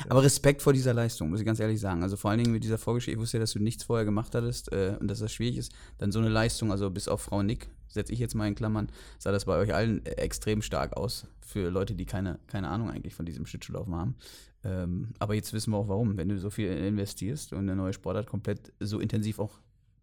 [0.09, 2.03] Aber Respekt vor dieser Leistung, muss ich ganz ehrlich sagen.
[2.03, 4.35] Also vor allen Dingen mit dieser Vorgeschichte, ich wusste ja, dass du nichts vorher gemacht
[4.35, 5.71] hattest äh, und dass das schwierig ist.
[5.97, 8.89] Dann so eine Leistung, also bis auf Frau Nick, setze ich jetzt mal in Klammern,
[9.17, 11.27] sah das bei euch allen äh, extrem stark aus.
[11.41, 14.15] Für Leute, die keine, keine Ahnung eigentlich von diesem Schlittschuhlaufen haben.
[14.63, 16.17] Ähm, aber jetzt wissen wir auch warum.
[16.17, 19.59] Wenn du so viel investierst und eine neue Sportart komplett so intensiv auch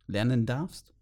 [0.06, 0.94] lernen darfst,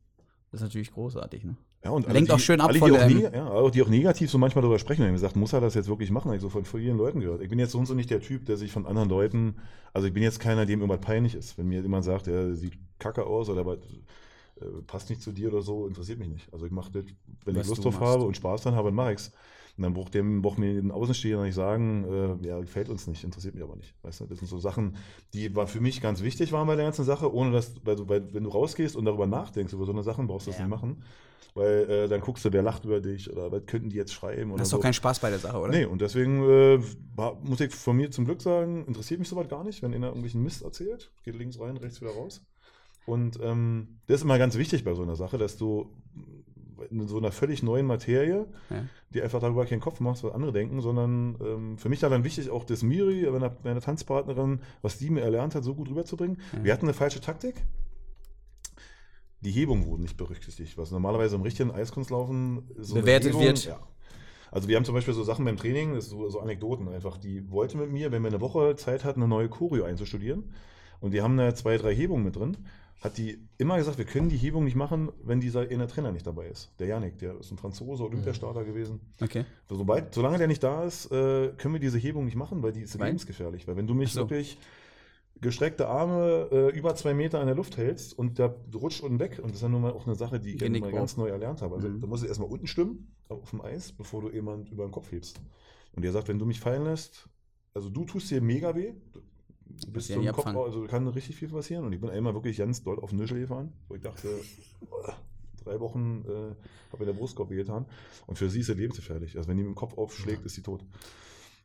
[0.50, 1.56] das ist natürlich großartig, ne?
[1.84, 3.88] Ja, und Lenkt die, auch schön ab von die auch, dem- ja, auch die auch
[3.88, 6.26] negativ so manchmal darüber sprechen, haben gesagt, muss er das jetzt wirklich machen?
[6.26, 7.42] Habe ich so von vielen Leuten gehört.
[7.42, 9.56] Ich bin jetzt so und so nicht der Typ, der sich von anderen Leuten,
[9.92, 11.58] also ich bin jetzt keiner, dem irgendwas peinlich ist.
[11.58, 13.78] Wenn mir jemand sagt, er sieht kacke aus oder was,
[14.60, 16.52] äh, passt nicht zu dir oder so, interessiert mich nicht.
[16.52, 17.04] Also ich mache das,
[17.44, 18.12] wenn Was ich Lust drauf machst.
[18.14, 19.32] habe und Spaß dran habe, dann mache ich's.
[19.76, 22.04] Und dann braucht dem braucht mir den Außenstehender nicht sagen,
[22.42, 23.94] äh, ja, gefällt uns nicht, interessiert mich aber nicht.
[24.02, 24.96] Weißt du, das sind so Sachen,
[25.34, 28.32] die war für mich ganz wichtig waren bei der ganzen Sache, ohne dass, weil weil,
[28.34, 30.66] wenn du rausgehst und darüber nachdenkst, über so eine Sachen, brauchst du das Ja.
[30.66, 31.02] nicht machen.
[31.54, 34.52] Weil äh, dann guckst du, wer lacht über dich oder was könnten die jetzt schreiben
[34.52, 34.76] oder hast so.
[34.76, 35.70] doch keinen Spaß bei der Sache, oder?
[35.70, 36.80] Nee, und deswegen äh,
[37.42, 40.42] muss ich von mir zum Glück sagen, interessiert mich sowas gar nicht, wenn einer irgendwelchen
[40.42, 41.10] Mist erzählt.
[41.24, 42.42] Geht links rein, rechts wieder raus.
[43.06, 45.90] Und ähm, das ist immer ganz wichtig bei so einer Sache, dass du,
[46.90, 48.84] in so einer völlig neuen Materie, Ja.
[49.14, 52.24] die einfach darüber keinen Kopf machst, was andere denken, sondern ähm, für mich war dann
[52.24, 56.38] wichtig, auch das Miri, meine, meine Tanzpartnerin, was die mir erlernt hat, so gut rüberzubringen.
[56.52, 56.64] Ja.
[56.64, 57.56] Wir hatten eine falsche Taktik.
[59.42, 63.64] Die Hebung wurde nicht berücksichtigt, was normalerweise im richtigen Eiskunstlaufen so Bewertet wird.
[63.64, 63.80] Ja.
[64.52, 67.78] Also wir haben zum Beispiel so Sachen beim Training, so, so Anekdoten einfach, die wollte
[67.78, 70.52] mit mir, wenn wir eine Woche Zeit hatten, eine neue Choreo einzustudieren
[71.00, 72.58] und die haben da zwei, drei Hebungen mit drin,
[73.02, 76.26] hat die immer gesagt, wir können die Hebung nicht machen, wenn dieser eine Trainer nicht
[76.26, 76.70] dabei ist.
[76.78, 79.00] Der Janik, der ist ein Franzose, Olympiastarter gewesen.
[79.20, 79.44] Okay.
[79.68, 82.82] Sobald, solange der nicht da ist, äh, können wir diese Hebung nicht machen, weil die
[82.82, 83.08] ist Weil?
[83.08, 83.66] lebensgefährlich.
[83.66, 84.20] Weil wenn du mich so.
[84.20, 84.56] wirklich
[85.42, 89.38] gestreckte Arme äh, über zwei Meter in der Luft hältst und der rutscht unten weg,
[89.38, 91.28] und das ist ja nun mal auch eine Sache, die ich ja mal ganz neu
[91.28, 91.74] erlernt habe.
[91.74, 92.00] Also Mhm.
[92.00, 95.10] da musst du erstmal unten stimmen, auf dem Eis, bevor du jemand über den Kopf
[95.12, 95.40] hebst.
[95.94, 97.28] Und der sagt, wenn du mich fallen lässt,
[97.74, 98.94] also du tust dir mega weh,
[99.66, 101.84] du bist ja so nicht im Kopf, also kann richtig viel passieren.
[101.84, 104.28] Und ich bin einmal wirklich ganz doll auf den Nischel gefahren, wo ich dachte,
[105.64, 106.32] drei Wochen äh,
[106.92, 107.86] habe mir der Brustkorb getan.
[108.26, 109.36] Und für sie ist sie lebensgefährlich.
[109.36, 110.84] Also wenn die mit dem Kopf aufschlägt, ist sie tot.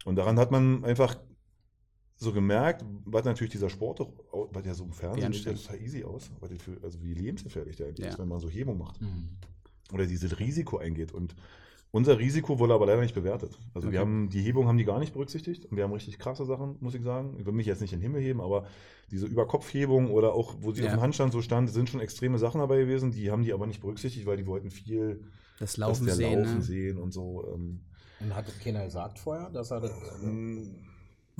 [0.05, 1.17] Und daran hat man einfach
[2.19, 4.11] so gemerkt, was natürlich dieser Sport doch,
[4.51, 7.13] was ja so im Fernsehen sieht ja total easy aus, was die für, also wie
[7.13, 8.11] lebensgefährlich der eigentlich Ja.
[8.13, 9.29] ist, wenn man so Hebung macht Mhm.
[9.93, 11.11] oder dieses Risiko eingeht.
[11.13, 11.35] Und
[11.91, 13.57] unser Risiko wurde aber leider nicht bewertet.
[13.73, 14.09] Also wir Okay.
[14.09, 16.95] haben die Hebung haben die gar nicht berücksichtigt und wir haben richtig krasse Sachen, muss
[16.95, 17.37] ich sagen.
[17.39, 18.65] Ich will mich jetzt nicht in den Himmel heben, aber
[19.11, 20.87] diese Überkopfhebung oder auch, wo sie Ja.
[20.87, 23.11] auf dem Handstand so stand, sind schon extreme Sachen dabei gewesen.
[23.11, 25.23] Die haben die aber nicht berücksichtigt, weil die wollten viel
[25.59, 26.33] Das Laufen der sehen.
[26.39, 26.63] Laufen ne?
[26.63, 27.47] sehen und so.
[27.53, 27.81] Ähm,
[28.19, 29.91] Und hat das keiner gesagt vorher, dass er das.
[29.91, 30.65] Wo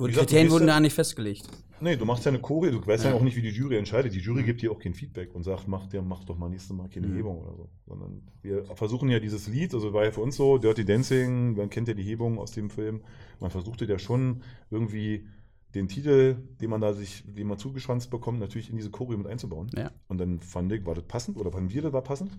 [0.06, 1.48] Die gesagt, Kriterien wurden ja- da nicht festgelegt.
[1.80, 3.10] Nee, du machst ja eine Choreo, du weißt ja.
[3.10, 3.16] Ja.
[3.16, 4.12] auch nicht, wie die Jury entscheidet.
[4.12, 6.76] Die Jury gibt dir auch kein Feedback und sagt, mach, dir, mach doch mal nächstes
[6.76, 7.16] Mal keine Mhm.
[7.16, 7.68] Hebung oder so.
[7.86, 11.70] Sondern wir versuchen ja dieses Lied, also war ja für uns so, Dirty Dancing, man
[11.70, 13.00] kennt ja die Hebung aus dem Film.
[13.40, 15.26] Man versuchte ja schon irgendwie
[15.74, 19.26] den Titel, den man da sich, den man zugeschwanzt bekommt, natürlich in diese Choreo mit
[19.28, 19.70] einzubauen.
[19.76, 19.90] Ja.
[20.08, 22.32] Und dann fand ich, war das passend oder fanden wir, das war passend,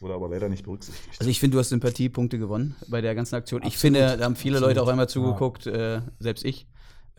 [0.00, 1.20] wurde aber leider nicht berücksichtigt.
[1.20, 3.60] Also ich finde, du hast Sympathiepunkte gewonnen bei der ganzen Aktion.
[3.62, 3.96] Ich Absolut.
[3.98, 4.70] finde, da haben viele Absolut.
[4.76, 5.08] Leute auch einmal Ja.
[5.08, 6.66] zugeguckt, äh, selbst ich.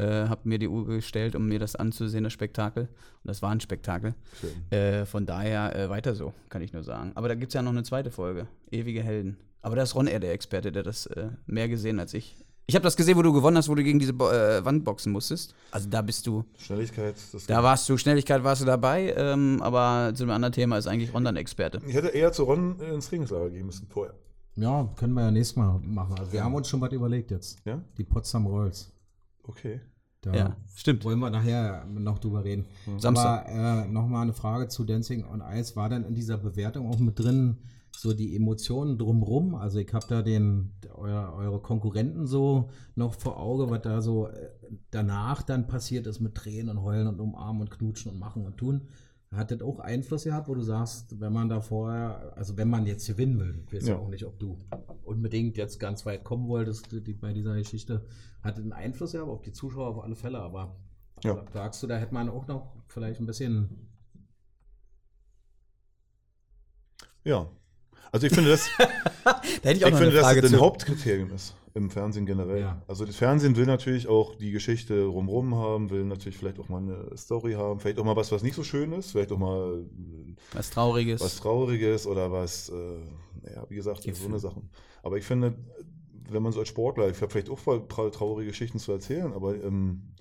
[0.04, 2.84] Äh, habe mir die Uhr gestellt, um mir das anzusehen, das Spektakel.
[2.84, 4.16] Und das war ein Spektakel.
[4.70, 7.12] Äh, von daher äh, weiter so, kann ich nur sagen.
[7.16, 8.48] Aber da gibt es ja noch eine zweite Folge.
[8.70, 9.38] Ewige Helden.
[9.62, 12.36] Aber da ist Ron eher der Experte, der das äh, mehr gesehen als ich.
[12.66, 14.84] Ich habe das gesehen, wo du gewonnen hast, wo du gegen diese Bo äh, Wand
[14.84, 15.54] boxen musstest.
[15.72, 20.14] Also da bist du, Schnelligkeit, das da warst du, Schnelligkeit warst du dabei, ähm, aber
[20.16, 21.82] zu einem anderen Thema ist eigentlich Ron dann Experte.
[21.86, 24.16] Ich hätte eher zu Ron ins Trainingslager gehen müssen vorher.
[24.56, 26.18] Ja, können wir ja nächstes Mal machen.
[26.18, 27.60] Also wir haben uns schon was überlegt jetzt.
[27.66, 27.82] Ja?
[27.98, 28.92] Die Potsdam Rolls.
[29.44, 29.82] Okay.
[30.24, 31.04] Da Ja, stimmt.
[31.06, 32.66] wollen wir nachher noch drüber reden.
[32.98, 33.48] Samstag.
[33.50, 35.76] Aber äh, nochmal eine Frage zu Dancing on Ice.
[35.76, 37.58] War dann in dieser Bewertung auch mit drin
[37.92, 39.54] so die Emotionen drumrum?
[39.54, 44.28] Also ich habe da den, euer, eure Konkurrenten so noch vor Auge, was da so
[44.28, 44.50] äh,
[44.92, 48.58] danach dann passiert ist mit Tränen und Heulen und Umarmen und Knutschen und Machen und
[48.58, 48.82] Tun.
[49.36, 52.86] Hat das auch Einfluss gehabt, wo du sagst, wenn man da vorher, also wenn man
[52.86, 54.58] jetzt gewinnen will, ich weiß ja auch nicht, ob du
[55.04, 58.06] unbedingt jetzt ganz weit kommen wolltest die, bei dieser Geschichte,
[58.44, 60.76] hat das einen Einfluss gehabt auf die Zuschauer auf alle Fälle, aber
[61.24, 61.44] Ja.
[61.54, 63.90] sagst du, da hätte man auch noch vielleicht ein bisschen
[67.24, 67.48] Ja.
[68.12, 68.70] Also ich finde das,
[69.24, 70.60] Da hätte ich ich auch noch finde, eine dass Frage das ein.
[70.60, 72.62] Hauptkriterium ist im Fernsehen generell.
[72.62, 72.82] Ja.
[72.88, 76.78] Also das Fernsehen will natürlich auch die Geschichte rumrum haben, will natürlich vielleicht auch mal
[76.82, 79.80] eine Story haben, vielleicht auch mal was, was nicht so schön ist, vielleicht auch mal
[79.84, 81.22] äh, Was Trauriges.
[81.22, 83.00] was Trauriges oder was, äh,
[83.42, 84.28] naja, wie gesagt, so Gefühl.
[84.28, 84.70] eine Sachen.
[85.02, 85.56] Aber ich finde,
[86.30, 87.60] wenn man so als Sportler, ich habe vielleicht auch
[88.12, 90.14] traurige Geschichten zu erzählen, aber ähm,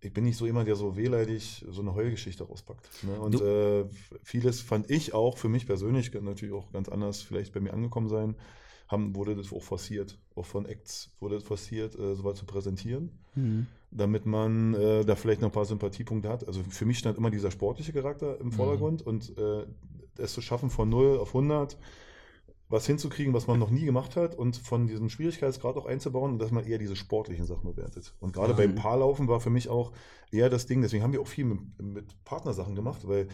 [0.00, 2.88] ich bin nicht so jemand, der so wehleidig so eine Heulgeschichte rauspackt.
[3.04, 3.20] Ne?
[3.20, 3.84] Und äh,
[4.24, 8.08] vieles fand ich auch für mich persönlich, natürlich auch ganz anders vielleicht bei mir angekommen
[8.08, 8.34] sein,
[8.92, 10.18] haben, wurde das auch forciert.
[10.36, 13.66] Auch von Acts wurde das forciert, äh, sowas zu präsentieren Mhm.
[13.90, 16.46] damit man äh, da vielleicht noch ein paar Sympathiepunkte hat.
[16.46, 19.66] Also für mich stand immer dieser sportliche Charakter im Vordergrund und äh,
[20.18, 21.76] es zu schaffen von 0 auf 100,
[22.68, 26.38] was hinzukriegen, was man noch nie gemacht hat und von diesem Schwierigkeitsgrad auch einzubauen und
[26.38, 28.14] dass man eher diese sportlichen Sachen bewertet.
[28.20, 28.56] Und gerade Ja.
[28.58, 29.92] beim Paarlaufen war für mich auch
[30.30, 33.28] eher das Ding, deswegen haben wir auch viel mit, mit Partnersachen gemacht, weil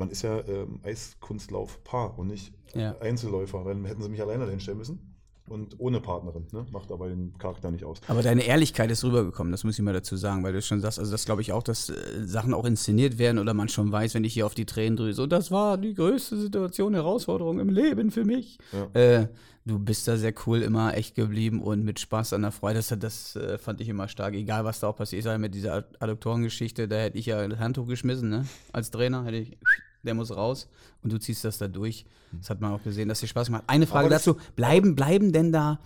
[0.00, 2.96] man ist ja ähm, Eiskunstlauf Paar und nicht Ja.
[2.98, 5.14] Einzelläufer, weil dann hätten sie mich alleine hinstellen müssen
[5.48, 6.46] und ohne Partnerin.
[6.52, 6.64] Ne?
[6.70, 8.00] Macht aber den Charakter nicht aus.
[8.06, 10.98] Aber deine Ehrlichkeit ist rübergekommen, das muss ich mal dazu sagen, weil du schon sagst,
[11.00, 11.94] also das glaube ich auch, dass äh,
[12.24, 15.22] Sachen auch inszeniert werden oder man schon weiß, wenn ich hier auf die Tränen drüse,
[15.22, 18.58] und das war die größte Situation, Herausforderung im Leben für mich.
[18.72, 19.00] Ja.
[19.00, 19.28] Äh,
[19.66, 22.78] du bist da sehr cool, immer echt geblieben und mit Spaß an der Freude.
[22.78, 25.24] Das, das äh, fand ich immer stark, egal was da auch passiert.
[25.24, 28.46] Sage mit dieser Ad- Adduktorengeschichte, da hätte ich ja das Handtuch geschmissen, ne?
[28.72, 29.58] Als Trainer hätte ich,
[30.02, 30.68] der muss raus
[31.02, 32.04] und du ziehst das da durch.
[32.32, 33.64] Das hat man auch gesehen, dass dir Spaß gemacht.
[33.66, 35.80] Eine Frage dazu: Bleiben, bleiben denn da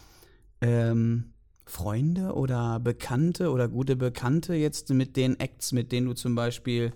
[0.61, 1.33] ähm,
[1.67, 6.93] Freunde oder Bekannte oder gute Bekannte jetzt mit den Acts, mit denen du zum Beispiel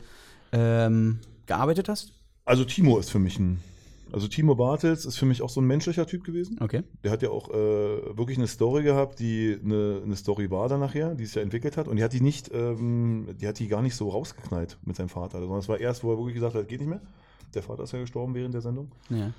[0.52, 2.12] ähm, gearbeitet hast?
[2.44, 3.60] Also Timo ist für mich ein
[4.12, 6.58] Also Timo Bartels ist für mich auch so ein menschlicher Typ gewesen.
[6.60, 6.82] Okay.
[7.04, 7.54] Der hat ja auch äh,
[8.16, 11.76] wirklich eine Story gehabt, die eine, eine Story war dann nachher, die sich ja entwickelt
[11.76, 11.88] hat.
[11.88, 15.08] Und die hat die nicht, ähm, die hat die gar nicht so rausgeknallt mit seinem
[15.08, 15.40] Vater.
[15.40, 17.02] Sondern es war erst, wo er wirklich gesagt hat, geht nicht mehr.
[17.54, 18.90] Der Vater ist ja gestorben während der Sendung.
[19.10, 19.32] Ja.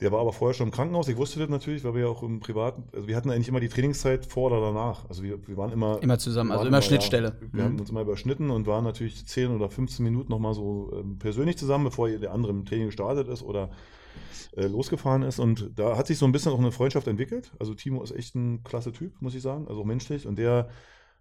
[0.00, 1.08] Der war aber vorher schon im Krankenhaus.
[1.08, 3.58] Ich wusste das natürlich, weil wir ja auch im Privaten, also wir hatten eigentlich immer
[3.58, 5.08] die Trainingszeit vor oder danach.
[5.08, 6.00] Also wir, wir waren immer.
[6.02, 7.28] Immer zusammen, also immer Schnittstelle.
[7.40, 7.66] Ja, wir Mhm.
[7.66, 11.58] haben uns immer überschnitten und waren natürlich 10 oder 15 Minuten nochmal so ähm, persönlich
[11.58, 13.70] zusammen, bevor der andere im Training gestartet ist oder
[14.56, 15.40] äh, losgefahren ist.
[15.40, 17.50] Und da hat sich so ein bisschen auch eine Freundschaft entwickelt.
[17.58, 20.26] Also Timo ist echt ein klasse Typ, muss ich sagen, also auch menschlich.
[20.28, 20.68] Und der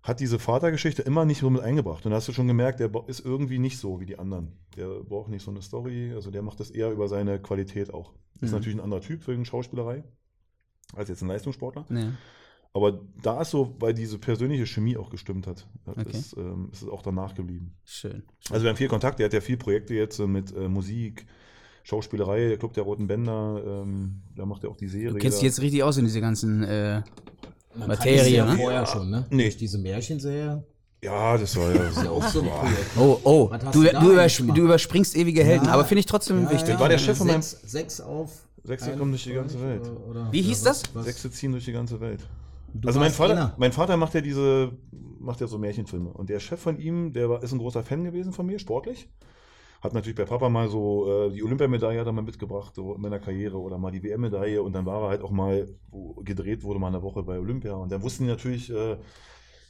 [0.07, 2.05] hat diese Vatergeschichte immer nicht so mit eingebracht.
[2.05, 4.53] Und da hast du schon gemerkt, der ist irgendwie nicht so wie die anderen.
[4.77, 6.13] Der braucht nicht so eine Story.
[6.15, 8.13] Also der macht das eher über seine Qualität auch.
[8.39, 8.57] Ist Mhm.
[8.57, 10.03] natürlich ein anderer Typ wegen Schauspielerei
[10.95, 11.85] als jetzt ein Leistungssportler.
[11.89, 12.13] Ja.
[12.73, 16.09] Aber da ist so, weil diese persönliche Chemie auch gestimmt hat, Okay.
[16.11, 17.75] ist, ähm, ist es auch danach geblieben.
[17.83, 18.23] Schön.
[18.49, 21.25] Also wir haben viel Kontakt, der hat ja viele Projekte jetzt äh, mit äh, Musik,
[21.83, 25.09] Schauspielerei, der Club der Roten Bänder, ähm, da macht er auch die Serie.
[25.13, 26.63] Du kennst dich jetzt richtig aus in diese ganzen.
[26.63, 27.01] Äh,
[27.77, 28.57] Man Materie, ne?
[28.57, 29.25] vorher schon, ne?
[29.29, 29.43] Nee.
[29.43, 30.63] Durch diese Märchenserie.
[31.03, 31.77] Ja, das war ja.
[31.83, 32.43] Das ja auch so
[32.97, 33.49] oh, oh.
[33.51, 34.39] Was Du, du du, gemacht?
[34.57, 35.73] du überspringst ewige Helden, Ja.
[35.73, 36.69] aber finde ich trotzdem Ja, wichtig.
[36.69, 38.31] ja, war der Chef von meinem- sechs, auf.
[38.63, 39.81] Sechse kommen durch die ganze Welt.
[39.81, 40.83] Oder, oder, Wie hieß das?
[40.93, 42.21] was- Sechse ziehen durch die ganze Welt.
[42.73, 43.53] Du also mein Vater, einer.
[43.57, 44.71] mein Vater macht ja diese,
[45.19, 46.09] macht ja so Märchenfilme.
[46.09, 49.07] Und der Chef von ihm, der war, ist ein großer Fan gewesen von mir, sportlich.
[49.87, 53.01] Hat natürlich bei Papa mal so äh, die Olympiamedaille hat er mal mitgebracht, so in
[53.01, 56.63] meiner Karriere oder mal die WM-Medaille und dann war er halt auch mal wo gedreht
[56.63, 57.73] wurde mal eine Woche bei Olympia.
[57.73, 58.97] Und dann wussten die natürlich, äh,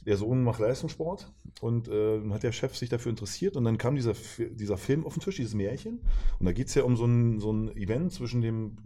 [0.06, 1.32] der Sohn macht Leistungssport.
[1.60, 3.56] Und äh, hat der Chef sich dafür interessiert.
[3.56, 4.14] Und dann kam dieser,
[4.50, 6.00] dieser Film auf den Tisch, dieses Märchen.
[6.40, 8.76] Und da geht es ja um so ein, so ein Event zwischen dem,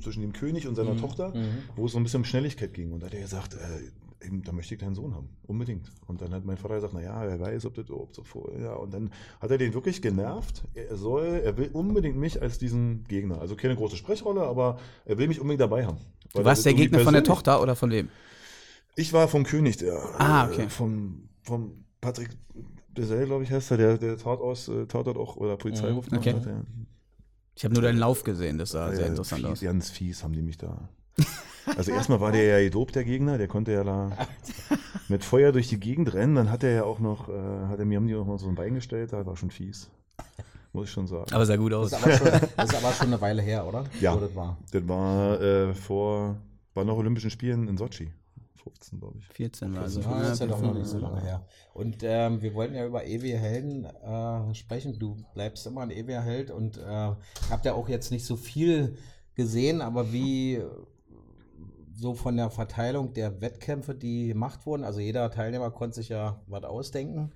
[0.00, 0.98] zwischen dem König und seiner Mhm.
[1.00, 1.58] Tochter, Mhm.
[1.74, 2.92] wo es so ein bisschen um Schnelligkeit ging.
[2.92, 3.58] Und da hat er gesagt, äh,
[4.22, 5.90] eben, da möchte ich deinen Sohn haben, unbedingt.
[6.06, 8.74] Und dann hat mein Vater gesagt, naja, wer weiß, ob das ob so vor, ja.
[8.74, 9.10] Und dann
[9.40, 10.64] hat er den wirklich genervt.
[10.74, 13.40] Er soll, er will unbedingt mich als diesen Gegner.
[13.40, 15.98] Also keine große Sprechrolle, aber er will mich unbedingt dabei haben.
[16.34, 18.08] Du warst der Gegner von der Tochter oder von wem?
[18.96, 19.94] Ich war vom König, der.
[20.20, 20.68] Ah, äh, okay.
[20.68, 22.30] Vom, vom Patrick
[22.96, 26.34] Desel, glaube ich, heißt er, der, der Tatort, äh, Tatort auch oder Polizeiruf Mhm, okay.
[26.34, 26.46] hat.
[26.46, 26.62] Ja.
[27.54, 29.60] Ich habe nur deinen Lauf gesehen, das sah sehr Ja, interessant fies, aus.
[29.60, 30.88] Ganz fies haben die mich da.
[31.76, 34.10] Also erstmal war der ja gedopt, der Gegner, der konnte ja da
[35.08, 37.32] mit Feuer durch die Gegend rennen, dann hat er ja auch noch, äh,
[37.68, 39.90] hat er mir haben die noch mal so ein Bein gestellt, da war schon fies.
[40.72, 41.32] Muss ich schon sagen.
[41.32, 41.90] Aber sah gut aus.
[41.90, 43.84] Das ist, aber schon, das ist aber schon eine Weile her, oder?
[44.00, 44.14] Ja.
[44.14, 44.58] Wo das war.
[44.70, 46.36] Das war äh, vor,
[46.74, 48.10] war noch Olympischen Spielen in Sochi.
[48.62, 49.26] 15, glaube ich.
[49.28, 50.00] 14 war also.
[50.02, 51.46] Ah, das ist ja doch noch nicht so lange her.
[51.72, 54.98] Und ähm, wir wollten ja über ewige Helden äh, sprechen.
[54.98, 58.36] Du bleibst immer ein ewiger Held und äh, ich habe ja auch jetzt nicht so
[58.36, 58.98] viel
[59.34, 60.60] gesehen, aber wie
[61.98, 66.40] so von der Verteilung der Wettkämpfe, die gemacht wurden, also jeder Teilnehmer konnte sich ja
[66.46, 67.32] was ausdenken.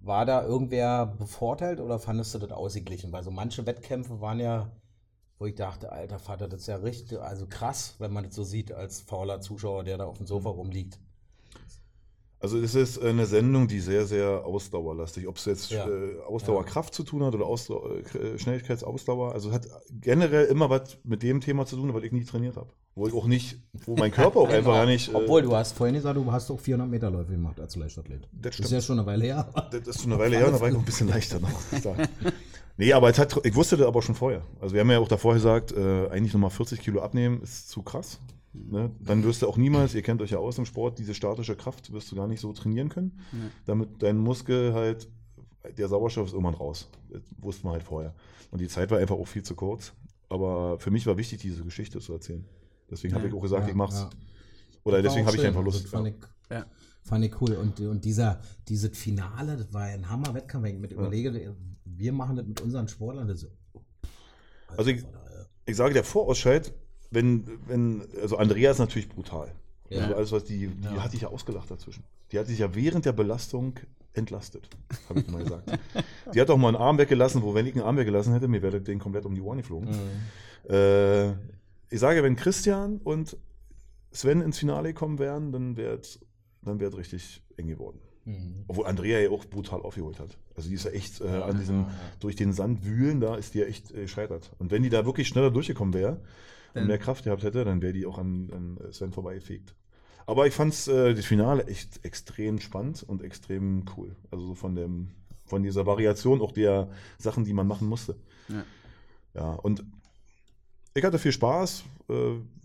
[0.00, 3.12] War da irgendwer bevorteilt oder fandest du das ausgeglichen?
[3.12, 4.72] Weil so manche Wettkämpfe waren ja,
[5.38, 8.42] wo ich dachte, alter Vater, das ist ja richtig, also krass, wenn man das so
[8.42, 10.98] sieht als fauler Zuschauer, der da auf dem Sofa rumliegt.
[12.42, 15.86] Also es ist eine Sendung, die sehr, sehr ausdauerlastig, ob es jetzt Ja.
[15.88, 19.32] äh, Ausdauerkraft zu tun hat oder Ausdau äh, Schnelligkeitsausdauer.
[19.32, 19.68] Also es hat
[20.00, 22.68] generell immer was mit dem Thema zu tun, was ich nie trainiert habe.
[22.96, 25.08] Wo ich auch nicht, wo mein Körper auch einfach ja nicht.
[25.12, 28.28] äh, Obwohl, du hast vorhin gesagt, du hast auch 400 Meter Läufe gemacht als Leichtathlet.
[28.32, 28.66] Das stimmt.
[28.66, 29.48] ist ja schon eine Weile her.
[29.70, 31.50] Das ist schon eine Weile her, da war ich noch ein bisschen leichter noch.
[32.78, 34.42] Nee, aber es hat, ich wusste das aber schon vorher.
[34.60, 37.82] Also wir haben ja auch davor gesagt, äh, eigentlich nochmal 40 Kilo abnehmen ist zu
[37.82, 38.18] krass.
[38.54, 38.90] Ne?
[39.00, 41.92] Dann wirst du auch niemals, ihr kennt euch ja aus im Sport, diese statische Kraft
[41.92, 43.18] wirst du gar nicht so trainieren können,
[43.64, 45.08] damit dein Muskel halt,
[45.78, 46.88] der Sauerstoff ist irgendwann raus.
[47.10, 48.14] Das wusste man halt vorher.
[48.50, 49.92] Und die Zeit war einfach auch viel zu kurz.
[50.28, 52.44] Aber für mich war wichtig, diese Geschichte zu erzählen.
[52.90, 54.00] Deswegen habe ich auch gesagt, ich mach's.
[54.00, 54.10] Ja.
[54.84, 55.88] Oder war deswegen habe ich einfach Das Lust.
[55.88, 56.14] fand ich,
[56.50, 56.66] Ja.
[57.04, 57.52] fand ich cool.
[57.54, 60.64] Und, und dieser, dieses Finale, das war ja ein Hammer-Wettkampf.
[60.64, 63.28] Wenn ich mit überlege, wir machen das mit unseren Sportlern.
[63.28, 63.46] Das,
[64.68, 65.04] Also ich,
[65.66, 66.72] ich sage, der Vorausscheid,
[67.12, 69.52] wenn, wenn, also Andrea ist natürlich brutal.
[69.90, 70.00] Ja.
[70.02, 71.02] Also alles, was die, die Ja.
[71.02, 72.02] hat sich ja ausgelacht dazwischen.
[72.32, 73.74] Die hat sich ja während der Belastung
[74.14, 74.68] entlastet,
[75.08, 75.70] habe ich mal gesagt.
[76.34, 78.62] Die hat auch mal einen Arm weggelassen, wo wenn ich einen Arm weggelassen hätte, mir
[78.62, 79.88] wäre Ding komplett um die Ohren geflogen.
[79.90, 80.70] Mhm.
[80.74, 81.30] Äh,
[81.90, 83.36] ich sage, wenn Christian und
[84.10, 86.20] Sven ins Finale gekommen wären, dann wäre es
[86.62, 87.98] dann wär richtig eng geworden.
[88.24, 88.64] Mhm.
[88.68, 90.38] Obwohl Andrea ja auch brutal aufgeholt hat.
[90.56, 91.94] Also die ist ja echt äh, Ja, an diesem, ja, ja.
[92.20, 94.52] durch den Sand wühlen, da ist die ja echt äh, gescheitert.
[94.58, 96.20] Und wenn die da wirklich schneller durchgekommen wäre
[96.74, 99.74] Dann- mehr Kraft gehabt hätte, dann wäre die auch an, an Sven vorbeigefegt.
[100.26, 104.14] Aber ich fand äh, das Finale echt extrem spannend und extrem cool.
[104.30, 105.10] Also so von dem,
[105.46, 108.16] von dieser Variation auch der Sachen, die man machen musste.
[108.48, 108.64] Ja.
[109.34, 109.82] Ja, und
[110.94, 111.84] ich hatte viel Spaß.
[112.08, 112.14] Äh,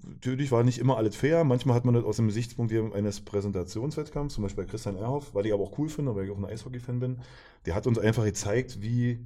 [0.05, 1.43] natürlich war nicht immer alles fair.
[1.45, 5.45] Manchmal hat man das aus dem Gesichtspunkt eines Präsentationswettkampfs, zum Beispiel bei Christian Erhoff, weil
[5.45, 7.19] ich aber auch cool finde, weil ich auch ein Eishockey-Fan bin.
[7.65, 9.19] Der hat uns einfach gezeigt, wie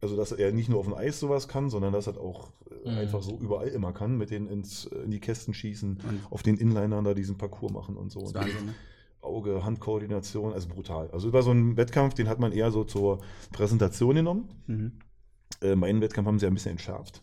[0.00, 2.50] also dass er nicht nur auf dem Eis sowas kann, sondern dass er auch
[2.84, 2.98] äh, Mhm.
[2.98, 6.42] einfach so überall immer kann, mit denen ins, äh, in die Kästen schießen, Und- auf
[6.42, 8.20] den Inlinern da diesen Parcours machen und so.
[8.20, 8.74] Und Wahnsinn, ne?
[9.22, 11.10] Auge, Handkoordination, also brutal.
[11.10, 13.18] Also über so einen Wettkampf, den hat man eher so zur
[13.52, 14.48] Präsentation genommen.
[14.66, 14.92] Mhm.
[15.62, 17.22] Äh, meinen Wettkampf haben sie ein bisschen entschärft.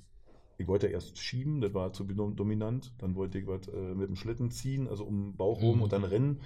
[0.57, 2.91] Ich wollte erst schieben, das war zu dom- dominant.
[2.97, 5.81] Dann wollte ich was äh, mit dem Schlitten ziehen, also um den Bauch rum Mhm.
[5.83, 6.41] und dann rennen.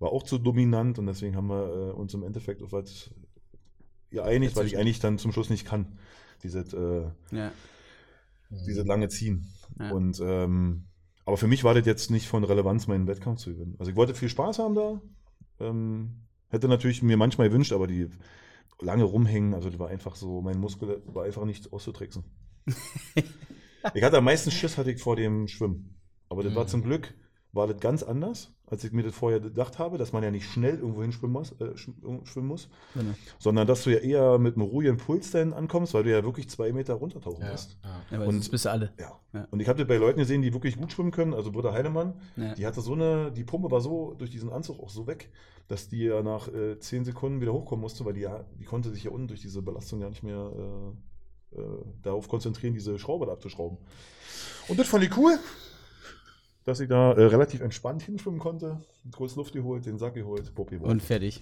[0.00, 3.10] War auch zu dominant und deswegen haben wir äh, uns im Endeffekt auf was
[4.10, 5.98] geeinigt, weil ich eigentlich dann zum Schluss nicht kann.
[6.42, 7.52] Dieses, äh, Ja.
[8.50, 9.46] dieses lange Ziehen.
[9.78, 9.90] Ja.
[9.92, 10.84] Und ähm,
[11.26, 13.76] aber für mich war das jetzt nicht von Relevanz, meinen Wettkampf zu gewinnen.
[13.78, 15.00] Also ich wollte viel Spaß haben da.
[15.60, 18.08] Ähm, hätte natürlich mir manchmal gewünscht, aber die
[18.80, 22.24] lange rumhängen, also das war einfach so, mein Muskel war einfach nicht auszutricksen.
[23.94, 25.94] ich hatte am meisten Schiss hatte ich vor dem Schwimmen.
[26.28, 26.68] Aber das war Mhm.
[26.68, 27.14] zum Glück,
[27.52, 30.48] war das ganz anders, als ich mir das vorher gedacht habe, dass man ja nicht
[30.50, 33.12] schnell irgendwo hinschwimmen muss, äh, sch- schwimmen muss Genau.
[33.38, 36.48] sondern dass du ja eher mit einem ruhigen Puls dann ankommst, weil du ja wirklich
[36.48, 37.76] zwei Meter runtertauchen Ja, musst.
[38.10, 38.20] ja.
[38.22, 38.92] Und- das bist du alle.
[38.98, 39.12] Ja.
[39.32, 39.46] Ja.
[39.50, 41.34] Und ich habe das bei Leuten gesehen, die wirklich gut schwimmen können.
[41.34, 42.54] Also Britta Heinemann, Ja.
[42.54, 45.30] die hatte so eine, die Pumpe war so durch diesen Anzug auch so weg,
[45.68, 48.90] dass die ja nach äh, zehn Sekunden wieder hochkommen musste, weil die ja, die konnte
[48.90, 50.50] sich ja unten durch diese Belastung ja nicht mehr
[51.54, 51.62] äh, äh,
[52.02, 53.78] darauf konzentrieren, diese Schraube da abzuschrauben.
[54.68, 55.36] Und das fand ich cool,
[56.64, 58.80] dass ich da äh, relativ entspannt hinschwimmen konnte.
[59.16, 60.90] Kurz Luft geholt, den Sack geholt, Pop geworfen.
[60.90, 61.40] Und fertig.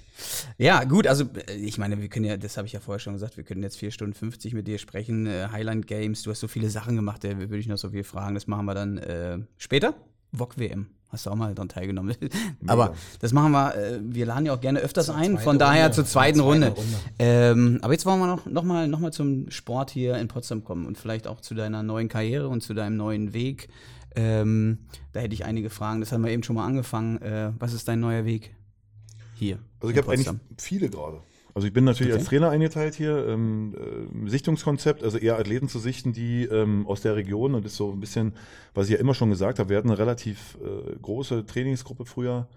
[0.58, 3.14] Ja, gut, also äh, ich meine, wir können ja, das habe ich ja vorher schon
[3.14, 5.26] gesagt, wir können jetzt 4 Stunden 50 mit dir sprechen.
[5.26, 8.04] Äh, Highland Games, du hast so viele Sachen gemacht, da würde ich noch so viel
[8.04, 8.34] fragen.
[8.34, 9.94] Das machen wir dann äh, später.
[10.32, 10.86] VOG WM.
[11.10, 12.14] Hast du auch mal dran teilgenommen.
[12.66, 15.94] aber das machen wir, äh, wir laden ja auch gerne öfters ein, von daher Runde.
[15.94, 16.68] zur zweiten Zur zweiten Runde.
[16.68, 16.96] Runde.
[17.18, 20.64] Ähm, aber jetzt wollen wir noch, noch, mal, noch mal zum Sport hier in Potsdam
[20.64, 23.68] kommen und vielleicht auch zu deiner neuen Karriere und zu deinem neuen Weg.
[24.18, 24.78] Ähm,
[25.12, 27.22] da hätte ich einige Fragen, das haben wir eben schon mal angefangen.
[27.22, 28.54] Äh, was ist dein neuer Weg
[29.36, 29.58] hier?
[29.80, 31.20] Also ich habe eigentlich viele gerade.
[31.54, 32.20] Also ich bin natürlich Okay.
[32.20, 37.00] als Trainer eingeteilt hier, ähm, äh, Sichtungskonzept, also eher Athleten zu sichten, die ähm, aus
[37.00, 38.32] der Region, und das ist so ein bisschen,
[38.74, 42.48] was ich ja immer schon gesagt habe, wir hatten eine relativ äh, große Trainingsgruppe früher.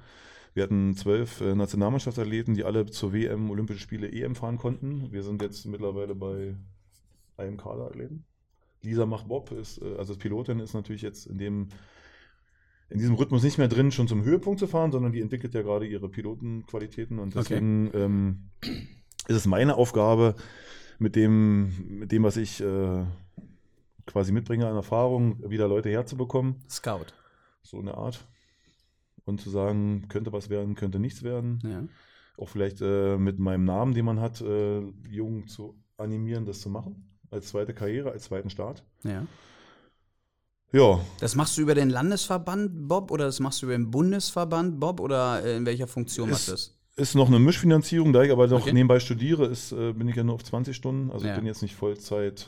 [0.54, 5.12] Wir hatten zwölf äh, Nationalmannschaftsathleten, die alle zur WM, Olympische Spiele, EM fahren konnten.
[5.12, 6.56] Wir sind jetzt mittlerweile bei
[7.38, 8.26] einem Kaderathleten.
[8.84, 11.70] Lisa macht Bob, ist, äh, also als Pilotin ist natürlich jetzt in dem
[12.90, 15.62] in diesem Rhythmus nicht mehr drin, schon zum Höhepunkt zu fahren, sondern die entwickelt ja
[15.62, 18.50] gerade ihre Pilotenqualitäten und deswegen ähm,
[19.28, 20.36] ist es meine Aufgabe,
[21.00, 23.06] mit dem, mit dem was ich äh,
[24.06, 27.08] quasi mitbringe an Erfahrung, wieder Leute herzubekommen, Scout.
[27.64, 28.26] so eine Art.
[29.24, 31.60] Und zu sagen, könnte was werden, könnte nichts werden.
[31.64, 31.84] Ja.
[32.38, 36.70] Auch vielleicht äh, mit meinem Namen, den man hat, äh, Jungen zu animieren, das zu
[36.70, 37.11] machen.
[37.32, 38.84] Als zweite Karriere, als zweiten Start.
[39.04, 39.26] ja.
[40.74, 44.80] Ja, Das machst du über den Landesverband Bob oder das machst du über den Bundesverband
[44.80, 46.78] Bob oder äh, in welcher Funktion machst du das?
[46.96, 48.72] Ist noch eine Mischfinanzierung, da ich aber noch Okay.
[48.72, 51.12] nebenbei studiere, ist, äh, bin ich ja nur auf 20 Stunden.
[51.12, 51.34] Also Ja.
[51.34, 52.48] ich bin jetzt nicht Vollzeit.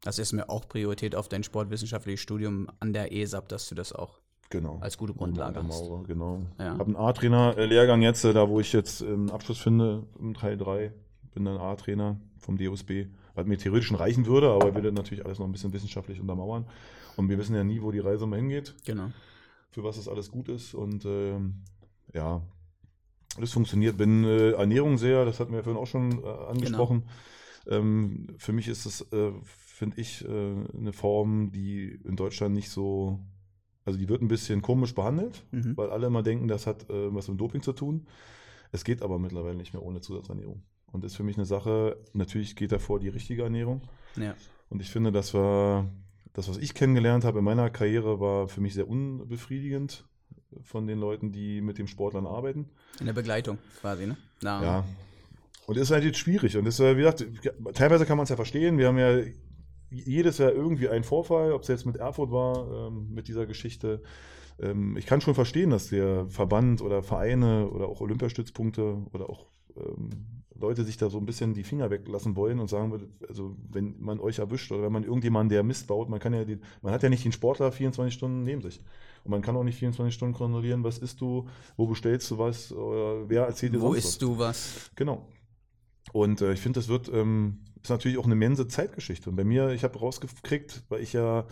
[0.00, 3.92] Das ist mir auch Priorität auf dein sportwissenschaftliches Studium an der ESAP, dass du das
[3.92, 4.78] auch Genau.
[4.80, 5.66] als gute Grundlage hast.
[5.68, 6.40] Maurer, genau.
[6.58, 6.78] Ja.
[6.78, 10.94] Habe einen A-Trainer-Lehrgang jetzt, äh, da wo ich jetzt einen Abschluss finde, im Teil 3.
[11.34, 13.08] Bin dann A-Trainer vom DOSB.
[13.38, 16.20] Was mir theoretisch schon reichen würde, aber will das natürlich alles noch ein bisschen wissenschaftlich
[16.20, 16.66] untermauern.
[17.16, 19.12] Und wir wissen ja nie, wo die Reise mal hingeht, Genau.
[19.70, 20.74] für was das alles gut ist.
[20.74, 21.62] Und ähm,
[22.12, 22.42] ja,
[23.38, 23.96] das funktioniert.
[23.96, 27.04] Bin äh, Ernährung sehr, das hatten wir ja vorhin auch schon äh, angesprochen.
[27.68, 30.28] Ähm, für mich ist es, äh, finde ich, äh,
[30.76, 33.20] eine Form, die in Deutschland nicht so,
[33.84, 35.76] also die wird ein bisschen komisch behandelt, Mhm.
[35.76, 38.06] weil alle immer denken, das hat äh, was mit Doping zu tun.
[38.72, 40.62] Es geht aber mittlerweile nicht mehr ohne Zusatzernährung.
[40.92, 43.82] Und das ist für mich eine Sache, natürlich geht davor die richtige Ernährung.
[44.16, 44.34] Ja.
[44.70, 45.86] Und ich finde, das war,
[46.32, 50.04] das, was ich kennengelernt habe in meiner Karriere, war für mich sehr unbefriedigend
[50.62, 52.70] von den Leuten, die mit dem Sportlern arbeiten.
[53.00, 54.16] In der Begleitung quasi, ne?
[54.42, 54.84] Na, Ja.
[55.66, 56.56] Und das ist halt jetzt schwierig.
[56.56, 57.26] Und das ist, äh, wie gesagt,
[57.74, 58.78] teilweise kann man es ja verstehen.
[58.78, 59.20] Wir haben ja
[59.90, 64.02] jedes Jahr irgendwie einen Vorfall, ob es jetzt mit Erfurt war, ähm, mit dieser Geschichte.
[64.58, 69.44] Ähm, ich kann schon verstehen, dass der Verband oder Vereine oder auch Olympiastützpunkte oder auch
[69.76, 73.56] ähm, Leute sich da so ein bisschen die Finger weglassen wollen und sagen, würde, also
[73.70, 76.58] wenn man euch erwischt oder wenn man irgendjemanden, der Mist baut, man kann ja die,
[76.82, 78.80] man hat ja nicht den Sportler 24 Stunden neben sich.
[79.24, 81.46] Und man kann auch nicht 24 Stunden kontrollieren, was isst du,
[81.76, 84.04] wo bestellst du was, oder wer erzählt dir Wo sonst was.
[84.04, 84.90] isst du was?
[84.96, 85.26] Genau.
[86.12, 89.30] Und äh, ich finde, das wird, ähm, ist natürlich auch eine immense Zeitgeschichte.
[89.30, 91.46] Und bei mir, ich habe rausgekriegt, weil ich ja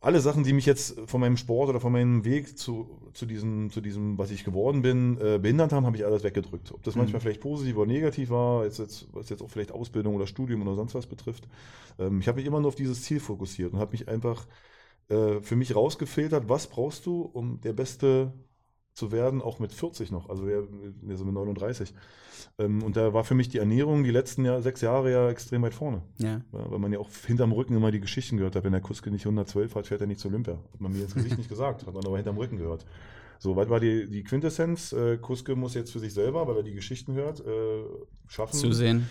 [0.00, 3.70] alle Sachen, die mich jetzt von meinem Sport oder von meinem Weg zu, zu, diesem,
[3.70, 6.72] zu diesem, was ich geworden bin, äh, behindert haben, habe ich alles weggedrückt.
[6.72, 6.96] Ob das Mhm.
[6.96, 10.62] manchmal vielleicht positiv oder negativ war, jetzt, jetzt, was jetzt auch vielleicht Ausbildung oder Studium
[10.62, 11.48] oder sonst was betrifft.
[11.98, 14.46] Ähm, ich habe mich immer nur auf dieses Ziel fokussiert und habe mich einfach
[15.08, 18.32] äh, für mich rausgefiltert, was brauchst du, um der beste
[18.96, 20.66] zu werden, auch mit 40 noch, also wir,
[21.16, 21.92] sind mit 39.
[22.58, 25.62] Ähm, und da war für mich die Ernährung die letzten Jahr, sechs Jahre ja extrem
[25.62, 26.02] weit vorne.
[26.16, 26.40] Ja.
[26.50, 29.26] Weil man ja auch hinterm Rücken immer die Geschichten gehört hat, wenn der Kuske nicht
[29.26, 30.54] 112 hat, fährt er nicht zur Olympia.
[30.54, 32.86] Hat man mir ins Gesicht nicht gesagt, hat man aber hinterm Rücken gehört.
[33.38, 34.94] So weit war die, die Quintessenz.
[34.94, 37.84] Äh, Kuske muss jetzt für sich selber, weil er die Geschichten hört, äh,
[38.26, 39.10] schaffen, Zusehen.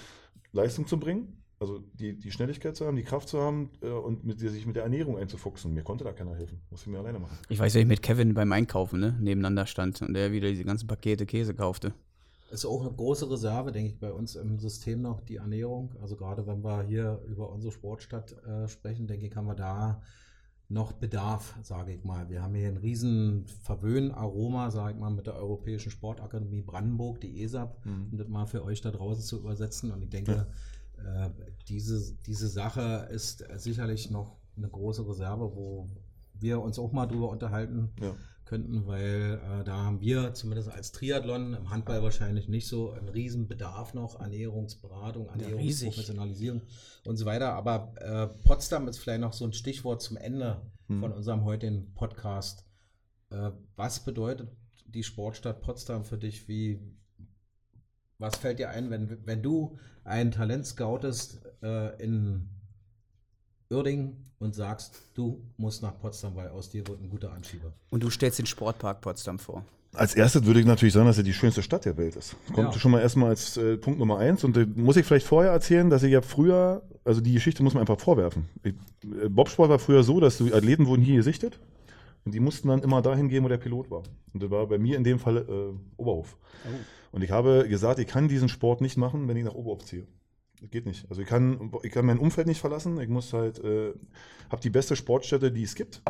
[0.51, 1.44] Leistung zu bringen.
[1.59, 4.75] Also die, die Schnelligkeit zu haben, die Kraft zu haben äh, und mit, sich mit
[4.75, 5.73] der Ernährung einzufuchsen.
[5.73, 6.59] Mir konnte da keiner helfen.
[6.69, 7.37] Musste ich mir alleine machen.
[7.47, 10.65] Ich weiß, wie ich mit Kevin beim Einkaufen ne, nebeneinander stand und der wieder diese
[10.65, 11.93] ganzen Pakete Käse kaufte.
[12.51, 15.95] Ist auch eine große Reserve, denke ich, bei uns im System noch, die Ernährung.
[16.01, 20.01] Also gerade wenn wir hier über unsere Sportstadt äh, sprechen, denke ich, haben wir da
[20.67, 22.29] noch Bedarf, sage ich mal.
[22.29, 27.43] Wir haben hier ein riesen Verwöhnaroma, sage ich mal, mit der Europäischen Sportakademie Brandenburg, die
[27.43, 29.91] ESAP, um das mal für euch da draußen zu übersetzen.
[29.91, 30.47] Und ich denke,
[30.99, 31.29] äh,
[31.67, 35.87] diese, diese Sache ist sicherlich noch eine große Reserve, wo
[36.33, 38.15] wir uns auch mal drüber unterhalten Ja.
[38.45, 43.09] könnten, weil äh, da haben wir zumindest als Triathlon, im Handball wahrscheinlich nicht so einen
[43.09, 45.49] riesen Bedarf noch, Ernährungsberatung, riesig.
[45.51, 46.61] Ernährungsprofessionalisierung
[47.05, 47.53] und so weiter.
[47.53, 50.99] Aber äh, Potsdam ist vielleicht noch so ein Stichwort zum Ende Hm.
[50.99, 52.63] von unserem heutigen Podcast.
[53.31, 54.49] Äh, was bedeutet
[54.85, 56.47] die Sportstadt Potsdam für dich?
[56.47, 56.79] Wie,
[58.19, 62.47] was fällt dir ein, wenn, wenn du ein Talent scoutest äh, in
[63.69, 67.73] Uerdingen und sagst, du musst nach Potsdam, weil aus dir wird ein guter Anschieber?
[67.89, 69.65] Und du stellst den Sportpark Potsdam vor.
[69.93, 72.35] Als erstes würde ich natürlich sagen, dass er die schönste Stadt der Welt ist.
[72.53, 72.79] Kommt Ja.
[72.79, 74.43] schon mal erstmal als äh, Punkt Nummer eins.
[74.43, 77.73] Und äh, muss ich vielleicht vorher erzählen, dass ich ja früher, also die Geschichte muss
[77.73, 78.49] man einfach vorwerfen.
[78.63, 78.73] Ich,
[79.23, 81.59] äh, Bobsport war früher so, dass die Athleten wurden hier gesichtet
[82.25, 84.03] und die mussten dann immer dahin gehen, wo der Pilot war.
[84.33, 86.37] Und das war bei mir in dem Fall äh, Oberhof.
[87.11, 90.07] Und ich habe gesagt, ich kann diesen Sport nicht machen, wenn ich nach Oberhof ziehe.
[90.59, 91.05] Das geht nicht.
[91.09, 92.99] Also ich kann, ich kann mein Umfeld nicht verlassen.
[92.99, 93.93] Ich muss halt, äh,
[94.49, 96.01] habe die beste Sportstätte, die es gibt.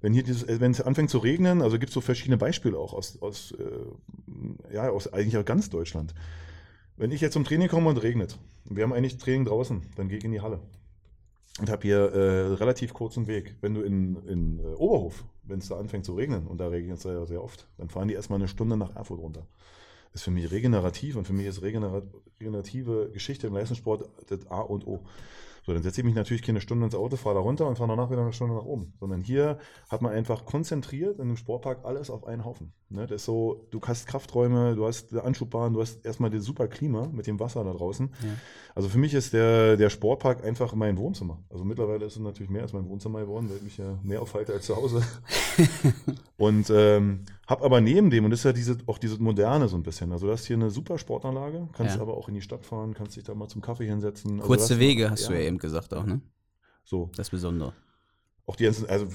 [0.00, 2.76] Wenn hier dieses, äh, wenn es anfängt zu regnen, also gibt es so verschiedene Beispiele
[2.76, 6.14] auch aus, aus, äh, ja, aus eigentlich auch ganz Deutschland.
[6.96, 10.18] Wenn ich jetzt zum Training komme und regnet, wir haben eigentlich Training draußen, dann gehe
[10.18, 10.60] ich in die Halle
[11.60, 13.56] und habe hier äh, relativ kurzen Weg.
[13.60, 16.98] Wenn du in, in äh, Oberhof, wenn es da anfängt zu regnen, und da regnet
[16.98, 19.46] es ja sehr oft, dann fahren die erstmal eine Stunde nach Erfurt runter.
[20.12, 22.02] Das ist für mich regenerativ und für mich ist regenera
[22.40, 25.04] regenerative Geschichte im Leistungssport das A und O.
[25.64, 27.88] So, dann setze ich mich natürlich keine Stunde ins Auto, fahre da runter und fahre
[27.88, 28.92] danach wieder eine Stunde nach oben.
[29.00, 29.58] Sondern hier
[29.88, 32.72] hat man einfach konzentriert in dem Sportpark alles auf einen Haufen.
[32.90, 33.06] Ne?
[33.06, 37.08] Das ist so, du hast Krafträume, du hast Anschubbahn, du hast erstmal das super Klima
[37.12, 38.10] mit dem Wasser da draußen.
[38.74, 41.42] Also für mich ist der, der Sportpark einfach mein Wohnzimmer.
[41.48, 44.20] Also mittlerweile ist es natürlich mehr als mein Wohnzimmer geworden, weil ich mich ja mehr
[44.20, 45.02] aufhalte als zu Hause.
[46.36, 49.76] und ähm, habe aber neben dem, und das ist ja diese, auch diese Moderne so
[49.76, 52.02] ein bisschen, also du hast hier eine super Sportanlage, kannst Ja.
[52.02, 54.36] aber auch in die Stadt fahren, kannst dich da mal zum Kaffee hinsetzen.
[54.36, 56.20] Also Kurze hast- Wege, hast du ja eben gesagt auch, ne?
[56.84, 57.72] So, Das Besondere.
[58.46, 59.06] auch die ganzen, also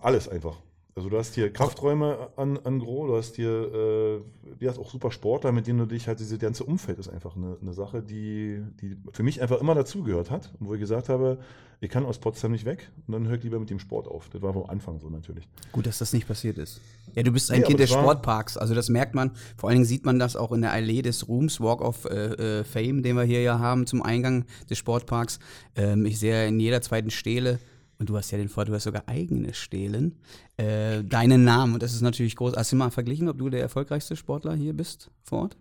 [0.00, 0.56] alles einfach.
[0.98, 4.20] Also du hast hier Krafträume an, an Gros, du hast hier, äh,
[4.58, 7.36] du hast auch super Sportler, mit denen du dich halt, diese ganze Umfeld ist einfach
[7.36, 10.54] eine, eine Sache, die, die für mich einfach immer dazugehört hat.
[10.58, 11.36] Wo ich gesagt habe,
[11.82, 14.30] ich kann aus Potsdam nicht weg und dann höre ich lieber mit dem Sport auf.
[14.30, 15.46] Das war vom Anfang so natürlich.
[15.70, 16.80] Gut, dass das nicht passiert ist.
[17.14, 18.56] Ja, du bist ein Nee, Kind des Sportparks.
[18.56, 19.32] Also das merkt man.
[19.58, 22.60] Vor allen Dingen sieht man das auch in der Allee des Ruhms, Walk of äh,
[22.60, 25.40] äh, Fame, den wir hier ja haben zum Eingang des Sportparks.
[25.74, 27.58] Ähm, ich sehe in jeder zweiten Stele,
[27.98, 30.16] und du hast ja den Vorteil, du hast sogar eigene Stelen,
[30.56, 31.74] äh, deinen Namen.
[31.74, 32.56] Und das ist natürlich groß.
[32.56, 35.56] Hast du mal verglichen, ob du der erfolgreichste Sportler hier bist vor Ort?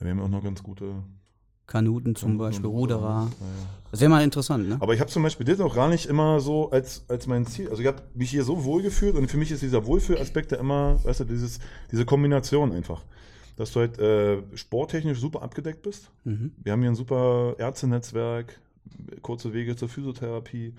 [0.00, 1.02] Wir haben auch noch ganz gute
[1.66, 3.00] Kanuten zum Beispiel, Ruderer.
[3.00, 3.66] Ja, ja.
[3.90, 4.76] Das wäre mal interessant, ne?
[4.80, 7.70] Aber ich habe zum Beispiel das auch gar nicht immer so als, als mein Ziel.
[7.70, 10.58] Also ich habe mich hier so wohl gefühlt und für mich ist dieser Wohlfühlaspekt ja
[10.58, 11.60] immer, weißt du, dieses,
[11.90, 13.02] diese Kombination einfach.
[13.56, 16.10] Dass du halt äh, sporttechnisch super abgedeckt bist.
[16.24, 16.52] Mhm.
[16.62, 18.60] Wir haben hier ein super Ärztenetzwerk,
[19.22, 20.74] kurze Wege zur Physiotherapie.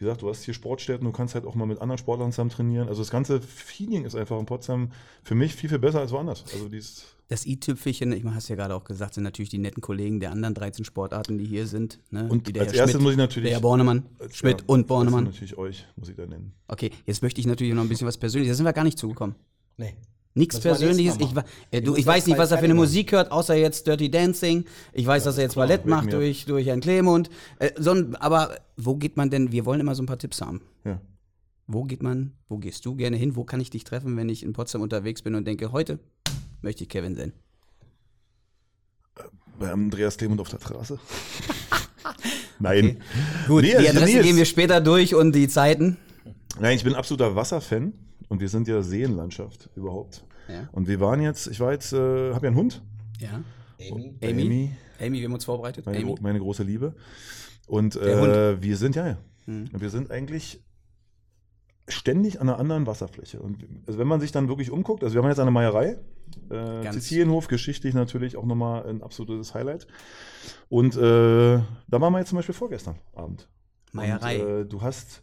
[0.00, 2.48] Wie gesagt, du hast hier Sportstätten, du kannst halt auch mal mit anderen Sportlern zusammen
[2.48, 2.88] trainieren.
[2.88, 6.42] Also das ganze Feeling ist einfach in Potsdam für mich viel, viel besser als woanders.
[6.54, 9.82] Also dieses, Das i-Tüpfelchen, ich meine, hast ja gerade auch gesagt, sind natürlich die netten
[9.82, 12.00] Kollegen der anderen 13 Sportarten, die hier sind.
[12.10, 12.26] Ne?
[12.30, 14.60] Und Wie der als Herr erstes Schmidt, muss ich natürlich- Der Herr Bornemann, als- Schmidt
[14.60, 15.24] ja, und Bornemann.
[15.24, 16.54] natürlich euch, muss ich da nennen.
[16.66, 18.54] Okay, jetzt möchte ich natürlich noch ein bisschen was Persönliches.
[18.54, 19.36] Da sind wir gar nicht zugekommen.
[19.76, 19.96] Nee.
[20.34, 21.16] Nichts Persönliches.
[21.18, 21.30] Ich,
[21.72, 22.74] äh, du, ich weiß nicht, was er für eine.
[22.74, 24.64] Musik hört, außer jetzt Dirty Dancing.
[24.92, 27.30] Ich weiß, dass er jetzt Ballett macht durch, durch Herrn Clemund.
[27.58, 29.50] Äh, so ein, aber wo geht man denn?
[29.50, 30.60] Wir wollen immer so ein paar Tipps haben.
[30.84, 31.00] Ja.
[31.66, 33.34] Wo geht man, wo gehst du gerne hin?
[33.34, 35.98] Wo kann ich dich treffen, wenn ich in Potsdam unterwegs bin und denke, heute
[36.62, 37.32] möchte ich Kevin sehen?
[39.58, 40.98] Bei Andreas Clement auf der Terrasse.
[42.60, 43.02] Nein.
[43.48, 45.96] Gut, Nee, die also Adresse nee, gehen wir später durch und die Zeiten.
[46.60, 47.92] Nein, ich bin absoluter Wasserfan
[48.30, 50.24] und wir sind ja Seenlandschaft überhaupt.
[50.48, 50.68] Ja.
[50.72, 52.82] Und wir waren jetzt, ich war jetzt, äh, habe ja einen Hund.
[53.18, 53.42] Ja.
[53.78, 54.14] Amy?
[54.22, 54.40] Amy?
[54.40, 55.84] Amy, Amy, wir haben uns vorbereitet.
[55.84, 56.14] meine, Amy.
[56.22, 56.94] meine große Liebe.
[57.66, 59.18] Und äh, wir sind ja, ja.
[59.44, 59.68] Hm.
[59.72, 60.62] Und wir sind eigentlich,
[61.88, 63.40] ständig an einer anderen Wasserfläche.
[63.40, 65.98] Und also wenn man sich dann wirklich umguckt, also wir haben jetzt eine Meierei,
[66.48, 69.86] äh, Ganz- Sizilienhof, geschichtlich natürlich auch nochmal ein absolutes Highlight.
[70.68, 73.48] Und äh, da waren wir jetzt zum Beispiel vorgestern Abend.
[73.92, 74.44] Meierei.
[74.44, 75.22] Und, äh, du hast,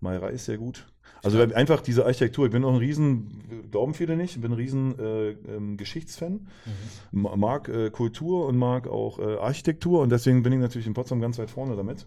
[0.00, 0.86] Meierei ist sehr gut.
[1.24, 4.42] Also wir haben einfach diese Architektur, ich bin auch ein riesen, glauben viele nicht, ich
[4.42, 6.48] bin ein riesen äh, ähm, Geschichtsfan,
[7.12, 10.94] Ma- mag äh, Kultur und mag auch äh, Architektur und deswegen bin ich natürlich in
[10.94, 12.06] Potsdam ganz weit vorne damit.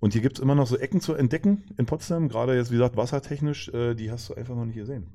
[0.00, 2.74] Und hier gibt es immer noch so Ecken zu entdecken in Potsdam, gerade jetzt, wie
[2.74, 5.06] gesagt, wassertechnisch, äh, die hast du einfach noch nicht gesehen.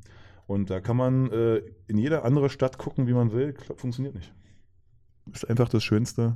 [0.47, 4.33] Und da kann man äh, in jede andere Stadt gucken, wie man will, funktioniert nicht.
[5.31, 6.35] Ist einfach das Schönste,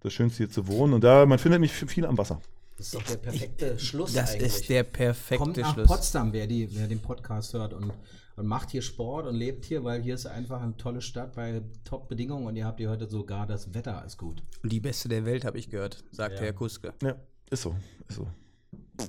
[0.00, 0.92] das Schönste hier zu wohnen.
[0.92, 2.40] Und da, man findet mich viel am Wasser.
[2.82, 4.54] Das ist doch der perfekte Schluss Das eigentlich.
[4.56, 5.86] ist der perfekte Kommt nach Schluss.
[5.86, 7.92] Potsdam, wer, die, wer den Podcast hört und,
[8.34, 11.62] und macht hier Sport und lebt hier, weil hier ist einfach eine tolle Stadt bei
[11.84, 14.42] Top-Bedingungen und ihr habt hier heute sogar das Wetter ist gut.
[14.64, 16.40] Die beste der Welt, habe ich gehört, sagt Ja.
[16.46, 16.92] Herr Kuske.
[17.04, 17.14] Ja,
[17.50, 17.76] ist so,
[18.08, 18.26] ist so.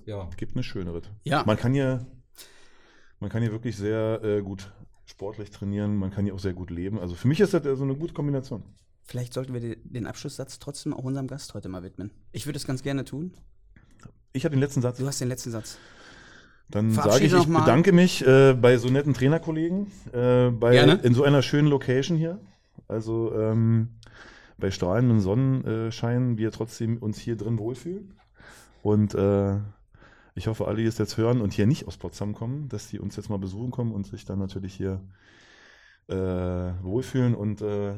[0.06, 0.30] Ja.
[0.38, 1.02] Gibt eine schönere.
[1.24, 1.44] Ja.
[1.44, 2.06] Man kann hier,
[3.20, 4.72] man kann hier wirklich sehr äh, gut
[5.08, 7.00] sportlich trainieren, man kann hier auch sehr gut leben.
[7.00, 8.62] Also für mich ist das so eine gute Kombination.
[9.04, 12.12] Vielleicht sollten wir de- den Abschlusssatz trotzdem auch unserem Gast heute mal widmen.
[12.34, 13.34] Ich würde es ganz gerne tun.
[14.34, 14.98] Ich habe den letzten Satz.
[14.98, 15.78] Du hast den letzten Satz.
[16.70, 21.00] Dann sage ich, ich bedanke mich äh, bei so netten Trainerkollegen, äh, bei, Gerne.
[21.04, 22.40] in so einer schönen Location hier.
[22.88, 23.90] Also ähm,
[24.58, 28.14] bei strahlendem Sonnenschein wir trotzdem uns hier drin wohlfühlen.
[28.82, 29.58] Und äh,
[30.36, 33.00] ich hoffe, alle, die es jetzt hören und hier nicht aus Potsdam kommen, dass die
[33.00, 35.00] uns jetzt mal besuchen kommen und sich dann natürlich hier
[36.08, 37.94] äh, wohlfühlen und äh,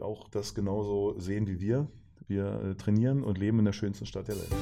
[0.00, 1.88] auch das genauso sehen wie wir.
[2.28, 4.52] Wir äh, trainieren und leben in der schönsten Stadt der Welt.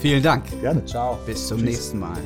[0.00, 0.44] Vielen Dank.
[0.60, 0.84] Gerne.
[0.84, 1.18] Ciao.
[1.26, 2.16] Bis zum nächsten Mal.